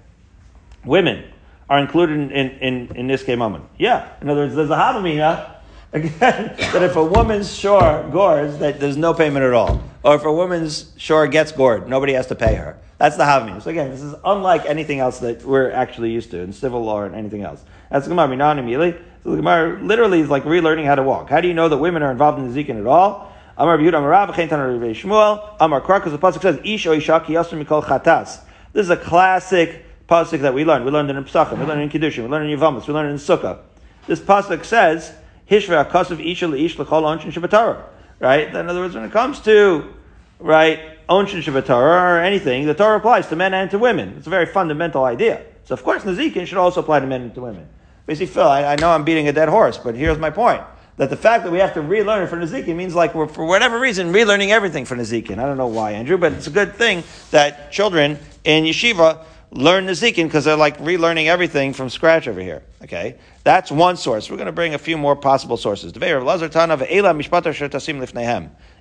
Women 0.84 1.24
are 1.68 1.80
included 1.80 2.20
in, 2.20 2.30
in, 2.30 2.50
in, 2.60 2.96
in 2.96 3.06
this 3.08 3.26
moment. 3.26 3.64
Yeah. 3.78 4.08
In 4.20 4.30
other 4.30 4.42
words, 4.42 4.54
there's 4.54 4.70
a 4.70 4.76
Havamina, 4.76 5.56
again, 5.92 6.54
that 6.58 6.82
if 6.82 6.94
a 6.94 7.04
woman's 7.04 7.52
shor 7.52 8.08
gores, 8.12 8.58
that 8.58 8.78
there's 8.78 8.96
no 8.96 9.12
payment 9.12 9.44
at 9.44 9.52
all. 9.52 9.82
Or 10.04 10.14
if 10.14 10.24
a 10.24 10.32
woman's 10.32 10.92
shor 10.96 11.26
gets 11.26 11.50
gored, 11.50 11.88
nobody 11.88 12.12
has 12.12 12.28
to 12.28 12.36
pay 12.36 12.54
her. 12.54 12.78
That's 12.96 13.16
the 13.16 13.24
Havamina. 13.24 13.60
So 13.60 13.70
again, 13.70 13.90
this 13.90 14.00
is 14.00 14.14
unlike 14.24 14.64
anything 14.64 15.00
else 15.00 15.18
that 15.18 15.44
we're 15.44 15.72
actually 15.72 16.12
used 16.12 16.30
to 16.30 16.38
in 16.38 16.52
civil 16.52 16.84
law 16.84 17.02
and 17.02 17.16
anything 17.16 17.42
else. 17.42 17.64
That's 17.90 18.06
Gemara, 18.06 18.28
Minan 18.28 18.60
immediately. 18.60 18.92
So 19.24 19.30
the 19.30 19.36
Gemara 19.38 19.82
literally 19.82 20.20
is 20.20 20.30
like 20.30 20.44
relearning 20.44 20.84
how 20.84 20.94
to 20.94 21.02
walk. 21.02 21.28
How 21.28 21.40
do 21.40 21.48
you 21.48 21.54
know 21.54 21.68
that 21.68 21.78
women 21.78 22.04
are 22.04 22.12
involved 22.12 22.38
in 22.38 22.52
the 22.52 22.64
Zikin 22.64 22.78
at 22.78 22.86
all? 22.86 23.31
Amar 23.56 23.78
Yehuda 23.78 23.98
Amar 23.98 24.08
Rav 24.08 24.34
Chen 24.34 24.48
Tanar 24.48 24.78
Shmuel 24.94 25.56
Amar 25.60 25.82
Krar 25.82 26.00
because 26.00 26.12
the 26.12 26.18
pasuk 26.18 26.40
says 26.40 26.58
Ish 26.64 26.86
o 26.86 26.92
Isha 26.92 27.22
ki 27.26 27.34
mikol 27.34 27.82
chatas. 27.84 28.40
This 28.72 28.84
is 28.84 28.90
a 28.90 28.96
classic 28.96 29.84
pasuk 30.08 30.40
that 30.40 30.54
we 30.54 30.64
learned. 30.64 30.86
We 30.86 30.90
learned 30.90 31.10
it 31.10 31.16
in 31.16 31.24
Pesachim, 31.24 31.58
we 31.58 31.66
learned 31.66 31.82
it 31.82 31.94
in 31.94 32.00
Kiddushin, 32.00 32.22
we 32.24 32.28
learned 32.28 32.48
it 32.48 32.52
in 32.52 32.58
Yavamas, 32.58 32.86
we 32.86 32.94
learned 32.94 33.10
it 33.10 33.12
in 33.12 33.18
Sukkah. 33.18 33.58
This 34.06 34.20
pasuk 34.20 34.64
says, 34.64 35.12
Hishva 35.50 35.86
akasav 35.86 36.24
isha 36.24 36.46
leish 36.46 36.78
l'chol 36.78 37.02
onshin 37.02 37.30
shabbatara. 37.30 37.82
Right? 38.18 38.48
In 38.48 38.68
other 38.68 38.80
words, 38.80 38.94
when 38.94 39.04
it 39.04 39.12
comes 39.12 39.40
to, 39.40 39.92
right, 40.38 40.80
onshin 41.08 41.42
shabbatara 41.42 42.16
or 42.16 42.20
anything, 42.20 42.64
the 42.64 42.74
Torah 42.74 42.96
applies 42.96 43.28
to 43.28 43.36
men 43.36 43.52
and 43.52 43.70
to 43.70 43.78
women. 43.78 44.14
It's 44.16 44.26
a 44.26 44.30
very 44.30 44.46
fundamental 44.46 45.04
idea. 45.04 45.42
So 45.64 45.74
of 45.74 45.84
course, 45.84 46.04
Nazikin 46.04 46.46
should 46.46 46.58
also 46.58 46.80
apply 46.80 47.00
to 47.00 47.06
men 47.06 47.20
and 47.20 47.34
to 47.34 47.42
women. 47.42 47.68
Basically, 48.06 48.32
Phil, 48.32 48.48
I, 48.48 48.64
I 48.64 48.76
know 48.76 48.90
I'm 48.90 49.04
beating 49.04 49.28
a 49.28 49.32
dead 49.32 49.48
horse, 49.48 49.76
but 49.76 49.94
here's 49.94 50.18
my 50.18 50.30
point 50.30 50.62
that 50.96 51.10
the 51.10 51.16
fact 51.16 51.44
that 51.44 51.50
we 51.50 51.58
have 51.58 51.74
to 51.74 51.80
relearn 51.80 52.22
it 52.22 52.28
for 52.28 52.36
Nazikin 52.36 52.76
means 52.76 52.94
like 52.94 53.14
we're, 53.14 53.26
for 53.26 53.44
whatever 53.44 53.78
reason, 53.78 54.12
relearning 54.12 54.50
everything 54.50 54.84
for 54.84 54.96
Nazikin. 54.96 55.38
I 55.38 55.46
don't 55.46 55.56
know 55.56 55.66
why, 55.66 55.92
Andrew, 55.92 56.18
but 56.18 56.32
it's 56.32 56.46
a 56.46 56.50
good 56.50 56.74
thing 56.74 57.02
that 57.30 57.72
children 57.72 58.18
in 58.44 58.64
yeshiva 58.64 59.24
learn 59.50 59.86
Nezikin 59.86 60.24
because 60.24 60.44
they're 60.44 60.56
like 60.56 60.78
relearning 60.78 61.26
everything 61.26 61.72
from 61.72 61.88
scratch 61.90 62.28
over 62.28 62.40
here. 62.40 62.62
Okay, 62.82 63.16
that's 63.44 63.70
one 63.70 63.96
source. 63.96 64.30
We're 64.30 64.36
going 64.36 64.46
to 64.46 64.52
bring 64.52 64.74
a 64.74 64.78
few 64.78 64.98
more 64.98 65.16
possible 65.16 65.56
sources. 65.56 65.92
Yeah, 65.94 66.34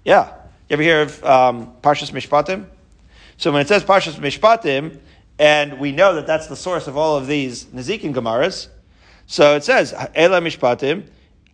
you 0.04 0.74
ever 0.74 0.84
hear 0.84 1.02
of 1.02 1.26
um, 1.26 1.74
Parshas 1.82 2.12
Mishpatim? 2.12 2.66
So 3.38 3.52
when 3.52 3.62
it 3.62 3.68
says 3.68 3.84
Parshas 3.84 4.16
Mishpatim, 4.16 5.00
and 5.40 5.80
we 5.80 5.92
know 5.92 6.16
that 6.16 6.28
that's 6.28 6.48
the 6.48 6.56
source 6.56 6.88
of 6.88 6.98
all 6.98 7.18
of 7.18 7.28
these 7.28 7.66
Nezikin 7.66 8.14
Gemaras, 8.14 8.68
so 9.28 9.56
it 9.56 9.64
says 9.64 9.94
Ela 10.14 10.42
Mishpatim 10.42 11.06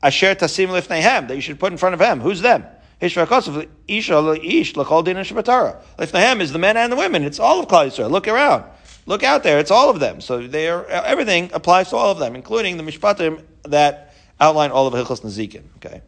Asher 0.03 0.35
Tasim 0.35 0.69
Lifnehem 0.69 1.27
that 1.27 1.35
you 1.35 1.41
should 1.41 1.59
put 1.59 1.71
in 1.71 1.77
front 1.77 1.93
of 1.93 2.01
him. 2.01 2.19
Who's 2.19 2.41
them? 2.41 2.65
Hishvakosov, 3.01 3.67
Isha 3.87 4.39
Ish, 4.43 4.73
Lacholdin 4.73 5.17
and 5.17 5.27
Shabbatara. 5.27 5.81
Lifnehem 5.97 6.41
is 6.41 6.51
the 6.51 6.59
men 6.59 6.77
and 6.77 6.91
the 6.91 6.95
women. 6.95 7.23
It's 7.23 7.39
all 7.39 7.59
of 7.59 7.67
Klal. 7.67 8.09
Look 8.09 8.27
around. 8.27 8.63
Look 9.05 9.23
out 9.23 9.43
there; 9.43 9.57
it's 9.57 9.71
all 9.71 9.89
of 9.89 9.99
them. 10.01 10.19
So 10.19 10.45
they 10.45 10.67
are 10.67 10.85
everything 10.85 11.49
applies 11.53 11.89
to 11.89 11.95
all 11.95 12.11
of 12.11 12.19
them, 12.19 12.35
including 12.35 12.75
the 12.75 12.83
mishpatim 12.83 13.41
that 13.63 14.13
outline 14.39 14.71
all 14.71 14.85
of 14.85 14.93
Hilchos 14.93 15.21
Nezikin. 15.21 15.63
Okay. 15.77 16.01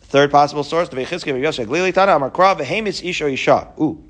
Third 0.00 0.30
possible 0.30 0.64
source: 0.64 0.88
the. 0.88 0.96
Ooh. 3.80 4.04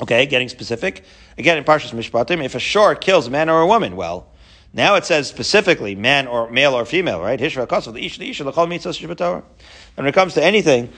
Okay, 0.00 0.26
getting 0.26 0.48
specific. 0.48 1.04
Again, 1.38 1.58
in 1.58 1.64
Parshas 1.64 1.92
Mishpatim, 1.92 2.44
if 2.44 2.54
a 2.54 2.58
shor 2.58 2.94
kills 2.94 3.26
a 3.26 3.30
man 3.30 3.48
or 3.48 3.60
a 3.60 3.66
woman, 3.66 3.96
well, 3.96 4.31
now 4.74 4.94
it 4.94 5.04
says 5.04 5.28
specifically 5.28 5.94
man 5.94 6.26
or 6.26 6.50
male 6.50 6.74
or 6.74 6.84
female, 6.84 7.20
right? 7.20 7.38
Hishra 7.38 7.66
the 7.66 8.04
ish 8.04 8.18
the 8.18 8.30
isha 8.30 8.44
l'chol 8.44 8.68
mitzvahs 8.68 9.34
And 9.34 9.44
when 9.96 10.06
it 10.06 10.14
comes 10.14 10.34
to 10.34 10.44
anything 10.44 10.90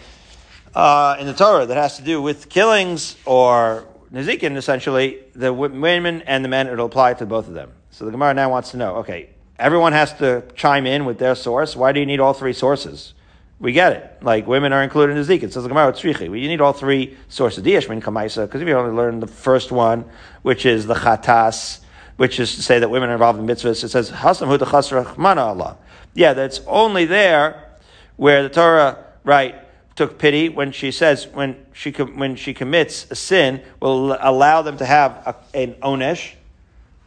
uh, 0.75 1.17
in 1.19 1.27
the 1.27 1.35
Torah 1.35 1.67
that 1.67 1.77
has 1.77 1.97
to 1.97 2.03
do 2.03 2.23
with 2.23 2.49
killings 2.49 3.17
or 3.25 3.87
Nezikin, 4.13 4.57
essentially, 4.57 5.19
the 5.35 5.53
women 5.53 6.23
and 6.23 6.45
the 6.45 6.49
men, 6.49 6.69
it'll 6.69 6.87
apply 6.87 7.15
to 7.15 7.27
both 7.27 7.49
of 7.49 7.55
them. 7.55 7.73
So 7.91 8.05
the 8.05 8.13
Gemara 8.13 8.33
now 8.33 8.49
wants 8.49 8.71
to 8.71 8.77
know, 8.77 8.97
okay, 8.97 9.31
everyone 9.59 9.93
has 9.93 10.13
to 10.15 10.45
chime 10.55 10.87
in 10.87 11.05
with 11.05 11.19
their 11.19 11.35
source. 11.35 11.75
Why 11.75 11.91
do 11.91 11.99
you 11.99 12.07
need 12.07 12.21
all 12.21 12.33
three 12.33 12.53
sources? 12.53 13.15
We 13.59 13.73
get 13.73 13.93
it. 13.93 14.19
Like 14.23 14.47
women 14.47 14.73
are 14.73 14.85
included 14.85 15.17
in 15.17 15.23
Nezikin. 15.25 15.53
Says 15.53 15.65
the 15.65 15.69
Gemara, 15.69 15.93
Tzrichi. 15.93 16.25
You 16.25 16.49
need 16.49 16.61
all 16.61 16.73
three 16.73 17.17
sources. 17.29 17.65
Diashmin 17.65 18.01
Kamaisa, 18.01 18.47
because 18.47 18.63
if 18.63 18.69
you 18.69 18.75
only 18.75 18.95
learn 18.95 19.19
the 19.19 19.27
first 19.27 19.73
one, 19.73 20.05
which 20.43 20.65
is 20.65 20.87
the 20.87 20.95
Chatas, 20.95 21.81
which 22.17 22.39
is 22.39 22.55
to 22.57 22.63
say 22.63 22.79
that 22.79 22.91
women 22.91 23.11
are 23.11 23.15
involved 23.15 23.39
in 23.39 23.47
mitzvahs, 23.47 23.83
it 23.83 23.89
says, 23.89 24.11
Hasam 24.11 24.49
Huta 24.49 24.67
Chasra 24.67 25.39
Allah. 25.39 25.77
Yeah, 26.15 26.33
that's 26.33 26.61
only 26.67 27.05
there 27.05 27.79
where 28.17 28.43
the 28.43 28.49
Torah, 28.49 29.05
right, 29.25 29.57
took 29.97 30.19
pity 30.19 30.49
when 30.49 30.73
she 30.73 30.91
says 30.91 31.27
when 31.29 31.57
she 31.73 31.91
when 31.93 32.37
she 32.37 32.53
commits 32.53 33.11
a 33.11 33.15
sin 33.15 33.63
will 33.81 34.17
allow 34.21 34.63
them 34.63 34.77
to 34.77 34.85
have 34.85 35.13
a, 35.27 35.37
an 35.57 35.75
onesh. 35.75 36.35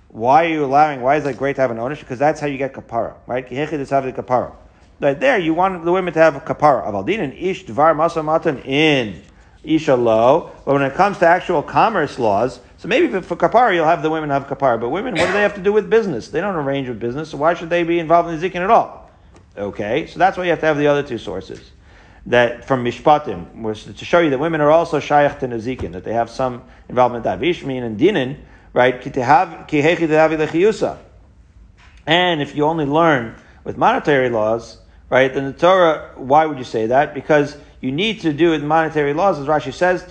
Why 0.10 0.46
are 0.46 0.50
you 0.50 0.66
allowing? 0.66 1.02
Why 1.02 1.18
is 1.18 1.26
it 1.26 1.38
great 1.38 1.58
to 1.58 1.62
have 1.62 1.72
an 1.72 1.78
onesh? 1.78 2.00
Because 2.00 2.20
that's 2.20 2.40
how 2.40 2.48
you 2.48 2.58
get 2.58 2.74
kapara, 2.74 3.16
right? 3.28 3.48
Kapara. 3.48 4.56
Right 5.00 5.20
there, 5.20 5.38
you 5.38 5.54
want 5.54 5.84
the 5.86 5.92
women 5.92 6.14
to 6.14 6.20
have 6.20 6.36
a 6.36 6.40
kapara. 6.40 6.88
Avaldin 6.88 7.20
and 7.20 7.34
ish 7.34 7.66
dvar 7.66 7.94
masamatan 7.96 8.66
in 8.66 9.22
isha 9.64 9.96
lo. 9.96 10.52
But 10.66 10.74
when 10.74 10.82
it 10.82 10.94
comes 10.94 11.20
to 11.20 11.28
actual 11.28 11.62
commerce 11.62 12.18
laws, 12.18 12.62
so 12.78 12.88
maybe 12.88 13.22
for 13.22 13.36
kapara 13.36 13.74
you'll 13.74 13.86
have 13.86 14.02
the 14.02 14.10
women 14.10 14.30
have 14.30 14.48
kapara. 14.48 14.80
But 14.80 14.90
women, 14.90 15.16
what 15.16 15.28
do 15.28 15.34
they 15.34 15.42
have 15.42 15.56
to 15.56 15.62
do 15.62 15.74
with 15.74 15.90
business? 15.90 16.30
They 16.30 16.42
don't 16.42 16.56
arrange 16.56 16.88
with 16.88 17.00
business, 17.00 17.30
so 17.30 17.38
why 17.38 17.54
should 17.54 17.70
they 17.70 17.84
be 17.84 18.00
involved 18.00 18.30
in 18.30 18.40
the 18.40 18.50
zikin 18.50 18.62
at 18.62 18.70
all? 18.70 19.10
Okay, 19.58 20.06
so 20.08 20.20
that's 20.20 20.38
why 20.38 20.44
you 20.44 20.52
have 20.52 20.60
to 20.60 20.66
have 20.68 20.78
the 20.78 20.88
other 20.88 21.04
two 21.04 21.18
sources 21.18 21.72
that 22.28 22.66
from 22.66 22.84
Mishpatim 22.84 23.62
was 23.62 23.86
to 23.86 24.06
show 24.06 24.20
you 24.20 24.30
that 24.30 24.38
women 24.38 24.62
are 24.62 24.70
also 24.70 25.00
shayach 25.00 25.40
to 25.40 25.48
Nazikin, 25.48 25.94
that 25.94 26.04
they 26.04 26.14
have 26.14 26.30
some 26.30 26.62
involvement 26.90 27.26
in 27.26 27.32
that. 27.32 27.40
Vishmin 27.40 27.84
and 27.84 27.98
Dinin, 27.98 28.38
right? 28.74 28.94
And 32.06 32.42
if 32.42 32.56
you 32.56 32.66
only 32.66 32.86
learn 32.86 33.36
with 33.64 33.78
monetary 33.78 34.30
laws, 34.30 34.78
right, 35.10 35.34
then 35.34 35.46
the 35.46 35.54
Torah, 35.54 36.12
why 36.16 36.46
would 36.46 36.58
you 36.58 36.66
say 36.66 36.88
that? 36.88 37.14
Because 37.14 37.58
you 37.80 37.94
need 37.94 38.22
to 38.22 38.34
do 38.34 38.52
with 38.52 38.64
monetary 38.64 39.14
laws, 39.14 39.40
as 39.40 39.48
Rashi 39.48 39.74
says, 39.74 40.04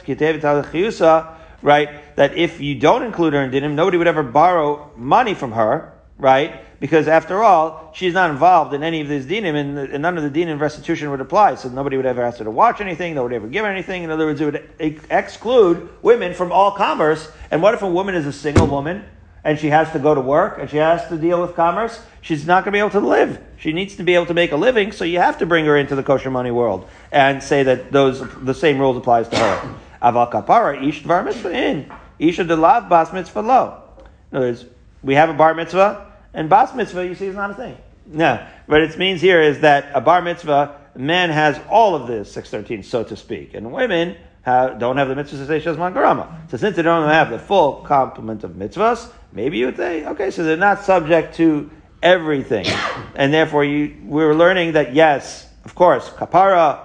right, 1.62 1.88
that 2.16 2.36
if 2.36 2.60
you 2.60 2.74
don't 2.74 3.02
include 3.02 3.32
her 3.32 3.42
in 3.42 3.50
dinim, 3.50 3.74
nobody 3.74 3.96
would 3.96 4.08
ever 4.08 4.22
borrow 4.22 4.90
money 4.96 5.34
from 5.34 5.52
her, 5.52 5.92
right? 6.18 6.60
because 6.78 7.08
after 7.08 7.42
all, 7.42 7.90
she's 7.94 8.12
not 8.12 8.30
involved 8.30 8.74
in 8.74 8.82
any 8.82 9.00
of 9.00 9.08
these 9.08 9.26
dinim, 9.26 9.54
and, 9.54 9.78
and 9.78 10.02
none 10.02 10.18
of 10.18 10.30
the 10.30 10.30
dinim 10.30 10.60
restitution 10.60 11.10
would 11.10 11.20
apply. 11.20 11.54
So 11.54 11.68
nobody 11.68 11.96
would 11.96 12.06
ever 12.06 12.22
ask 12.22 12.38
her 12.38 12.44
to 12.44 12.50
watch 12.50 12.80
anything, 12.80 13.14
nobody 13.14 13.34
would 13.34 13.44
ever 13.44 13.52
give 13.52 13.64
her 13.64 13.70
anything. 13.70 14.02
In 14.02 14.10
other 14.10 14.26
words, 14.26 14.40
it 14.40 14.44
would 14.44 15.00
exclude 15.10 15.88
women 16.02 16.34
from 16.34 16.52
all 16.52 16.72
commerce. 16.72 17.30
And 17.50 17.62
what 17.62 17.74
if 17.74 17.82
a 17.82 17.88
woman 17.88 18.14
is 18.14 18.26
a 18.26 18.32
single 18.32 18.66
woman 18.66 19.04
and 19.44 19.58
she 19.58 19.68
has 19.68 19.90
to 19.92 19.98
go 19.98 20.14
to 20.14 20.20
work 20.20 20.58
and 20.58 20.68
she 20.68 20.76
has 20.76 21.08
to 21.08 21.16
deal 21.16 21.40
with 21.40 21.54
commerce? 21.54 22.00
She's 22.20 22.46
not 22.46 22.64
going 22.64 22.72
to 22.72 22.76
be 22.76 22.80
able 22.80 22.90
to 22.90 23.00
live. 23.00 23.40
She 23.58 23.72
needs 23.72 23.96
to 23.96 24.02
be 24.02 24.14
able 24.14 24.26
to 24.26 24.34
make 24.34 24.52
a 24.52 24.56
living, 24.56 24.92
so 24.92 25.04
you 25.04 25.18
have 25.18 25.38
to 25.38 25.46
bring 25.46 25.64
her 25.64 25.76
into 25.76 25.94
the 25.94 26.02
kosher 26.02 26.30
money 26.30 26.50
world 26.50 26.88
and 27.10 27.42
say 27.42 27.62
that 27.62 27.92
those 27.92 28.22
the 28.44 28.54
same 28.54 28.78
rules 28.78 28.96
applies 28.96 29.28
to 29.28 29.36
her. 29.36 29.76
Aval 30.02 30.30
kapara 30.30 30.76
in 31.52 31.90
isha 32.18 32.44
delav 32.44 32.88
bas 32.88 33.12
mitzvah 33.12 33.40
lo. 33.40 33.82
In 34.30 34.38
other 34.38 34.46
words, 34.46 34.64
we 35.02 35.14
have 35.14 35.28
a 35.28 35.34
bar 35.34 35.54
mitzvah 35.54 36.12
and 36.34 36.48
bas 36.48 36.74
mitzvah, 36.74 37.06
you 37.06 37.14
see, 37.14 37.26
is 37.26 37.34
not 37.34 37.50
a 37.50 37.54
thing. 37.54 37.76
No, 38.06 38.46
What 38.66 38.82
it 38.82 38.96
means 38.98 39.20
here 39.20 39.40
is 39.40 39.60
that 39.60 39.90
a 39.94 40.00
bar 40.00 40.22
mitzvah, 40.22 40.76
man 40.94 41.30
has 41.30 41.58
all 41.68 41.94
of 41.94 42.06
this 42.06 42.30
613, 42.32 42.82
so 42.82 43.02
to 43.04 43.16
speak, 43.16 43.54
and 43.54 43.72
women 43.72 44.16
have, 44.42 44.78
don't 44.78 44.96
have 44.96 45.08
the 45.08 45.14
mitzvahs 45.14 45.30
to 45.30 45.46
say 45.46 45.60
Shazman 45.60 45.92
Garama. 45.92 46.50
So 46.50 46.56
since 46.56 46.76
they 46.76 46.82
don't 46.82 47.08
have 47.08 47.30
the 47.30 47.38
full 47.38 47.82
complement 47.82 48.44
of 48.44 48.52
mitzvahs, 48.52 49.10
maybe 49.32 49.58
you 49.58 49.66
would 49.66 49.76
say, 49.76 50.04
okay, 50.06 50.30
so 50.30 50.44
they're 50.44 50.56
not 50.56 50.84
subject 50.84 51.34
to 51.36 51.70
everything. 52.02 52.66
and 53.16 53.34
therefore 53.34 53.64
you, 53.64 53.96
we're 54.04 54.34
learning 54.34 54.72
that 54.72 54.94
yes, 54.94 55.48
of 55.64 55.74
course, 55.74 56.10
kapara 56.10 56.80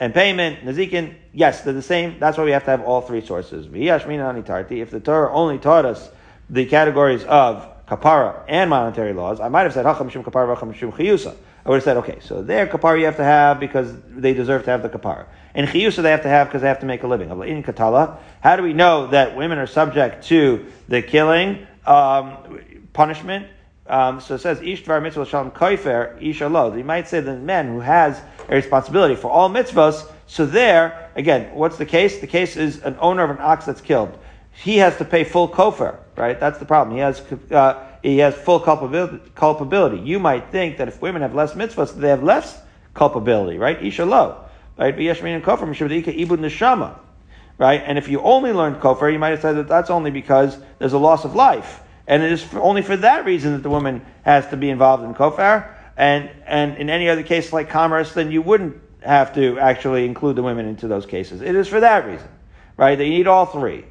and 0.00 0.14
payment, 0.14 0.60
nazikin, 0.60 1.14
yes, 1.32 1.62
they're 1.62 1.72
the 1.72 1.82
same. 1.82 2.18
That's 2.20 2.38
why 2.38 2.44
we 2.44 2.52
have 2.52 2.64
to 2.64 2.70
have 2.70 2.82
all 2.82 3.00
three 3.00 3.24
sources. 3.24 3.66
If 3.66 4.90
the 4.90 5.00
Torah 5.00 5.32
only 5.32 5.58
taught 5.58 5.84
us 5.84 6.10
the 6.48 6.66
categories 6.66 7.24
of 7.24 7.68
kapara 7.86 8.44
and 8.46 8.70
monetary 8.70 9.12
laws, 9.12 9.40
I 9.40 9.48
might 9.48 9.62
have 9.62 9.72
said 9.72 9.86
hacham 9.86 10.10
shum 10.10 10.22
kapara, 10.22 10.56
hacham 10.56 10.74
shum 10.74 10.92
chiyusa. 10.92 11.34
I 11.66 11.70
would 11.70 11.76
have 11.76 11.84
said, 11.84 11.96
okay, 11.98 12.18
so 12.20 12.42
there 12.42 12.66
kapara 12.68 12.98
you 12.98 13.06
have 13.06 13.16
to 13.16 13.24
have 13.24 13.58
because 13.58 13.92
they 14.06 14.34
deserve 14.34 14.64
to 14.64 14.70
have 14.70 14.82
the 14.82 14.88
kapara. 14.88 15.26
And 15.54 15.66
chiyusa 15.66 16.02
they 16.02 16.12
have 16.12 16.22
to 16.22 16.28
have 16.28 16.46
because 16.46 16.62
they 16.62 16.68
have 16.68 16.80
to 16.80 16.86
make 16.86 17.02
a 17.02 17.08
living. 17.08 17.30
In 17.30 17.62
katala, 17.64 18.18
how 18.40 18.54
do 18.56 18.62
we 18.62 18.72
know 18.72 19.08
that 19.08 19.36
women 19.36 19.58
are 19.58 19.66
subject 19.66 20.26
to 20.26 20.64
the 20.86 21.02
killing 21.02 21.66
um, 21.86 22.36
punishment? 22.92 23.48
Um, 23.88 24.20
so 24.20 24.34
it 24.34 24.40
says, 24.40 24.60
Ish 24.60 24.84
dvar 24.84 25.02
mitzvah 25.02 25.26
shalom 25.26 25.50
koifer, 25.50 26.22
ish 26.22 26.40
lo. 26.42 26.74
You 26.74 26.84
might 26.84 27.08
say 27.08 27.20
the 27.20 27.36
man 27.36 27.68
who 27.68 27.80
has 27.80 28.20
a 28.48 28.54
responsibility 28.54 29.14
for 29.14 29.30
all 29.30 29.50
mitzvahs. 29.50 30.10
So 30.26 30.46
there, 30.46 31.10
again, 31.14 31.54
what's 31.54 31.76
the 31.76 31.86
case? 31.86 32.20
The 32.20 32.26
case 32.26 32.56
is 32.56 32.80
an 32.82 32.96
owner 33.00 33.22
of 33.24 33.30
an 33.30 33.38
ox 33.40 33.66
that's 33.66 33.80
killed. 33.80 34.18
He 34.52 34.78
has 34.78 34.96
to 34.96 35.04
pay 35.04 35.24
full 35.24 35.48
kofar, 35.48 35.98
right? 36.16 36.38
That's 36.38 36.58
the 36.58 36.64
problem. 36.64 36.96
He 36.96 37.00
has, 37.00 37.20
uh, 37.50 37.86
he 38.02 38.18
has 38.18 38.34
full 38.34 38.58
culpability, 38.60 39.20
culpability. 39.34 39.98
You 39.98 40.18
might 40.18 40.50
think 40.50 40.78
that 40.78 40.88
if 40.88 41.00
women 41.00 41.22
have 41.22 41.34
less 41.34 41.54
mitzvahs, 41.54 41.94
they 41.94 42.08
have 42.08 42.22
less 42.22 42.60
culpability, 42.94 43.58
right? 43.58 43.80
Isha 43.82 44.04
lo, 44.04 44.44
right? 44.76 44.98
Right? 47.58 47.82
And 47.84 47.98
if 47.98 48.08
you 48.08 48.20
only 48.20 48.52
learned 48.52 48.80
kofar, 48.80 49.12
you 49.12 49.18
might 49.18 49.30
have 49.30 49.40
said 49.40 49.56
that 49.56 49.68
that's 49.68 49.90
only 49.90 50.10
because 50.10 50.58
there's 50.78 50.92
a 50.92 50.98
loss 50.98 51.24
of 51.24 51.34
life, 51.34 51.80
and 52.06 52.22
it 52.22 52.32
is 52.32 52.46
only 52.54 52.82
for 52.82 52.96
that 52.96 53.24
reason 53.24 53.52
that 53.52 53.62
the 53.62 53.70
woman 53.70 54.04
has 54.22 54.46
to 54.48 54.56
be 54.56 54.70
involved 54.70 55.04
in 55.04 55.14
kofar. 55.14 55.74
And 55.98 56.30
and 56.46 56.78
in 56.78 56.88
any 56.88 57.10
other 57.10 57.22
case 57.22 57.52
like 57.52 57.68
commerce, 57.68 58.14
then 58.14 58.30
you 58.30 58.40
wouldn't 58.40 58.80
have 59.02 59.34
to 59.34 59.58
actually 59.58 60.06
include 60.06 60.36
the 60.36 60.42
women 60.42 60.64
into 60.64 60.88
those 60.88 61.04
cases. 61.04 61.42
It 61.42 61.54
is 61.54 61.68
for 61.68 61.80
that 61.80 62.06
reason 62.06 62.28
right? 62.78 62.96
That 62.96 63.04
you 63.04 63.10
need 63.10 63.26
all 63.26 63.44
three. 63.44 63.84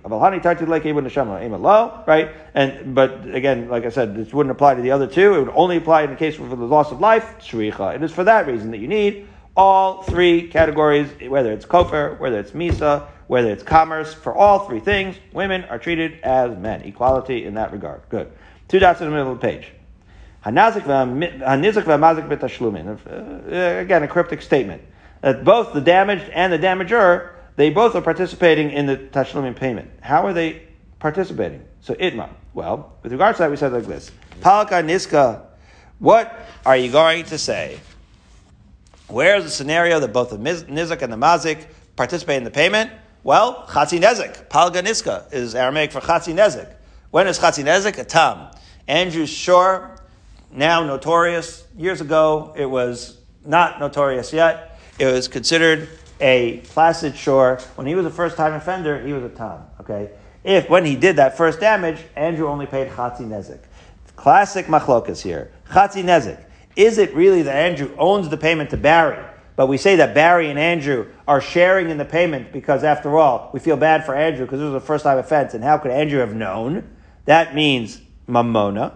Right? 2.08 2.32
And 2.56 2.96
but 2.96 3.36
again, 3.36 3.70
like 3.70 3.86
I 3.86 3.90
said, 3.90 4.16
this 4.16 4.34
wouldn't 4.34 4.52
apply 4.52 4.76
to 4.76 4.82
the 4.82 4.92
other 4.92 5.06
two. 5.06 5.36
It 5.36 5.40
would 5.40 5.54
only 5.54 5.78
apply 5.78 6.04
in 6.04 6.10
the 6.10 6.16
case 6.16 6.38
for 6.38 6.48
the 6.48 6.56
loss 6.56 6.92
of 6.92 7.00
life, 7.00 7.36
shricha. 7.40 7.96
It 7.96 8.02
is 8.02 8.12
for 8.12 8.24
that 8.24 8.48
reason 8.48 8.72
that 8.72 8.80
you 8.80 8.88
need 8.88 9.28
all 9.56 10.04
three 10.04 10.48
categories, 10.48 11.10
whether 11.28 11.52
it's 11.52 11.66
kofar, 11.66 12.18
whether 12.20 12.40
it's 12.40 12.52
misa, 12.52 13.08
whether 13.28 13.52
it's 13.52 13.64
commerce. 13.64 14.14
For 14.14 14.34
all 14.34 14.60
three 14.60 14.80
things, 14.80 15.18
women 15.34 15.66
are 15.66 15.78
treated 15.78 16.22
as 16.22 16.58
men. 16.58 16.82
Equality 16.84 17.46
in 17.46 17.56
that 17.56 17.74
regard. 17.74 18.02
Good. 18.10 18.32
Two 18.70 18.80
dots 18.80 19.02
in 19.02 19.08
the 19.10 19.16
middle 19.16 19.34
of 19.34 19.42
the 19.42 19.48
page. 19.48 19.72
Again, 20.48 20.58
a 24.04 24.08
cryptic 24.08 24.42
statement 24.42 24.82
that 25.22 25.44
both 25.44 25.74
the 25.74 25.82
damaged 25.82 26.30
and 26.30 26.54
the 26.54 26.60
damager 26.60 27.32
they 27.58 27.72
both 27.72 27.96
are 27.96 28.02
participating 28.02 28.72
in 28.72 28.86
the 28.86 28.98
tashlumim 28.98 29.56
payment. 29.56 29.90
How 30.00 30.26
are 30.26 30.34
they 30.34 30.62
participating? 31.00 31.66
So 31.82 31.96
itma. 31.96 32.30
Well, 32.54 32.94
with 33.02 33.12
regards 33.12 33.38
to 33.38 33.44
that, 33.44 33.52
we 33.52 33.58
said 33.58 33.74
like 33.74 33.86
this: 33.86 34.12
Palka 34.42 34.84
niska. 34.84 35.42
What 36.00 36.32
are 36.66 36.78
you 36.78 36.92
going 36.92 37.26
to 37.26 37.40
say? 37.40 37.80
Where's 39.08 39.44
the 39.44 39.50
scenario 39.50 40.00
that 40.00 40.14
both 40.14 40.30
the 40.30 40.38
nizak 40.38 41.02
and 41.02 41.12
the 41.12 41.18
mazik 41.18 41.66
participate 41.96 42.38
in 42.38 42.44
the 42.44 42.52
payment? 42.52 42.92
Well, 43.24 43.66
chatzi 43.68 44.00
nezik. 44.00 44.48
Palga 44.50 44.84
niska 44.84 45.34
is 45.34 45.56
Aramaic 45.56 45.92
for 45.92 46.00
chatzi 46.00 46.36
nezik. 46.36 46.72
When 47.10 47.26
is 47.26 47.40
chatzi 47.40 47.64
nezik? 47.64 47.98
A 47.98 48.04
tam. 48.04 48.52
Andrew 48.88 49.26
Shor, 49.26 49.97
now 50.52 50.84
notorious. 50.84 51.66
Years 51.78 52.02
ago, 52.02 52.54
it 52.56 52.66
was 52.66 53.20
not 53.46 53.80
notorious 53.80 54.34
yet. 54.34 54.80
It 55.00 55.06
was 55.06 55.28
considered 55.28 55.90
a 56.20 56.58
placid 56.66 57.16
shor. 57.16 57.60
When 57.76 57.88
he 57.88 57.96
was 57.96 58.06
a 58.06 58.10
first 58.10 58.38
time 58.38 58.54
offender, 58.54 59.06
he 59.06 59.14
was 59.14 59.24
a 59.24 59.30
tam. 59.30 59.62
Okay? 59.82 60.12
If 60.44 60.70
when 60.70 60.86
he 60.86 60.96
did 60.96 61.18
that 61.18 61.38
first 61.38 61.60
damage, 61.60 62.00
Andrew 62.16 62.48
only 62.48 62.66
paid 62.66 62.90
chatzi 62.90 63.22
nezik. 63.22 63.60
Classic 64.16 64.66
machlokas 64.66 65.22
here. 65.22 65.52
Chatzi 65.70 66.04
nezik. 66.04 66.44
Is 66.76 66.98
it 66.98 67.14
really 67.14 67.42
that 67.44 67.56
Andrew 67.56 67.94
owns 67.98 68.30
the 68.30 68.38
payment 68.38 68.70
to 68.72 68.78
Barry? 68.78 69.24
But 69.56 69.68
we 69.68 69.78
say 69.78 69.96
that 69.96 70.14
Barry 70.14 70.52
and 70.52 70.60
Andrew 70.60 71.08
are 71.28 71.42
sharing 71.42 71.90
in 71.90 71.98
the 71.98 72.06
payment 72.06 72.54
because, 72.54 72.84
after 72.84 73.18
all, 73.18 73.50
we 73.54 73.60
feel 73.60 73.76
bad 73.76 74.06
for 74.06 74.14
Andrew 74.14 74.46
because 74.46 74.60
this 74.60 74.68
was 74.72 74.84
a 74.84 74.86
first 74.86 75.04
time 75.04 75.18
offense. 75.18 75.56
And 75.56 75.64
how 75.64 75.80
could 75.80 75.90
Andrew 75.90 76.20
have 76.20 76.36
known? 76.36 76.88
That 77.26 77.56
means 77.56 78.00
mamona. 78.30 78.94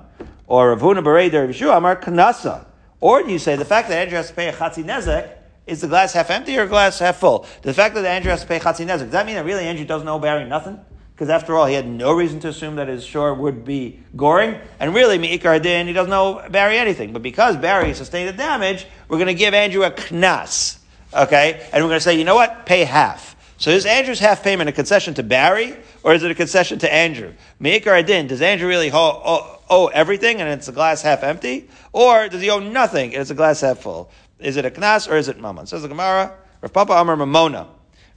Or 0.51 0.75
Ravuna 0.75 1.01
Bereder 1.01 1.47
Yeshua 1.47 1.77
Amar 1.77 1.95
Kanasa. 1.95 2.65
Or 2.99 3.23
do 3.23 3.31
you 3.31 3.39
say 3.39 3.55
the 3.55 3.63
fact 3.63 3.87
that 3.87 3.97
Andrew 3.97 4.17
has 4.17 4.27
to 4.27 4.33
pay 4.33 4.49
a 4.49 4.51
chatzi 4.51 4.83
nezek 4.83 5.29
is 5.65 5.79
the 5.79 5.87
glass 5.87 6.11
half 6.11 6.29
empty 6.29 6.57
or 6.57 6.67
glass 6.67 6.99
half 6.99 7.19
full? 7.19 7.45
The 7.61 7.73
fact 7.73 7.95
that 7.95 8.03
Andrew 8.03 8.31
has 8.31 8.41
to 8.41 8.47
pay 8.47 8.59
chatzin 8.59 8.87
nezek, 8.87 9.03
does 9.03 9.11
that 9.11 9.25
mean 9.25 9.35
that 9.35 9.45
really 9.45 9.63
Andrew 9.63 9.85
doesn't 9.85 10.05
owe 10.09 10.19
Barry 10.19 10.43
nothing? 10.43 10.77
Because 11.13 11.29
after 11.29 11.55
all, 11.55 11.67
he 11.67 11.73
had 11.73 11.87
no 11.87 12.11
reason 12.11 12.41
to 12.41 12.49
assume 12.49 12.75
that 12.75 12.89
his 12.89 13.05
shor 13.05 13.33
would 13.33 13.63
be 13.63 14.01
goring. 14.17 14.59
And 14.77 14.93
really, 14.93 15.17
Me'ikar 15.17 15.57
Din, 15.61 15.87
he 15.87 15.93
doesn't 15.93 16.11
owe 16.11 16.45
Barry 16.49 16.77
anything. 16.77 17.13
But 17.13 17.21
because 17.21 17.55
Barry 17.55 17.93
sustained 17.93 18.27
the 18.27 18.33
damage, 18.33 18.87
we're 19.07 19.19
going 19.19 19.27
to 19.27 19.33
give 19.33 19.53
Andrew 19.53 19.83
a 19.83 19.91
knas. 19.91 20.79
Okay? 21.13 21.65
And 21.71 21.81
we're 21.81 21.91
going 21.91 21.99
to 21.99 22.03
say, 22.03 22.17
you 22.17 22.25
know 22.25 22.35
what? 22.35 22.65
Pay 22.65 22.83
half. 22.83 23.37
So 23.57 23.69
is 23.69 23.85
Andrew's 23.85 24.19
half 24.19 24.43
payment 24.43 24.67
a 24.67 24.73
concession 24.73 25.13
to 25.13 25.23
Barry, 25.23 25.77
or 26.03 26.13
is 26.13 26.23
it 26.23 26.31
a 26.31 26.35
concession 26.35 26.79
to 26.79 26.91
Andrew? 26.91 27.31
Me'ikar 27.59 27.95
Adin, 27.99 28.27
does 28.27 28.41
Andrew 28.41 28.67
really 28.67 28.91
owe, 28.91 29.21
oh, 29.23 29.60
owe, 29.71 29.87
everything 29.87 30.41
and 30.41 30.49
it's 30.49 30.67
a 30.67 30.71
glass 30.71 31.01
half 31.01 31.23
empty? 31.23 31.69
Or 31.93 32.27
does 32.27 32.41
he 32.41 32.51
owe 32.51 32.59
nothing 32.59 33.13
and 33.13 33.21
it's 33.21 33.31
a 33.31 33.35
glass 33.35 33.61
half 33.61 33.79
full? 33.79 34.11
Is 34.37 34.57
it 34.57 34.65
a 34.65 34.69
knas 34.69 35.09
or 35.09 35.15
is 35.15 35.29
it 35.29 35.39
mammon? 35.39 35.65
Says 35.65 35.81
the 35.81 35.87
Gemara, 35.87 36.35
Rav 36.61 36.73
Papa 36.73 36.93
Amar 36.93 37.15
Mamona. 37.15 37.67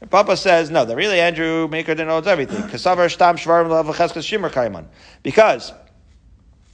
Rav 0.00 0.10
Papa 0.10 0.36
says, 0.36 0.70
no, 0.70 0.84
that 0.84 0.96
really 0.96 1.20
Andrew 1.20 1.68
Maker 1.68 1.94
didn't 1.94 2.10
owns 2.10 2.26
everything. 2.26 2.68
Because 5.22 5.72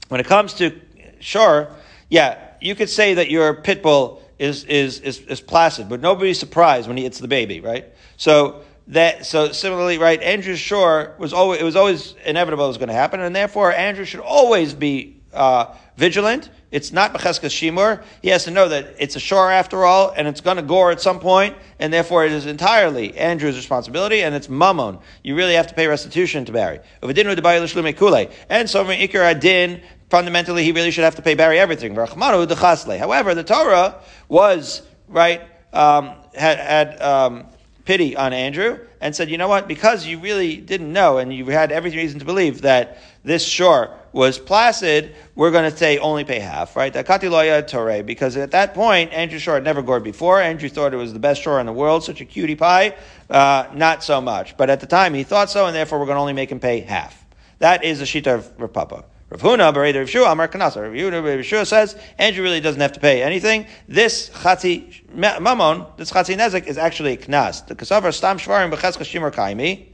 when 0.09 0.21
it 0.21 0.27
comes 0.27 0.55
to 0.55 0.81
sure, 1.21 1.69
yeah, 2.09 2.39
you 2.61 2.75
could 2.75 2.89
say 2.89 3.15
that 3.15 3.31
your 3.31 3.55
pit 3.55 3.83
bull 3.83 4.23
is, 4.39 4.65
is, 4.65 5.01
is, 5.01 5.21
is 5.21 5.41
placid, 5.41 5.89
but 5.89 6.01
nobody's 6.01 6.39
surprised 6.39 6.89
when 6.89 6.97
he 6.97 7.05
hits 7.05 7.19
the 7.19 7.29
baby, 7.29 7.61
right? 7.61 7.85
So 8.17 8.63
that 8.91 9.27
so 9.27 9.53
similarly, 9.53 9.99
right? 9.99 10.23
Andrew 10.23 10.57
Shor 10.57 11.15
was 11.19 11.33
always 11.33 11.61
it 11.61 11.65
was 11.65 11.77
always 11.77 12.15
inevitable 12.25 12.65
it 12.65 12.69
was 12.69 12.79
going 12.79 12.89
to 12.89 12.95
happen, 12.95 13.21
and 13.21 13.35
therefore 13.35 13.73
Andrew 13.73 14.05
should 14.05 14.21
always 14.21 14.75
be 14.75 15.21
uh, 15.33 15.75
vigilant 15.97 16.51
it's 16.71 16.93
not 16.93 17.13
Becheskas 17.13 17.51
Shimur. 17.51 18.03
He 18.23 18.29
has 18.29 18.45
to 18.45 18.53
know 18.53 18.69
that 18.69 18.95
it's 18.99 19.17
a 19.17 19.21
shor 19.21 19.51
after 19.51 19.85
all, 19.85 20.13
and 20.17 20.29
it's 20.29 20.41
going 20.41 20.57
to 20.57 20.63
gore 20.63 20.93
at 20.93 21.01
some 21.01 21.19
point, 21.19 21.57
and 21.81 21.93
therefore 21.93 22.25
it 22.25 22.33
is 22.33 22.47
entirely 22.47 23.17
Andrew's 23.19 23.57
responsibility, 23.57 24.23
and 24.23 24.35
it's 24.35 24.49
mammon. 24.49 24.99
You 25.25 25.35
really 25.35 25.55
have 25.55 25.67
to 25.67 25.75
pay 25.75 25.89
restitution 25.89 26.45
to 26.45 26.53
Barry. 26.53 26.79
And 27.03 27.11
so, 28.71 28.85
Ikar 28.85 29.35
Adin, 29.35 29.83
fundamentally, 30.11 30.63
he 30.63 30.71
really 30.73 30.93
should 30.93 31.05
have 31.05 31.17
to 31.17 31.23
pay 31.23 31.35
Barry 31.35 31.59
everything. 31.59 31.95
However, 31.97 32.45
the 32.45 33.45
Torah 33.45 33.95
was, 34.29 34.83
right, 35.09 35.43
um, 35.73 36.13
had, 36.35 36.59
had 36.59 37.03
um, 37.03 37.47
pity 37.91 38.15
on 38.15 38.33
Andrew 38.33 38.79
and 39.01 39.17
said, 39.17 39.29
you 39.29 39.37
know 39.37 39.49
what, 39.49 39.67
because 39.67 40.07
you 40.07 40.21
really 40.21 40.59
didn't 40.59 40.93
know, 40.93 41.19
and 41.19 41.35
you 41.35 41.45
had 41.47 41.73
every 41.73 41.91
reason 41.91 42.21
to 42.21 42.25
believe 42.25 42.61
that 42.61 42.99
this 43.25 43.45
shor 43.45 43.93
was 44.13 44.39
placid, 44.39 45.13
we're 45.35 45.51
going 45.51 45.69
to 45.69 45.77
say 45.77 45.99
only 45.99 46.23
pay 46.23 46.39
half, 46.39 46.77
right? 46.77 46.93
Torah, 46.93 48.05
because 48.05 48.37
at 48.37 48.53
that 48.53 48.75
point, 48.75 49.13
Andrew 49.13 49.41
Shor 49.41 49.55
had 49.55 49.65
never 49.65 49.83
gored 49.83 50.05
before. 50.05 50.41
Andrew 50.41 50.69
thought 50.69 50.95
it 50.95 50.99
was 50.99 51.13
the 51.13 51.19
best 51.19 51.43
shor 51.43 51.59
in 51.59 51.67
the 51.67 51.73
world, 51.73 52.05
such 52.05 52.21
a 52.21 52.25
cutie 52.25 52.55
pie. 52.55 52.95
Uh, 53.29 53.67
not 53.75 54.05
so 54.05 54.21
much. 54.21 54.57
But 54.57 54.71
at 54.71 54.79
the 54.79 54.87
time, 54.87 55.13
he 55.13 55.25
thought 55.25 55.51
so, 55.51 55.67
and 55.67 55.75
therefore 55.75 55.99
we're 55.99 56.07
going 56.07 56.15
to 56.15 56.21
only 56.21 56.33
make 56.33 56.53
him 56.53 56.61
pay 56.61 56.79
half. 56.79 57.27
That 57.59 57.83
is 57.83 57.99
the 57.99 58.05
Shita 58.05 58.37
of 58.37 58.53
Rav 58.57 58.73
Papa. 58.73 59.05
Rav 59.31 59.43
Huna, 59.43 59.73
Bereder 59.73 60.13
Rav 60.13 60.33
Amar 60.33 60.49
Kanasa. 60.49 60.83
Rav 60.83 60.93
Huna, 60.93 61.25
Rav 61.25 61.45
Shua 61.45 61.65
says, 61.65 61.97
Andrew 62.19 62.43
really 62.43 62.61
doesn't 62.61 62.81
have 62.81 62.93
to 62.93 63.01
pay 63.01 63.23
anything. 63.23 63.67
This 63.87 64.29
Chatzi 64.31 65.05
Mamon, 65.15 65.97
this 65.97 66.11
Chatzi 66.11 66.37
Nezek 66.37 66.67
is 66.67 66.77
actually 66.77 67.13
a 67.13 67.17
Knas. 67.17 67.65
The 67.67 67.77
Kasavar 67.77 68.13
Stam 68.13 68.39
Shvarim 68.39 68.73
B'cheska 68.73 69.05
Shimur 69.05 69.33
Kaimi, 69.33 69.87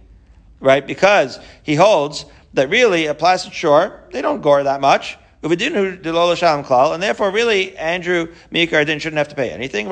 right? 0.61 0.87
Because 0.87 1.39
he 1.63 1.75
holds 1.75 2.25
that 2.55 2.71
really 2.71 3.07
a 3.07 3.15
placid 3.15 3.53
shor, 3.53 4.01
they 4.11 4.23
don't 4.23 4.41
gore 4.41 4.63
that 4.63 4.81
much. 4.81 5.19
And 5.43 5.53
therefore, 5.53 7.31
really, 7.31 7.77
Andrew 7.77 8.33
Mikardin 8.51 9.01
shouldn't 9.01 9.19
have 9.19 9.29
to 9.29 9.35
pay 9.37 9.51
anything. 9.51 9.87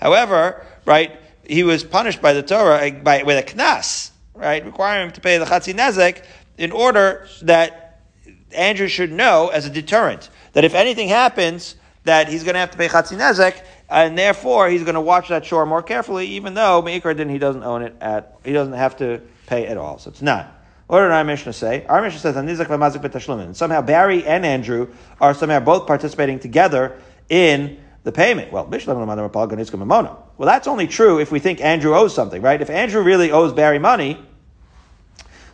However, 0.00 0.66
right, 0.86 1.20
he 1.44 1.62
was 1.62 1.84
punished 1.84 2.22
by 2.22 2.32
the 2.32 2.42
Torah 2.42 2.90
by, 3.02 3.22
with 3.24 3.38
a 3.38 3.42
knas, 3.42 4.10
right, 4.34 4.64
requiring 4.64 5.06
him 5.06 5.12
to 5.12 5.20
pay 5.20 5.38
the 5.38 5.44
chatzi 5.44 5.74
nezek 5.74 6.24
in 6.58 6.72
order 6.72 7.26
that 7.42 8.02
Andrew 8.54 8.88
should 8.88 9.12
know 9.12 9.48
as 9.48 9.64
a 9.66 9.70
deterrent 9.70 10.28
that 10.52 10.64
if 10.64 10.74
anything 10.74 11.08
happens, 11.08 11.76
that 12.04 12.28
he's 12.28 12.42
going 12.42 12.54
to 12.54 12.60
have 12.60 12.70
to 12.72 12.78
pay 12.78 12.88
chatzi 12.88 13.16
nezek, 13.16 13.62
and 13.88 14.18
therefore 14.18 14.68
he's 14.68 14.82
going 14.82 14.94
to 14.94 15.00
watch 15.00 15.28
that 15.28 15.44
shor 15.44 15.64
more 15.66 15.82
carefully, 15.82 16.26
even 16.26 16.54
though 16.54 16.82
Meikar 16.82 17.30
he 17.30 17.38
doesn't 17.38 17.62
own 17.62 17.82
it 17.82 17.94
at, 18.00 18.38
he 18.44 18.52
doesn't 18.52 18.74
have 18.74 18.96
to 18.98 19.22
pay 19.46 19.66
at 19.66 19.76
all. 19.76 19.98
So 19.98 20.10
it's 20.10 20.22
not. 20.22 20.54
What 20.88 21.00
did 21.02 21.10
our 21.10 21.22
Mishnah 21.22 21.52
say? 21.52 21.84
Our 21.86 22.00
Mishnah 22.00 22.20
says, 22.20 22.34
"Anizak 22.36 22.66
v'mazik 22.66 23.02
b'tashlumin." 23.02 23.54
Somehow 23.54 23.82
Barry 23.82 24.24
and 24.24 24.46
Andrew 24.46 24.88
are 25.20 25.34
somehow 25.34 25.60
both 25.60 25.86
participating 25.86 26.38
together 26.38 26.96
in 27.28 27.78
the 28.04 28.12
payment. 28.12 28.50
Well, 28.50 28.64
Well, 28.64 30.46
that's 30.46 30.66
only 30.66 30.86
true 30.86 31.18
if 31.20 31.30
we 31.30 31.40
think 31.40 31.60
Andrew 31.60 31.94
owes 31.94 32.14
something, 32.14 32.40
right? 32.40 32.60
If 32.60 32.70
Andrew 32.70 33.02
really 33.02 33.30
owes 33.30 33.52
Barry 33.52 33.78
money, 33.78 34.18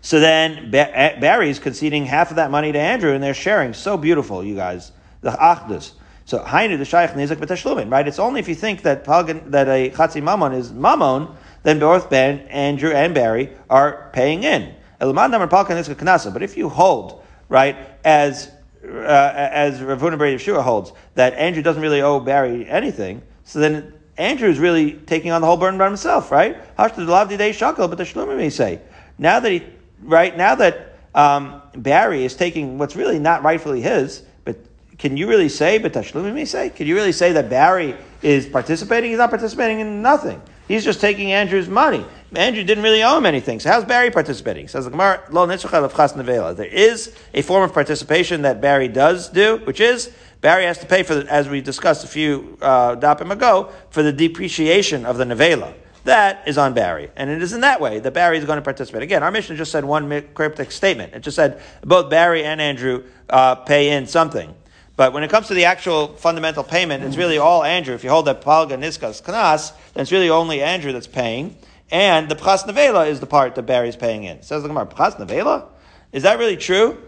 so 0.05 0.21
then 0.21 0.71
Barry 0.71 1.49
is 1.49 1.59
conceding 1.59 2.05
half 2.05 2.29
of 2.29 2.37
that 2.37 2.51
money 2.51 2.71
to 2.73 2.79
Andrew, 2.79 3.15
and 3.15 3.25
they're 3.25 3.33
sharing. 3.33 3.73
So 3.73 3.97
beautiful, 3.97 4.45
you 4.45 4.55
guys. 4.55 4.93
The 5.23 5.31
achdus. 5.31 5.93
So 6.27 6.41
hainu 6.41 6.77
the 6.77 6.85
shaykh 6.85 7.13
nizak 7.13 7.37
b'tashlumin, 7.37 7.91
right? 7.91 8.07
It's 8.07 8.19
only 8.19 8.41
if 8.41 8.47
you 8.47 8.55
think 8.55 8.83
that 8.83 9.07
that 9.07 9.67
a 9.67 9.89
chatzi 9.89 10.23
mammon 10.23 10.53
is 10.53 10.75
mammon, 10.75 11.29
then 11.63 11.79
both 11.79 12.11
Ben, 12.11 12.41
Andrew, 12.49 12.91
and 12.91 13.15
Barry 13.15 13.57
are 13.71 14.11
paying 14.13 14.45
in. 14.45 14.75
But 15.01 16.43
if 16.43 16.57
you 16.59 16.69
hold, 16.69 17.25
right, 17.49 17.77
as 18.05 18.51
uh, 18.85 19.33
as 19.35 19.81
Rav 19.81 20.03
Huna 20.03 20.19
Brady 20.19 20.37
Yeshua 20.37 20.63
holds, 20.63 20.93
that 21.15 21.33
Andrew 21.33 21.63
doesn't 21.63 21.81
really 21.81 22.03
owe 22.03 22.21
Barry 22.21 22.69
anything, 22.69 23.23
so 23.45 23.59
then 23.59 23.95
Andrew 24.19 24.51
is 24.51 24.59
really 24.59 24.93
taking 24.93 25.31
on 25.31 25.41
the 25.41 25.47
whole 25.47 25.57
burden 25.57 25.79
by 25.79 25.87
himself, 25.87 26.31
right? 26.31 26.59
But 26.77 26.95
the 26.95 27.05
Shlumim 27.07 28.37
may 28.37 28.51
say. 28.51 28.83
Now 29.17 29.41
that 29.41 29.51
he, 29.51 29.63
right, 30.05 30.37
now 30.37 30.55
that 30.55 30.97
um, 31.15 31.63
Barry 31.77 32.25
is 32.25 32.35
taking 32.35 32.79
what's 32.79 32.97
really 32.97 33.19
not 33.19 33.43
rightfully 33.43 33.81
his, 33.81 34.23
but 34.45 34.57
can 34.99 35.17
you 35.17 35.29
really 35.29 35.49
say, 35.49 35.79
but 35.79 35.93
Tashlumi 35.93 36.33
may 36.35 36.45
say, 36.45 36.71
can 36.71 36.87
you 36.87 36.95
really 36.95 37.13
say 37.13 37.33
that 37.33 37.51
Barry 37.51 37.97
is 38.23 38.47
participating? 38.47 39.11
He's 39.11 39.19
not 39.19 39.31
participating 39.31 39.81
in 39.81 40.03
nothing. 40.03 40.41
He's 40.67 40.85
just 40.85 41.01
taking 41.01 41.33
Andrew's 41.33 41.69
money. 41.69 42.05
Andrew 42.35 42.65
didn't 42.65 42.83
really 42.83 43.03
owe 43.03 43.19
him 43.19 43.27
anything. 43.27 43.61
So 43.61 43.71
how's 43.71 43.85
Barry 43.85 44.11
participating? 44.11 44.67
Says 44.67 44.87
the 44.87 44.91
Gemara, 44.91 45.23
There 45.31 46.67
is 46.67 47.15
a 47.35 47.43
form 47.43 47.63
of 47.63 47.75
participation 47.75 48.43
that 48.43 48.61
Barry 48.61 48.89
does 48.89 49.29
do, 49.29 49.59
which 49.65 49.81
is 49.81 50.11
Barry 50.41 50.65
has 50.65 50.79
to 50.79 50.87
pay 50.87 51.03
for, 51.03 51.15
the, 51.15 51.33
as 51.33 51.49
we 51.49 51.61
discussed 51.61 52.05
a 52.05 52.09
few 52.09 52.59
uh, 52.61 52.97
dapim 52.97 53.31
ago, 53.31 53.73
for 53.91 54.03
the 54.03 54.13
depreciation 54.13 55.07
of 55.07 55.17
the 55.17 55.25
nevela. 55.25 55.75
That 56.05 56.47
is 56.47 56.59
on 56.59 56.75
Barry. 56.75 57.11
And 57.17 57.31
it 57.31 57.43
is 57.43 57.53
in 57.53 57.63
that 57.63 57.81
way 57.81 57.99
that 57.99 58.13
Barry 58.13 58.39
is 58.39 58.45
going 58.45 58.59
to 58.59 58.63
participate. 58.63 59.03
Again, 59.03 59.23
our 59.23 59.31
Mishnah 59.31 59.57
just 59.57 59.73
said 59.73 59.85
one 59.85 60.23
cryptic 60.35 60.71
statement. 60.71 61.15
It 61.15 61.21
just 61.21 61.35
said 61.35 61.61
both 61.83 62.11
Barry 62.11 62.45
and 62.45 62.61
Andrew 62.61 63.05
uh, 63.31 63.57
pay 63.57 63.91
in 63.91 64.07
something. 64.07 64.55
But 64.97 65.13
when 65.13 65.25
it 65.25 65.31
comes 65.31 65.49
to 65.49 65.55
the 65.55 65.65
actual 65.65 66.09
fundamental 66.09 66.63
payment, 66.63 67.03
it's 67.03 67.17
really 67.17 67.39
all 67.39 67.65
Andrew. 67.65 67.95
If 67.95 68.05
you 68.05 68.11
hold 68.11 68.27
that 68.27 68.43
Palga 68.43 68.79
Niskas 68.79 69.23
Knas, 69.23 69.73
then 69.95 70.03
it's 70.03 70.13
really 70.13 70.31
only 70.31 70.63
Andrew 70.63 70.93
that's 70.93 71.09
paying. 71.09 71.57
And 71.91 72.29
the 72.29 72.37
Pchas 72.37 72.65
Nevela 72.65 73.09
is 73.09 73.19
the 73.19 73.27
part 73.27 73.55
that 73.57 73.63
Barry's 73.63 73.97
paying 73.97 74.25
in. 74.25 74.43
Says 74.43 74.63
the 74.63 74.69
Gemara, 74.69 74.87
Pchas 74.87 75.17
Nevela? 75.17 75.67
Is 76.13 76.23
that 76.23 76.39
really 76.39 76.57
true? 76.57 76.99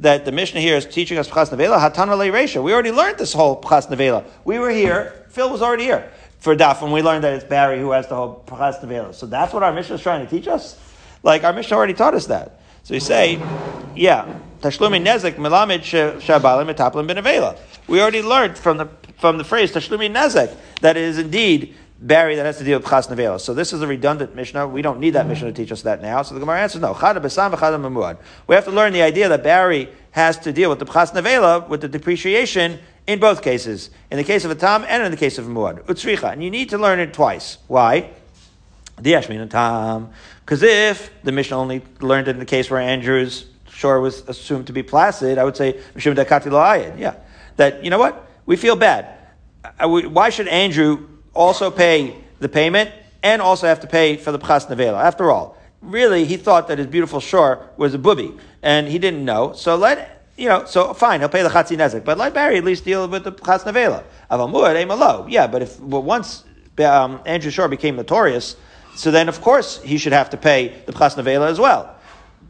That 0.00 0.24
the 0.24 0.32
Mishnah 0.32 0.60
here 0.60 0.76
is 0.76 0.86
teaching 0.86 1.18
us 1.18 1.28
Pchas 1.28 1.50
Nevela? 1.50 1.78
Hatana 1.78 2.16
Le 2.16 2.26
Resha. 2.26 2.62
We 2.62 2.72
already 2.72 2.92
learned 2.92 3.18
this 3.18 3.32
whole 3.32 3.60
Pchas 3.60 3.88
Nevela. 3.88 4.24
We 4.44 4.58
were 4.58 4.70
here, 4.70 5.26
Phil 5.30 5.50
was 5.50 5.62
already 5.62 5.84
here 5.84 6.10
for 6.44 6.54
Daf, 6.54 6.82
and 6.82 6.92
we 6.92 7.00
learned 7.00 7.24
that 7.24 7.32
it's 7.32 7.44
Barry 7.44 7.80
who 7.80 7.92
has 7.92 8.06
the 8.06 8.14
whole 8.14 8.44
Pchas 8.46 8.78
Nevela. 8.84 9.14
So 9.14 9.24
that's 9.24 9.54
what 9.54 9.62
our 9.62 9.72
Mishnah 9.72 9.94
is 9.94 10.02
trying 10.02 10.26
to 10.26 10.30
teach 10.30 10.46
us? 10.46 10.78
Like, 11.22 11.42
our 11.42 11.54
Mishnah 11.54 11.74
already 11.74 11.94
taught 11.94 12.12
us 12.12 12.26
that. 12.26 12.60
So 12.82 12.92
you 12.92 13.00
say, 13.00 13.36
yeah, 13.96 14.40
Tashlumi 14.60 15.02
Nezek 15.02 15.36
Melamed 15.36 15.80
Shabalim 16.20 16.70
Metaplim 16.70 17.08
Benavela. 17.08 17.58
We 17.86 18.02
already 18.02 18.20
learned 18.20 18.58
from 18.58 18.76
the 18.76 18.90
from 19.16 19.38
the 19.38 19.44
phrase 19.44 19.72
Tashlumi 19.72 20.14
Nezek 20.14 20.54
that 20.82 20.98
it 20.98 21.02
is 21.04 21.16
indeed 21.16 21.74
Barry 21.98 22.36
that 22.36 22.44
has 22.44 22.58
to 22.58 22.64
deal 22.64 22.78
with 22.78 22.90
Chas 22.90 23.06
Nevela. 23.06 23.40
So 23.40 23.54
this 23.54 23.72
is 23.72 23.80
a 23.80 23.86
redundant 23.86 24.36
Mishnah. 24.36 24.68
We 24.68 24.82
don't 24.82 25.00
need 25.00 25.10
that 25.10 25.26
Mishnah 25.26 25.50
to 25.50 25.54
teach 25.54 25.72
us 25.72 25.80
that 25.82 26.02
now. 26.02 26.20
So 26.20 26.34
the 26.34 26.40
Gemara 26.40 26.60
answers 26.60 26.82
no. 26.82 26.92
Chada 26.92 27.20
Besam. 27.20 28.18
We 28.46 28.54
have 28.54 28.64
to 28.66 28.70
learn 28.70 28.92
the 28.92 29.00
idea 29.00 29.30
that 29.30 29.42
Barry 29.42 29.88
has 30.10 30.36
to 30.40 30.52
deal 30.52 30.68
with 30.68 30.78
the 30.78 30.84
Chas 30.84 31.12
Nevela, 31.12 31.66
with 31.66 31.80
the 31.80 31.88
depreciation 31.88 32.80
in 33.06 33.20
both 33.20 33.42
cases. 33.42 33.90
In 34.10 34.16
the 34.16 34.24
case 34.24 34.44
of 34.44 34.50
a 34.50 34.54
Tam 34.54 34.84
and 34.88 35.02
in 35.02 35.10
the 35.10 35.16
case 35.16 35.38
of 35.38 35.46
a 35.46 35.50
Muad. 35.50 35.84
Utsricha. 35.84 36.32
And 36.32 36.42
you 36.42 36.50
need 36.50 36.70
to 36.70 36.78
learn 36.78 36.98
it 37.00 37.12
twice. 37.12 37.58
Why? 37.66 38.10
Diashmin 39.00 39.50
Tam. 39.50 40.10
Because 40.44 40.62
if 40.62 41.10
the 41.22 41.32
Mishnah 41.32 41.58
only 41.58 41.82
learned 42.00 42.28
it 42.28 42.32
in 42.32 42.38
the 42.38 42.44
case 42.46 42.70
where 42.70 42.80
Andrew's 42.80 43.46
shor 43.68 44.00
was 44.00 44.26
assumed 44.28 44.66
to 44.68 44.72
be 44.72 44.82
placid, 44.82 45.38
I 45.38 45.44
would 45.44 45.56
say, 45.56 45.80
yeah. 45.96 47.14
That, 47.56 47.84
you 47.84 47.90
know 47.90 47.98
what? 47.98 48.28
We 48.46 48.56
feel 48.56 48.76
bad. 48.76 49.18
Why 49.80 50.30
should 50.30 50.48
Andrew 50.48 51.08
also 51.32 51.70
pay 51.70 52.16
the 52.40 52.48
payment 52.48 52.90
and 53.22 53.40
also 53.40 53.66
have 53.66 53.80
to 53.80 53.86
pay 53.86 54.16
for 54.16 54.32
the 54.32 54.38
Pchas 54.38 54.66
Nevela? 54.66 55.02
After 55.02 55.30
all, 55.30 55.56
really, 55.80 56.24
he 56.24 56.36
thought 56.36 56.68
that 56.68 56.78
his 56.78 56.86
beautiful 56.86 57.20
shor 57.20 57.68
was 57.76 57.94
a 57.94 57.98
booby, 57.98 58.34
and 58.62 58.88
he 58.88 58.98
didn't 58.98 59.24
know. 59.24 59.52
So 59.54 59.76
let, 59.76 60.13
you 60.36 60.48
know, 60.48 60.64
so 60.64 60.92
fine, 60.94 61.20
he'll 61.20 61.28
pay 61.28 61.42
the 61.42 61.48
Chatzi 61.48 61.76
Nezek, 61.76 62.04
but 62.04 62.18
let 62.18 62.34
Barry 62.34 62.58
at 62.58 62.64
least 62.64 62.84
deal 62.84 63.08
with 63.08 63.24
the 63.24 63.32
Pchas 63.32 63.62
Nevela. 63.62 64.02
Aval 64.30 65.26
yeah, 65.30 65.46
but 65.46 65.62
if 65.62 65.78
once 65.80 66.44
um, 66.78 67.20
Andrew 67.24 67.50
Shor 67.50 67.68
became 67.68 67.96
notorious, 67.96 68.56
so 68.96 69.10
then, 69.10 69.28
of 69.28 69.40
course, 69.40 69.82
he 69.82 69.98
should 69.98 70.12
have 70.12 70.30
to 70.30 70.36
pay 70.36 70.68
the 70.86 70.92
Pchas 70.92 71.16
Nevela 71.16 71.48
as 71.50 71.58
well. 71.58 71.94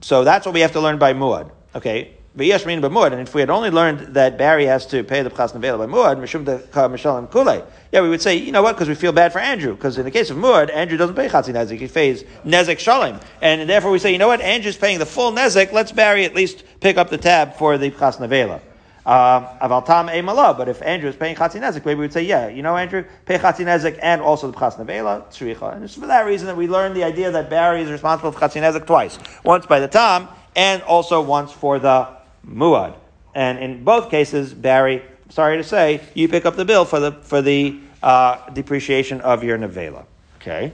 So 0.01 0.25
that's 0.25 0.45
what 0.47 0.55
we 0.55 0.61
have 0.61 0.73
to 0.73 0.81
learn 0.81 0.99
by 0.99 1.15
Muad. 1.15 1.51
Okay? 1.75 2.15
But 2.37 2.47
Yashmin 2.47 2.81
Muad, 2.81 3.13
and 3.13 3.21
if 3.21 3.33
we 3.33 3.43
had 3.43 3.49
only 3.49 3.71
learned 3.71 4.15
that 4.15 4.37
Barry 4.37 4.65
has 4.65 4.87
to 4.87 5.05
pay 5.05 5.23
the 5.23 5.31
Pchas 5.31 5.53
Nevela 5.53 5.79
by 5.79 5.87
Muad, 5.87 7.67
yeah, 7.93 8.01
we 8.01 8.09
would 8.09 8.21
say, 8.21 8.35
you 8.35 8.51
know 8.51 8.61
what, 8.61 8.73
because 8.73 8.89
we 8.89 8.97
feel 8.97 9.13
bad 9.13 9.33
for 9.33 9.39
Andrew, 9.39 9.73
because 9.73 9.99
in 9.99 10.05
the 10.05 10.11
case 10.11 10.31
of 10.31 10.37
Muad, 10.37 10.69
Andrew 10.75 10.99
doesn't 10.99 11.15
pay 11.15 11.29
Chatzi 11.29 11.55
Nezek, 11.55 11.79
he 11.79 11.87
pays 11.87 12.25
Nezek 12.45 12.79
Shalim. 12.79 13.23
And 13.41 13.71
therefore 13.71 13.93
we 13.93 14.01
say, 14.01 14.11
you 14.11 14.19
know 14.19 14.27
what, 14.27 14.41
Andrew's 14.41 14.77
paying 14.77 14.99
the 14.99 15.07
full 15.07 15.31
Nezek, 15.31 15.71
let's 15.71 15.93
Barry 15.93 16.25
at 16.25 16.35
least 16.35 16.65
pick 16.81 16.97
up 16.97 17.09
the 17.09 17.19
tab 17.19 17.55
for 17.55 17.79
the 17.79 17.93
Pchas 17.93 18.17
Nevela. 18.17 18.61
Um, 19.07 19.47
Avaltam 19.63 20.11
Eimala, 20.11 20.57
but 20.59 20.69
if 20.69 20.83
Andrew 20.83 21.11
is 21.11 21.15
paying 21.15 21.37
Chatzi 21.37 21.61
Nezek, 21.61 21.85
maybe 21.85 22.01
we 22.01 22.07
would 22.07 22.13
say, 22.13 22.25
yeah, 22.25 22.49
you 22.49 22.63
know, 22.63 22.77
Andrew, 22.77 23.05
pay 23.27 23.39
Chatzi 23.39 23.65
Nezek 23.65 24.01
and 24.03 24.21
also 24.21 24.51
the 24.51 24.57
Pchas 24.57 24.85
Nevela, 24.85 25.25
Tzricha. 25.27 25.77
And 25.77 25.85
it's 25.85 25.95
for 25.95 26.09
that 26.09 26.27
reason 26.27 26.49
that 26.49 26.57
we 26.57 26.67
learned 26.67 26.97
the 26.97 27.05
idea 27.05 27.31
that 27.31 27.49
Barry 27.49 27.83
is 27.83 27.93
responsible 27.93 28.33
for 28.33 28.41
Chatzi 28.41 28.61
Nezek 28.61 28.87
twice. 28.87 29.21
Once 29.45 29.67
by 29.67 29.79
the 29.79 29.87
Tam, 29.87 30.27
and 30.57 30.83
also 30.83 31.21
once 31.21 31.53
for 31.53 31.79
the 31.79 32.24
Muad. 32.47 32.97
And 33.35 33.59
in 33.59 33.85
both 33.85 34.11
cases, 34.11 34.55
Barry, 34.55 35.03
sorry 35.29 35.57
to 35.57 35.65
say, 35.65 36.01
you 36.15 36.29
pick 36.29 36.47
up 36.47 36.57
the 36.57 36.65
bill 36.65 36.85
for 36.85 37.01
the, 37.01 37.13
for 37.13 37.43
the 37.43 37.81
uh, 38.03 38.51
depreciation 38.51 39.21
of 39.21 39.43
your 39.43 39.59
Nevela. 39.59 40.05
Okay? 40.37 40.73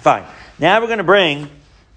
Fine. 0.00 0.24
Now 0.58 0.80
we're 0.80 0.86
going 0.86 0.98
to 0.98 1.04
bring 1.04 1.48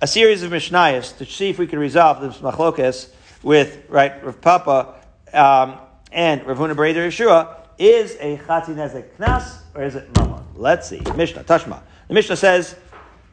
a 0.01 0.07
series 0.07 0.43
of 0.43 0.51
Mishnayos 0.51 1.17
to 1.17 1.25
see 1.25 1.49
if 1.49 1.59
we 1.59 1.67
can 1.67 1.79
resolve 1.79 2.21
this 2.21 2.37
machlokas 2.37 3.09
with, 3.43 3.83
right, 3.89 4.23
Rav 4.23 4.41
Papa 4.41 4.95
um, 5.33 5.77
and 6.11 6.45
Rav 6.45 6.57
Huna 6.57 6.75
Breder 6.75 7.07
Yeshua, 7.07 7.55
is 7.77 8.15
a 8.19 8.37
Chatzi 8.37 8.75
Nezek 8.75 9.09
Knas 9.17 9.59
or 9.75 9.83
is 9.83 9.95
it 9.95 10.13
Mammon? 10.15 10.43
Let's 10.55 10.87
see. 10.87 11.01
Mishnah, 11.15 11.43
Tashma. 11.43 11.81
The 12.07 12.13
Mishnah 12.13 12.37
says 12.37 12.75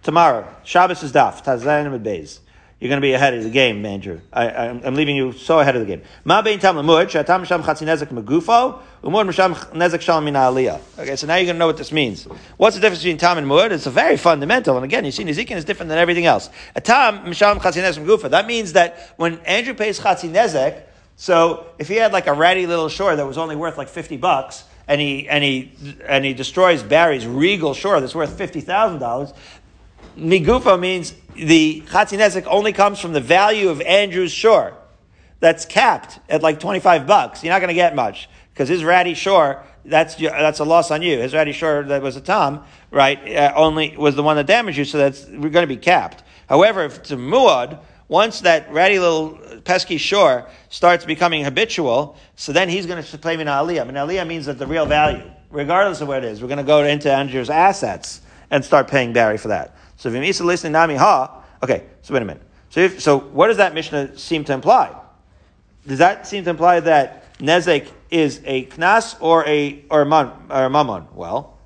tomorrow, 0.03 0.49
Shabbos 0.65 1.03
is 1.03 1.13
Daf, 1.13 1.45
Tazayin 1.45 1.93
and 1.93 2.05
Beis. 2.05 2.41
You're 2.81 2.89
going 2.89 3.01
to 3.03 3.07
be 3.07 3.13
ahead 3.13 3.35
of 3.35 3.45
the 3.45 3.51
game, 3.51 3.85
Andrew. 3.85 4.23
I, 4.33 4.47
am 4.69 4.95
leaving 4.95 5.15
you 5.15 5.33
so 5.33 5.61
ahead 5.61 5.77
of 5.77 5.87
the 5.87 5.87
game. 5.87 6.01
Okay, 10.99 11.17
so 11.17 11.27
now 11.27 11.37
you're 11.37 11.45
going 11.45 11.47
to 11.47 11.53
know 11.59 11.67
what 11.67 11.77
this 11.77 11.93
means. 11.93 12.25
What's 12.57 12.77
the 12.77 12.81
difference 12.81 13.03
between 13.03 13.19
tam 13.19 13.37
and 13.37 13.47
muad? 13.47 13.73
It's 13.73 13.85
a 13.85 13.91
very 13.91 14.17
fundamental, 14.17 14.77
and 14.77 14.85
again, 14.87 15.05
you 15.05 15.13
see, 15.13 15.25
Nezikin 15.25 15.57
is 15.57 15.67
different 15.67 15.91
than 15.91 15.99
everything 15.99 16.25
else. 16.25 16.49
That 16.75 18.45
means 18.47 18.73
that 18.73 19.15
when 19.19 19.39
Andrew 19.41 19.75
pays 19.75 20.01
chatzi 20.01 20.31
nezek, 20.31 20.81
so 21.17 21.67
if 21.79 21.87
he 21.87 21.97
had 21.97 22.15
like 22.15 22.29
a 22.29 22.33
ratty 22.33 22.67
little 22.67 22.89
shor 22.89 23.15
that 23.15 23.27
was 23.27 23.37
only 23.37 23.57
worth 23.57 23.77
like 23.77 23.91
50 23.91 24.17
bucks, 24.17 24.65
and 24.89 24.99
he, 24.99 25.29
and 25.29 25.45
he, 25.45 25.73
and 26.07 26.25
he 26.25 26.33
destroys 26.33 26.83
Barry's 26.83 27.27
regal 27.27 27.75
shor 27.75 28.01
that's 28.01 28.15
worth 28.15 28.39
$50,000, 28.39 29.37
Migufa 30.17 30.79
means 30.79 31.15
the 31.35 31.83
Chatzinezek 31.87 32.47
only 32.47 32.73
comes 32.73 33.01
from 33.01 33.13
the 33.13 33.21
value 33.21 33.69
of 33.69 33.81
Andrew's 33.83 34.33
shor. 34.33 34.77
That's 35.41 35.65
capped 35.65 36.19
at 36.29 36.43
like 36.43 36.61
25 36.61 37.07
bucks. 37.07 37.43
You're 37.43 37.53
not 37.53 37.61
going 37.61 37.69
to 37.69 37.75
get 37.75 37.95
much 37.95 38.29
because 38.53 38.69
his 38.69 38.85
ratty 38.85 39.15
shor, 39.15 39.65
that's, 39.85 40.17
that's 40.17 40.61
a 40.61 40.65
loss 40.65 40.91
on 40.91 41.01
you. 41.03 41.19
His 41.19 41.33
ratty 41.33 41.53
shor 41.53 41.83
that 41.85 42.03
was 42.03 42.17
a 42.17 42.21
Tam, 42.21 42.61
right, 42.91 43.19
uh, 43.35 43.53
only 43.57 43.97
was 43.97 44.17
the 44.17 44.23
one 44.23 44.37
that 44.37 44.47
damaged 44.47 44.77
you, 44.77 44.85
so 44.85 44.99
that's, 44.99 45.25
we're 45.27 45.49
going 45.49 45.67
to 45.67 45.75
be 45.75 45.79
capped. 45.79 46.23
However, 46.49 46.85
if 46.85 46.99
it's 46.99 47.11
a 47.11 47.17
Muad, 47.17 47.81
once 48.09 48.41
that 48.41 48.71
ratty 48.73 48.99
little 48.99 49.39
pesky 49.65 49.97
shor 49.97 50.47
starts 50.69 51.05
becoming 51.05 51.45
habitual, 51.45 52.19
so 52.35 52.53
then 52.53 52.69
he's 52.69 52.85
going 52.85 53.03
to 53.03 53.19
play 53.19 53.37
min 53.37 53.47
aliyah. 53.47 53.87
Min 53.87 53.95
aliyah 53.95 54.27
means 54.27 54.47
that 54.47 54.59
the 54.59 54.67
real 54.67 54.85
value, 54.85 55.23
regardless 55.49 56.01
of 56.01 56.09
where 56.09 56.19
it 56.19 56.25
is, 56.25 56.43
we're 56.43 56.49
going 56.49 56.59
to 56.59 56.65
go 56.65 56.83
into 56.85 57.11
Andrew's 57.11 57.51
assets 57.51 58.21
and 58.51 58.65
start 58.65 58.89
paying 58.89 59.13
Barry 59.13 59.39
for 59.39 59.49
that. 59.49 59.77
So 60.01 60.11
v'misa 60.11 60.47
listening 60.47 60.73
nami 60.73 60.95
ha. 60.95 61.43
Okay, 61.63 61.85
so 62.01 62.15
wait 62.15 62.23
a 62.23 62.25
minute. 62.25 62.43
So 62.71 62.81
if, 62.81 63.03
so 63.03 63.19
what 63.19 63.49
does 63.49 63.59
that 63.59 63.75
Mishnah 63.75 64.17
seem 64.17 64.45
to 64.45 64.55
imply? 64.55 64.99
Does 65.87 65.99
that 65.99 66.27
seem 66.27 66.43
to 66.45 66.51
imply 66.51 66.81
that 66.81 67.37
nezek 67.39 67.91
is 68.11 68.41
a 68.47 68.65
knas 68.65 69.15
or 69.21 69.47
a 69.47 69.85
or 69.91 70.01
a, 70.01 70.07
man, 70.07 70.33
or 70.49 70.65
a 70.65 70.71
mammon? 70.71 71.07
Well, 71.15 71.59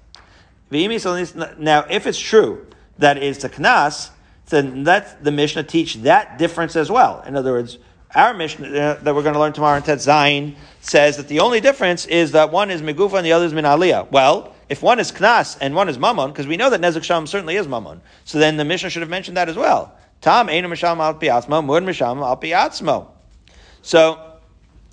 now 0.69 1.85
if 1.89 2.09
it's 2.09 2.19
true 2.19 2.67
that 2.99 3.19
it's 3.19 3.45
a 3.45 3.49
knas, 3.49 4.11
then 4.49 4.83
let 4.83 5.23
the 5.23 5.31
Mishnah 5.31 5.63
teach 5.63 5.95
that 5.99 6.37
difference 6.37 6.75
as 6.75 6.91
well. 6.91 7.23
In 7.25 7.37
other 7.37 7.53
words, 7.53 7.79
our 8.17 8.35
Mishnah 8.35 8.67
uh, 8.67 8.95
that 8.95 9.15
we're 9.15 9.23
going 9.23 9.35
to 9.35 9.41
learn 9.41 9.53
tomorrow 9.53 9.77
in 9.77 9.85
Tet 9.85 9.99
Zayin 9.99 10.57
says 10.81 11.19
that 11.19 11.29
the 11.29 11.39
only 11.39 11.61
difference 11.61 12.05
is 12.07 12.33
that 12.33 12.51
one 12.51 12.73
is 12.73 12.83
Megufa 12.83 13.15
and 13.15 13.27
the 13.27 13.31
other 13.31 13.45
is 13.45 13.55
Min 13.55 13.65
Aliyah. 13.65 14.11
Well, 14.11 14.54
if 14.69 14.83
one 14.83 14.99
is 14.99 15.13
Knas 15.13 15.57
and 15.61 15.75
one 15.75 15.89
is 15.89 15.99
Mammon, 15.99 16.31
because 16.31 16.47
we 16.47 16.57
know 16.57 16.71
that 16.71 16.81
Nezek 16.81 17.05
Sham 17.05 17.27
certainly 17.27 17.57
is 17.57 17.69
Mammon, 17.69 18.01
so 18.25 18.39
then 18.39 18.57
the 18.57 18.65
Mishnah 18.65 18.91
should 18.91 19.03
have 19.03 19.11
mentioned 19.11 19.37
that 19.37 19.49
as 19.49 19.57
well. 19.57 19.97
Tam 20.21 20.49
Einu 20.49 20.69
Misham 20.69 20.99
Al 20.99 21.15
Piatzmo, 21.15 21.65
Muad 21.65 21.85
Misham 21.85 22.25
Al 22.25 22.37
Piatzmo. 22.37 23.09
So, 23.83 24.39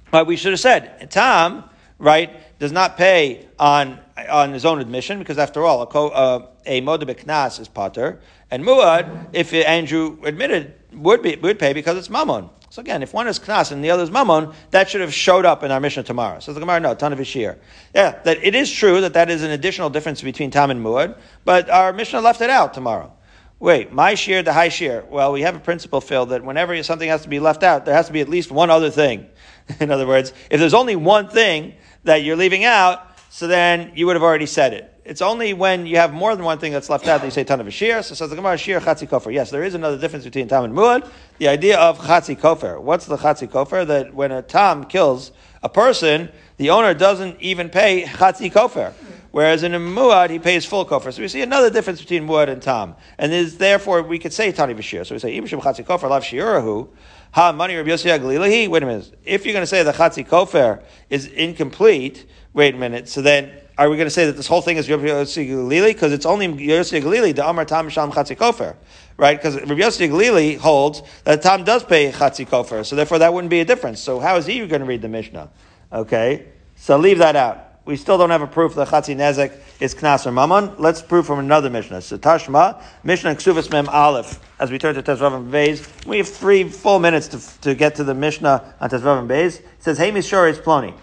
what 0.09 0.27
we 0.27 0.35
should 0.35 0.51
have 0.51 0.59
said, 0.59 1.09
Tam, 1.09 1.63
right, 1.99 2.59
does 2.59 2.71
not 2.71 2.97
pay 2.97 3.47
on 3.57 3.99
on 4.29 4.53
his 4.53 4.65
own 4.65 4.79
admission, 4.79 5.19
because 5.19 5.37
after 5.37 5.63
all, 5.63 5.81
a, 5.81 5.85
uh, 5.85 6.47
a 6.65 6.81
Knas 6.81 7.59
is 7.59 7.67
Pater, 7.67 8.19
and 8.51 8.63
Muad, 8.63 9.27
if 9.33 9.53
Andrew 9.53 10.17
admitted, 10.23 10.73
would 10.93 11.21
be 11.21 11.35
would 11.37 11.57
pay 11.57 11.73
because 11.73 11.97
it's 11.97 12.09
Mammon. 12.09 12.49
So 12.71 12.79
again, 12.79 13.03
if 13.03 13.13
one 13.13 13.27
is 13.27 13.37
Knas 13.37 13.73
and 13.73 13.83
the 13.83 13.91
other 13.91 14.03
is 14.03 14.11
Mammon, 14.11 14.53
that 14.69 14.89
should 14.89 15.01
have 15.01 15.13
showed 15.13 15.43
up 15.43 15.61
in 15.61 15.71
our 15.71 15.81
Mishnah 15.81 16.03
tomorrow. 16.03 16.39
So 16.39 16.53
the 16.53 16.61
Gemara, 16.61 16.79
no, 16.79 16.95
ton 16.95 17.11
of 17.11 17.19
Ishir. 17.19 17.57
Yeah, 17.93 18.17
that 18.23 18.41
it 18.41 18.55
is 18.55 18.71
true 18.71 19.01
that 19.01 19.11
that 19.11 19.29
is 19.29 19.43
an 19.43 19.51
additional 19.51 19.89
difference 19.89 20.21
between 20.21 20.51
Tam 20.51 20.71
and 20.71 20.81
Muad, 20.81 21.17
but 21.43 21.69
our 21.69 21.91
Mishnah 21.91 22.21
left 22.21 22.39
it 22.39 22.49
out 22.49 22.73
tomorrow. 22.73 23.11
Wait, 23.59 23.91
my 23.91 24.15
shear, 24.15 24.41
the 24.41 24.53
high 24.53 24.69
shear. 24.69 25.03
Well, 25.09 25.33
we 25.33 25.41
have 25.41 25.53
a 25.53 25.59
principle, 25.59 25.99
Phil, 25.99 26.27
that 26.27 26.45
whenever 26.45 26.81
something 26.81 27.09
has 27.09 27.23
to 27.23 27.29
be 27.29 27.41
left 27.41 27.61
out, 27.61 27.83
there 27.83 27.93
has 27.93 28.07
to 28.07 28.13
be 28.13 28.21
at 28.21 28.29
least 28.29 28.51
one 28.51 28.69
other 28.69 28.89
thing. 28.89 29.27
in 29.81 29.91
other 29.91 30.07
words, 30.07 30.31
if 30.49 30.57
there's 30.61 30.73
only 30.73 30.95
one 30.95 31.27
thing 31.27 31.73
that 32.05 32.23
you're 32.23 32.37
leaving 32.37 32.63
out, 32.63 33.05
so 33.29 33.47
then 33.47 33.91
you 33.95 34.05
would 34.05 34.15
have 34.15 34.23
already 34.23 34.45
said 34.45 34.73
it. 34.73 35.00
It's 35.11 35.21
only 35.21 35.53
when 35.53 35.87
you 35.87 35.97
have 35.97 36.13
more 36.13 36.33
than 36.37 36.45
one 36.45 36.57
thing 36.57 36.71
that's 36.71 36.89
left 36.89 37.05
out 37.05 37.19
that 37.19 37.27
you 37.27 37.31
say 37.31 37.41
a 37.41 37.69
shir. 37.69 38.01
So 38.01 38.15
says 38.15 38.29
the 38.29 38.35
Gemara 38.37 38.57
shir 38.57 38.79
chatzi 38.79 39.09
kofer. 39.09 39.33
Yes, 39.33 39.49
there 39.51 39.61
is 39.61 39.73
another 39.73 39.97
difference 39.97 40.23
between 40.23 40.47
tam 40.47 40.63
and 40.63 40.73
muad. 40.73 41.05
The 41.37 41.49
idea 41.49 41.77
of 41.77 41.99
chatzi 41.99 42.39
kofer. 42.39 42.81
What's 42.81 43.07
the 43.07 43.17
chatzi 43.17 43.49
kofer? 43.49 43.85
That 43.85 44.13
when 44.13 44.31
a 44.31 44.41
tam 44.41 44.85
kills 44.85 45.33
a 45.61 45.67
person, 45.67 46.29
the 46.55 46.69
owner 46.69 46.93
doesn't 46.93 47.41
even 47.41 47.67
pay 47.67 48.03
chatzi 48.03 48.49
kofer. 48.49 48.93
Whereas 49.31 49.63
in 49.63 49.73
a 49.73 49.79
muad, 49.79 50.29
he 50.29 50.39
pays 50.39 50.65
full 50.65 50.85
kofer. 50.85 51.11
So 51.11 51.21
we 51.21 51.27
see 51.27 51.41
another 51.41 51.69
difference 51.69 51.99
between 51.99 52.25
muad 52.25 52.47
and 52.47 52.61
tam. 52.61 52.95
And 53.17 53.33
is 53.33 53.57
therefore 53.57 54.03
we 54.03 54.17
could 54.17 54.31
say 54.31 54.53
tani 54.53 54.75
v'shir. 54.75 55.05
So 55.05 55.15
we 55.15 55.19
say 55.19 55.37
imshim 55.37 55.61
chatzi 55.61 55.85
kofer 55.85 56.09
lav 56.09 56.23
shiurahu. 56.23 56.87
Ha 57.33 57.51
money 57.51 57.75
Rabbi 57.75 57.89
Yossi 57.89 58.17
Aglilahi. 58.17 58.69
Wait 58.69 58.81
a 58.81 58.85
minute. 58.85 59.13
If 59.25 59.45
you're 59.45 59.51
going 59.51 59.63
to 59.63 59.67
say 59.67 59.83
the 59.83 59.91
chatzi 59.91 60.25
kofer 60.25 60.81
is 61.09 61.25
incomplete, 61.25 62.25
wait 62.53 62.75
a 62.75 62.77
minute. 62.77 63.09
So 63.09 63.21
then 63.21 63.51
are 63.81 63.89
we 63.89 63.97
going 63.97 64.05
to 64.05 64.11
say 64.11 64.27
that 64.27 64.33
this 64.33 64.45
whole 64.45 64.61
thing 64.61 64.77
is 64.77 64.87
Rabbi 64.87 65.05
Yossi 65.05 65.49
Galili? 65.49 65.87
Because 65.87 66.13
it's 66.13 66.27
only 66.27 66.47
Yossi 66.47 67.01
Galili, 67.01 67.33
the 67.33 67.47
Amar 67.47 67.65
Tam 67.65 67.89
Shalom 67.89 68.11
Chatzi 68.11 68.37
Kofer. 68.37 68.75
Right? 69.17 69.35
Because 69.35 69.55
Rabbi 69.55 69.73
Yossi 69.73 70.07
Galili 70.07 70.55
holds 70.55 71.01
that 71.23 71.41
Tam 71.41 71.63
does 71.63 71.83
pay 71.83 72.11
Chatzi 72.11 72.47
Kofer. 72.47 72.85
So 72.85 72.95
therefore 72.95 73.17
that 73.17 73.33
wouldn't 73.33 73.49
be 73.49 73.59
a 73.59 73.65
difference. 73.65 73.99
So 73.99 74.19
how 74.19 74.35
is 74.37 74.45
he 74.45 74.59
going 74.67 74.81
to 74.81 74.85
read 74.85 75.01
the 75.01 75.07
Mishnah? 75.07 75.49
Okay? 75.91 76.45
So 76.75 76.95
leave 76.97 77.17
that 77.17 77.35
out. 77.35 77.69
We 77.83 77.97
still 77.97 78.19
don't 78.19 78.29
have 78.29 78.43
a 78.43 78.47
proof 78.47 78.75
that 78.75 78.89
Chatzi 78.89 79.15
Nezek 79.15 79.57
is 79.79 79.95
Knas 79.95 80.27
or 80.27 80.31
Mammon. 80.31 80.75
Let's 80.77 81.01
prove 81.01 81.25
from 81.25 81.39
another 81.39 81.71
Mishnah. 81.71 82.03
So 82.03 82.19
Tashma, 82.19 82.83
Mishnah 83.03 83.33
Ksuvas 83.33 83.71
Mem 83.71 83.89
Aleph. 83.89 84.39
As 84.59 84.69
we 84.69 84.77
turn 84.77 84.93
to 84.93 85.01
Tezvav 85.01 85.35
and 85.35 85.51
Beis, 85.51 86.05
we 86.05 86.19
have 86.19 86.27
three 86.27 86.69
full 86.69 86.99
minutes 86.99 87.29
to, 87.29 87.61
to 87.61 87.73
get 87.73 87.95
to 87.95 88.03
the 88.03 88.13
Mishnah 88.13 88.75
on 88.79 88.89
Tezvav 88.91 89.17
and 89.17 89.27
Beis. 89.27 89.61
It 89.61 89.65
says, 89.79 89.97
Hey 89.97 90.11
Mishor 90.11 90.47
is 90.47 90.59
Ploni. 90.59 90.95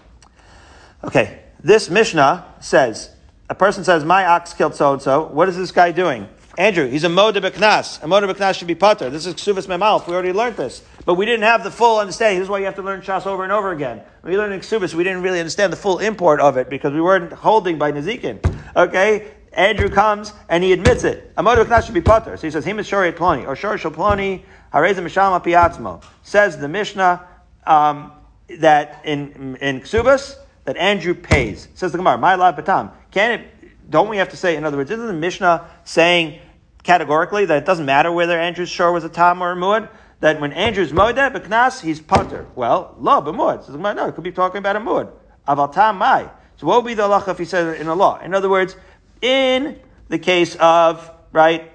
Okay, 1.03 1.41
this 1.61 1.89
Mishnah 1.89 2.45
says, 2.59 3.09
a 3.49 3.55
person 3.55 3.83
says, 3.83 4.05
my 4.05 4.25
ox 4.25 4.53
killed 4.53 4.75
so 4.75 4.93
and 4.93 5.01
so. 5.01 5.25
What 5.25 5.49
is 5.49 5.57
this 5.57 5.71
guy 5.71 5.91
doing? 5.91 6.29
Andrew, 6.57 6.89
he's 6.89 7.03
a 7.03 7.07
moda 7.07 7.37
beknas. 7.37 8.03
A 8.03 8.05
moda 8.05 8.31
beknas 8.31 8.55
should 8.55 8.67
be 8.67 8.75
putter. 8.75 9.09
This 9.09 9.25
is 9.25 9.33
ksuvas 9.35 9.67
memalf. 9.67 10.07
We 10.07 10.13
already 10.13 10.33
learned 10.33 10.57
this. 10.57 10.81
But 11.05 11.15
we 11.15 11.25
didn't 11.25 11.43
have 11.43 11.63
the 11.63 11.71
full 11.71 11.99
understanding. 11.99 12.39
This 12.39 12.47
is 12.47 12.49
why 12.49 12.59
you 12.59 12.65
have 12.65 12.75
to 12.75 12.81
learn 12.81 13.01
shas 13.01 13.25
over 13.25 13.43
and 13.43 13.51
over 13.51 13.71
again. 13.71 14.01
When 14.21 14.33
we 14.33 14.37
learned 14.37 14.61
ksuvas, 14.61 14.93
we 14.93 15.03
didn't 15.03 15.21
really 15.21 15.39
understand 15.39 15.71
the 15.71 15.77
full 15.77 15.99
import 15.99 16.41
of 16.41 16.57
it 16.57 16.69
because 16.69 16.93
we 16.93 17.01
weren't 17.01 17.31
holding 17.31 17.77
by 17.77 17.91
Nazikin. 17.91 18.39
Okay? 18.75 19.31
Andrew 19.53 19.89
comes 19.89 20.33
and 20.49 20.63
he 20.63 20.73
admits 20.73 21.03
it. 21.03 21.31
A 21.37 21.43
moda 21.43 21.63
beknas 21.63 21.85
should 21.85 21.93
be 21.93 22.01
putter. 22.01 22.35
So 22.35 22.45
he 22.45 22.51
says, 22.51 22.65
him 22.65 22.77
is 22.77 22.89
shori 22.89 23.13
ploni. 23.13 23.47
Or 23.47 23.55
shal 23.55 23.77
ploni, 23.77 24.43
hareza 24.73 24.97
misham 24.97 25.41
apiatzmo. 25.41 26.03
Says 26.23 26.57
the 26.57 26.67
Mishnah 26.67 27.25
um, 27.65 28.11
that 28.59 29.01
in, 29.05 29.55
in 29.61 29.79
ksubas, 29.81 30.35
that 30.69 30.77
Andrew 30.77 31.15
pays. 31.15 31.67
Says 31.73 31.93
the 31.93 31.97
Gemara, 31.97 32.19
my 32.19 32.35
lab 32.35 32.55
batam. 32.55 32.91
Can 33.09 33.39
it, 33.39 33.89
don't 33.89 34.07
we 34.07 34.17
have 34.17 34.29
to 34.29 34.37
say, 34.37 34.55
in 34.55 34.63
other 34.65 34.77
words, 34.77 34.91
isn't 34.91 35.07
the 35.07 35.13
Mishnah 35.13 35.65
saying 35.83 36.39
categorically 36.83 37.45
that 37.45 37.57
it 37.57 37.65
doesn't 37.65 37.87
matter 37.87 38.11
whether 38.11 38.39
Andrew's 38.39 38.69
shor 38.69 38.91
was 38.91 39.03
a 39.03 39.09
tam 39.09 39.41
or 39.41 39.53
a 39.53 39.55
muad? 39.55 39.89
That 40.19 40.39
when 40.39 40.53
Andrew's 40.53 40.91
moed, 40.91 41.15
beknas, 41.15 41.81
he's 41.81 41.99
putter. 41.99 42.45
Well, 42.53 42.93
lo, 42.99 43.19
b'muad. 43.19 43.61
Says 43.61 43.71
the 43.71 43.77
Gemara, 43.77 43.95
no, 43.95 44.07
it 44.09 44.11
could 44.13 44.23
be 44.23 44.31
talking 44.31 44.59
about 44.59 44.75
a 44.75 44.79
muad. 44.79 45.11
Aval 45.47 45.73
tam 45.73 45.97
mai. 45.97 46.29
So 46.57 46.67
what 46.67 46.83
would 46.83 46.87
be 46.87 46.93
the 46.93 47.01
halacha 47.01 47.29
if 47.29 47.39
he 47.39 47.45
said 47.45 47.65
it 47.65 47.81
in 47.81 47.87
a 47.87 47.95
law? 47.95 48.19
In 48.19 48.35
other 48.35 48.47
words, 48.47 48.75
in 49.23 49.79
the 50.07 50.19
case 50.19 50.55
of, 50.57 51.09
right, 51.31 51.71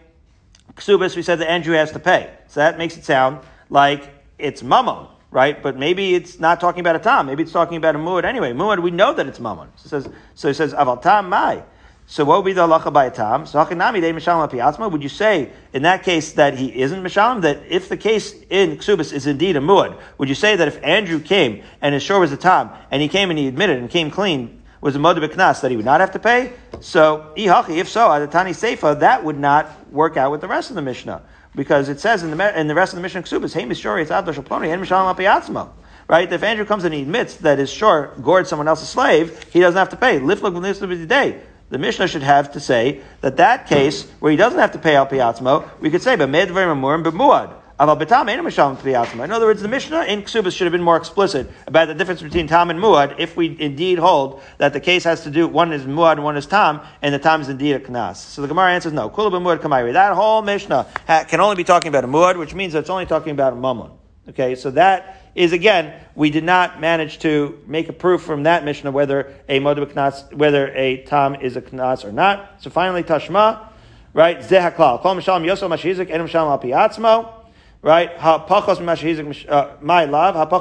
ksubis, 0.75 1.17
we 1.17 1.23
said 1.23 1.41
that 1.41 1.51
Andrew 1.51 1.75
has 1.75 1.91
to 1.91 1.99
pay. 1.99 2.33
So 2.47 2.61
that 2.61 2.79
makes 2.79 2.97
it 2.97 3.05
sound 3.05 3.41
like 3.69 4.09
it's 4.39 4.63
mammon 4.63 5.09
right? 5.35 5.61
But 5.61 5.77
maybe 5.77 6.15
it's 6.15 6.39
not 6.39 6.61
talking 6.61 6.81
about 6.81 6.95
a 6.95 7.01
tam. 7.01 7.27
Maybe 7.27 7.43
it's 7.43 7.53
talking 7.53 7.77
about 7.77 7.97
a 7.97 7.99
muad 7.99 8.25
anyway. 8.25 8.53
Muad, 8.53 8.81
we 8.81 8.93
know 8.93 9.13
that 9.13 9.27
it's 9.27 9.41
mammon. 9.41 9.69
So 9.75 9.85
it 9.85 10.03
says, 10.03 10.13
so 10.35 10.49
it 10.49 10.55
says 10.55 10.73
aval 10.73 11.03
tam 11.03 11.29
mai. 11.29 11.65
So 12.07 12.25
what 12.25 12.39
would 12.39 12.45
be 12.45 12.53
the 12.53 12.67
halacha 12.67 12.93
by 12.93 13.07
a 13.07 13.11
tam? 13.11 13.45
So 13.45 13.59
hachinami 13.59 14.01
de 14.01 14.13
mishalim. 14.13 14.93
Would 14.93 15.03
you 15.03 15.09
say 15.09 15.51
in 15.73 15.83
that 15.83 16.05
case 16.05 16.35
that 16.35 16.57
he 16.57 16.81
isn't 16.81 17.03
mishalim? 17.03 17.43
That 17.43 17.65
if 17.69 17.89
the 17.89 17.97
case 17.97 18.33
in 18.49 18.77
ksubis 18.77 19.13
is 19.13 19.27
indeed 19.27 19.57
a 19.57 19.61
muad, 19.61 20.01
would 20.19 20.29
you 20.29 20.37
say 20.37 20.55
that 20.55 20.69
if 20.69 20.83
Andrew 20.85 21.19
came 21.19 21.65
and 21.83 21.95
his 21.95 22.05
shor 22.05 22.21
was 22.21 22.31
a 22.31 22.37
tam 22.37 22.71
and 22.93 23.03
he 23.03 23.09
came 23.09 23.31
and 23.31 23.39
he 23.39 23.49
admitted 23.49 23.79
and 23.79 23.91
came 23.91 24.13
clean 24.13 24.63
was 24.81 24.95
a 24.95 25.01
moed 25.01 25.19
knas 25.19 25.63
that 25.63 25.71
he 25.73 25.77
would 25.77 25.85
not 25.85 25.99
have 25.99 26.13
to 26.13 26.21
pay? 26.21 26.53
So 26.81 27.33
if 27.35 27.89
so, 27.89 28.09
adatani 28.09 28.51
seifa, 28.51 29.01
that 29.01 29.25
would 29.25 29.39
not 29.39 29.91
work 29.91 30.17
out 30.17 30.31
with 30.31 30.43
the 30.43 30.49
rest 30.49 30.71
of 30.71 30.77
the 30.77 30.83
mishnah 30.83 31.23
because 31.55 31.89
it 31.89 32.01
says 32.01 32.23
in 32.23 32.37
the 32.37 32.61
in 32.61 32.67
the 32.67 32.75
rest 32.75 32.93
of 32.93 32.97
the 32.97 33.03
Mishnah 33.03 33.23
Ksubas, 33.23 33.55
"Hey, 33.55 33.65
Mishori, 33.65 34.03
it's 34.03 34.11
Ad 34.11 34.25
Ploni, 34.25 34.73
and 34.73 34.83
Mishalim 34.83 35.15
Apiyatzma." 35.15 35.69
Right? 36.07 36.31
If 36.31 36.43
Andrew 36.43 36.67
comes 36.67 36.85
and 36.85 36.93
he 36.93 37.03
admits 37.03 37.37
that 37.37 37.59
his 37.59 37.71
shor 37.71 38.13
gored 38.21 38.47
someone 38.47 38.69
else's 38.69 38.89
slave, 38.89 39.43
he 39.53 39.61
doesn't 39.61 39.79
have 39.79 39.89
to 39.91 39.97
pay. 39.97 40.21
Liflug 40.21 41.09
day. 41.09 41.41
The 41.71 41.79
Mishnah 41.79 42.09
should 42.09 42.23
have 42.23 42.53
to 42.53 42.61
say 42.61 43.01
that 43.23 43.39
that 43.39 43.67
case 43.67 44.07
where 44.21 44.31
he 44.31 44.37
doesn't 44.37 44.59
have 44.59 44.73
to 44.73 44.79
pay 44.79 44.97
Al 44.97 45.07
Piyatzmo, 45.07 45.65
we 45.81 45.91
could 45.91 46.03
say, 46.03 46.15
but 46.15 46.29
Medvarim 46.29 46.79
Amurim 46.79 47.03
B'muad. 47.03 47.55
In 47.77 47.89
other 47.89 49.47
words, 49.47 49.61
the 49.61 49.69
Mishnah 49.69 50.03
in 50.05 50.23
Ksubas 50.23 50.57
should 50.57 50.65
have 50.65 50.71
been 50.71 50.81
more 50.81 50.97
explicit 50.97 51.51
about 51.67 51.89
the 51.89 51.95
difference 51.95 52.23
between 52.23 52.47
Tam 52.47 52.71
and 52.71 52.79
Muad 52.79 53.17
if 53.19 53.37
we 53.37 53.57
indeed 53.59 53.99
hold 53.99 54.43
that 54.59 54.73
the 54.73 54.79
case 54.79 55.03
has 55.03 55.25
to 55.25 55.31
do, 55.31 55.49
one 55.49 55.73
is 55.73 55.83
Muad 55.83 56.13
and 56.13 56.23
one 56.23 56.37
is 56.37 56.47
Tam, 56.47 56.81
and 57.03 57.13
the 57.13 57.19
Tam 57.19 57.41
is 57.41 57.49
indeed 57.49 57.73
a 57.73 57.81
Knas. 57.81 58.17
So 58.17 58.43
the 58.43 58.49
Gemara 58.49 58.73
answers 58.73 58.93
no. 58.93 59.11
Kula 59.11 59.33
Muad 59.33 59.59
Kamairi. 59.59 59.93
That 59.93 60.15
whole 60.15 60.41
Mishnah 60.43 60.87
can 61.09 61.41
only 61.41 61.57
be 61.57 61.65
talking 61.65 61.89
about 61.89 62.05
a 62.05 62.07
Muad, 62.07 62.39
which 62.39 62.55
means 62.55 62.75
that 62.75 62.81
it's 62.81 62.91
only 62.91 63.07
talking 63.07 63.33
about 63.33 63.55
a 63.55 63.57
Mammon. 63.57 63.91
Okay, 64.29 64.55
so 64.55 64.71
that 64.71 65.33
is 65.35 65.53
again, 65.53 66.01
we 66.15 66.31
did 66.31 66.45
not 66.45 66.81
manage 66.81 67.19
to 67.21 67.61
make 67.67 67.89
a 67.89 67.93
proof 67.93 68.23
from 68.23 68.45
that 68.45 68.65
Mishnah 68.65 68.93
whether 68.93 69.35
a 69.49 69.59
Modib 69.59 69.93
Knas, 69.93 70.33
whether 70.33 70.69
a 70.77 70.99
Tam 70.99 71.35
is 71.35 71.57
a 71.57 71.61
Knas 71.61 72.05
or 72.05 72.13
not. 72.13 72.63
So 72.63 72.71
finally, 72.71 73.03
Tashma, 73.03 73.67
right? 74.13 74.39
Zehaklal. 74.39 75.01
Kol 75.01 75.17
Mishalim 75.17 75.45
Yosel 75.45 75.69
Mashizik, 75.69 76.09
Enim 76.09 76.29
Shalom 76.29 76.53
Al 76.53 76.61
Piatzmo 76.61 77.41
right? 77.85 78.11
Uh, 78.19 79.77
my 79.81 80.05
love. 80.07 80.53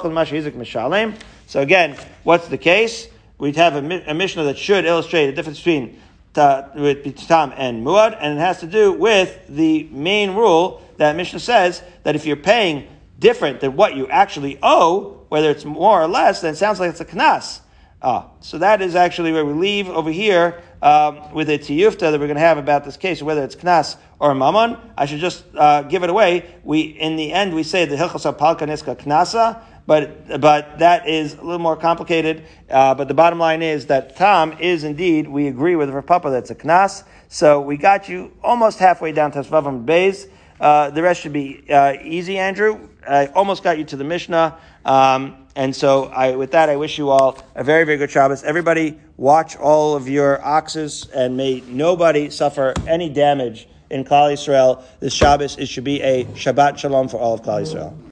So 1.47 1.61
again, 1.61 1.97
what's 2.23 2.47
the 2.49 2.57
case? 2.57 3.07
We'd 3.37 3.55
have 3.55 3.75
a, 3.75 4.11
a 4.11 4.13
Mishnah 4.13 4.43
that 4.43 4.57
should 4.57 4.85
illustrate 4.85 5.27
the 5.27 5.33
difference 5.33 5.57
between 5.57 5.99
with 6.35 7.27
tam 7.27 7.53
and 7.55 7.85
muad, 7.85 8.17
and 8.19 8.37
it 8.37 8.41
has 8.41 8.59
to 8.59 8.67
do 8.67 8.91
with 8.91 9.39
the 9.47 9.87
main 9.91 10.33
rule 10.35 10.81
that 10.97 11.15
Mishnah 11.15 11.39
says 11.39 11.81
that 12.03 12.15
if 12.15 12.25
you're 12.25 12.35
paying 12.35 12.87
different 13.19 13.61
than 13.61 13.75
what 13.75 13.95
you 13.95 14.07
actually 14.07 14.59
owe, 14.61 15.25
whether 15.29 15.49
it's 15.49 15.65
more 15.65 16.01
or 16.01 16.07
less, 16.07 16.41
then 16.41 16.53
it 16.53 16.57
sounds 16.57 16.79
like 16.79 16.89
it's 16.89 17.01
a 17.01 17.05
knas. 17.05 17.59
Ah, 18.01 18.27
so 18.41 18.57
that 18.57 18.81
is 18.81 18.95
actually 18.95 19.31
where 19.31 19.45
we 19.45 19.53
leave 19.53 19.87
over 19.89 20.11
here 20.11 20.61
um, 20.81 21.31
with 21.33 21.49
a 21.49 21.57
tiyufta 21.57 21.99
that 21.99 22.19
we're 22.19 22.27
going 22.27 22.35
to 22.35 22.39
have 22.41 22.57
about 22.57 22.83
this 22.83 22.97
case, 22.97 23.21
whether 23.21 23.43
it's 23.43 23.55
knas 23.55 23.95
or 24.23 24.33
mammon. 24.33 24.77
I 24.97 25.05
should 25.05 25.19
just 25.19 25.43
uh, 25.53 25.81
give 25.81 26.03
it 26.03 26.09
away. 26.09 26.55
We 26.63 26.79
in 26.79 27.17
the 27.17 27.33
end 27.33 27.53
we 27.53 27.63
say 27.63 27.83
the 27.83 27.97
hilchos 27.97 28.25
palka 28.37 28.65
niska 28.65 28.95
knasa, 28.95 29.61
but 29.85 30.39
but 30.39 30.79
that 30.79 31.09
is 31.09 31.33
a 31.33 31.41
little 31.41 31.59
more 31.59 31.75
complicated. 31.75 32.45
Uh, 32.69 32.95
but 32.95 33.09
the 33.09 33.13
bottom 33.13 33.37
line 33.37 33.61
is 33.61 33.87
that 33.87 34.15
tam 34.15 34.53
is 34.61 34.85
indeed 34.85 35.27
we 35.27 35.47
agree 35.47 35.75
with 35.75 35.89
Rav 35.89 36.05
Papa 36.05 36.29
that's 36.29 36.49
a 36.51 36.55
knas. 36.55 37.03
So 37.27 37.59
we 37.59 37.75
got 37.75 38.07
you 38.07 38.31
almost 38.41 38.79
halfway 38.79 39.11
down 39.11 39.31
to 39.31 39.39
Svavam 39.39 39.85
Bays. 39.85 40.27
Uh, 40.57 40.89
the 40.89 41.01
rest 41.01 41.19
should 41.19 41.33
be 41.33 41.61
uh, 41.69 41.95
easy, 42.01 42.37
Andrew. 42.37 42.87
I 43.05 43.25
almost 43.25 43.61
got 43.61 43.77
you 43.77 43.83
to 43.85 43.97
the 43.97 44.05
Mishnah. 44.05 44.57
Um, 44.85 45.47
and 45.55 45.75
so, 45.75 46.05
I, 46.05 46.35
with 46.35 46.51
that, 46.51 46.69
I 46.69 46.77
wish 46.77 46.97
you 46.97 47.09
all 47.09 47.37
a 47.53 47.63
very, 47.63 47.83
very 47.83 47.97
good 47.97 48.09
Shabbos. 48.09 48.43
Everybody, 48.43 48.97
watch 49.17 49.57
all 49.57 49.95
of 49.95 50.07
your 50.07 50.43
oxes, 50.43 51.09
and 51.13 51.35
may 51.35 51.61
nobody 51.67 52.29
suffer 52.29 52.73
any 52.87 53.09
damage 53.09 53.67
in 53.93 54.03
Klal 54.03 54.33
Yisrael. 54.33 54.83
This 54.99 55.13
Shabbos, 55.13 55.57
it 55.57 55.67
should 55.67 55.83
be 55.83 56.01
a 56.01 56.25
Shabbat 56.25 56.77
Shalom 56.77 57.07
for 57.07 57.17
all 57.17 57.35
of 57.35 57.43
Klal 57.43 57.61
Yisrael. 57.61 58.11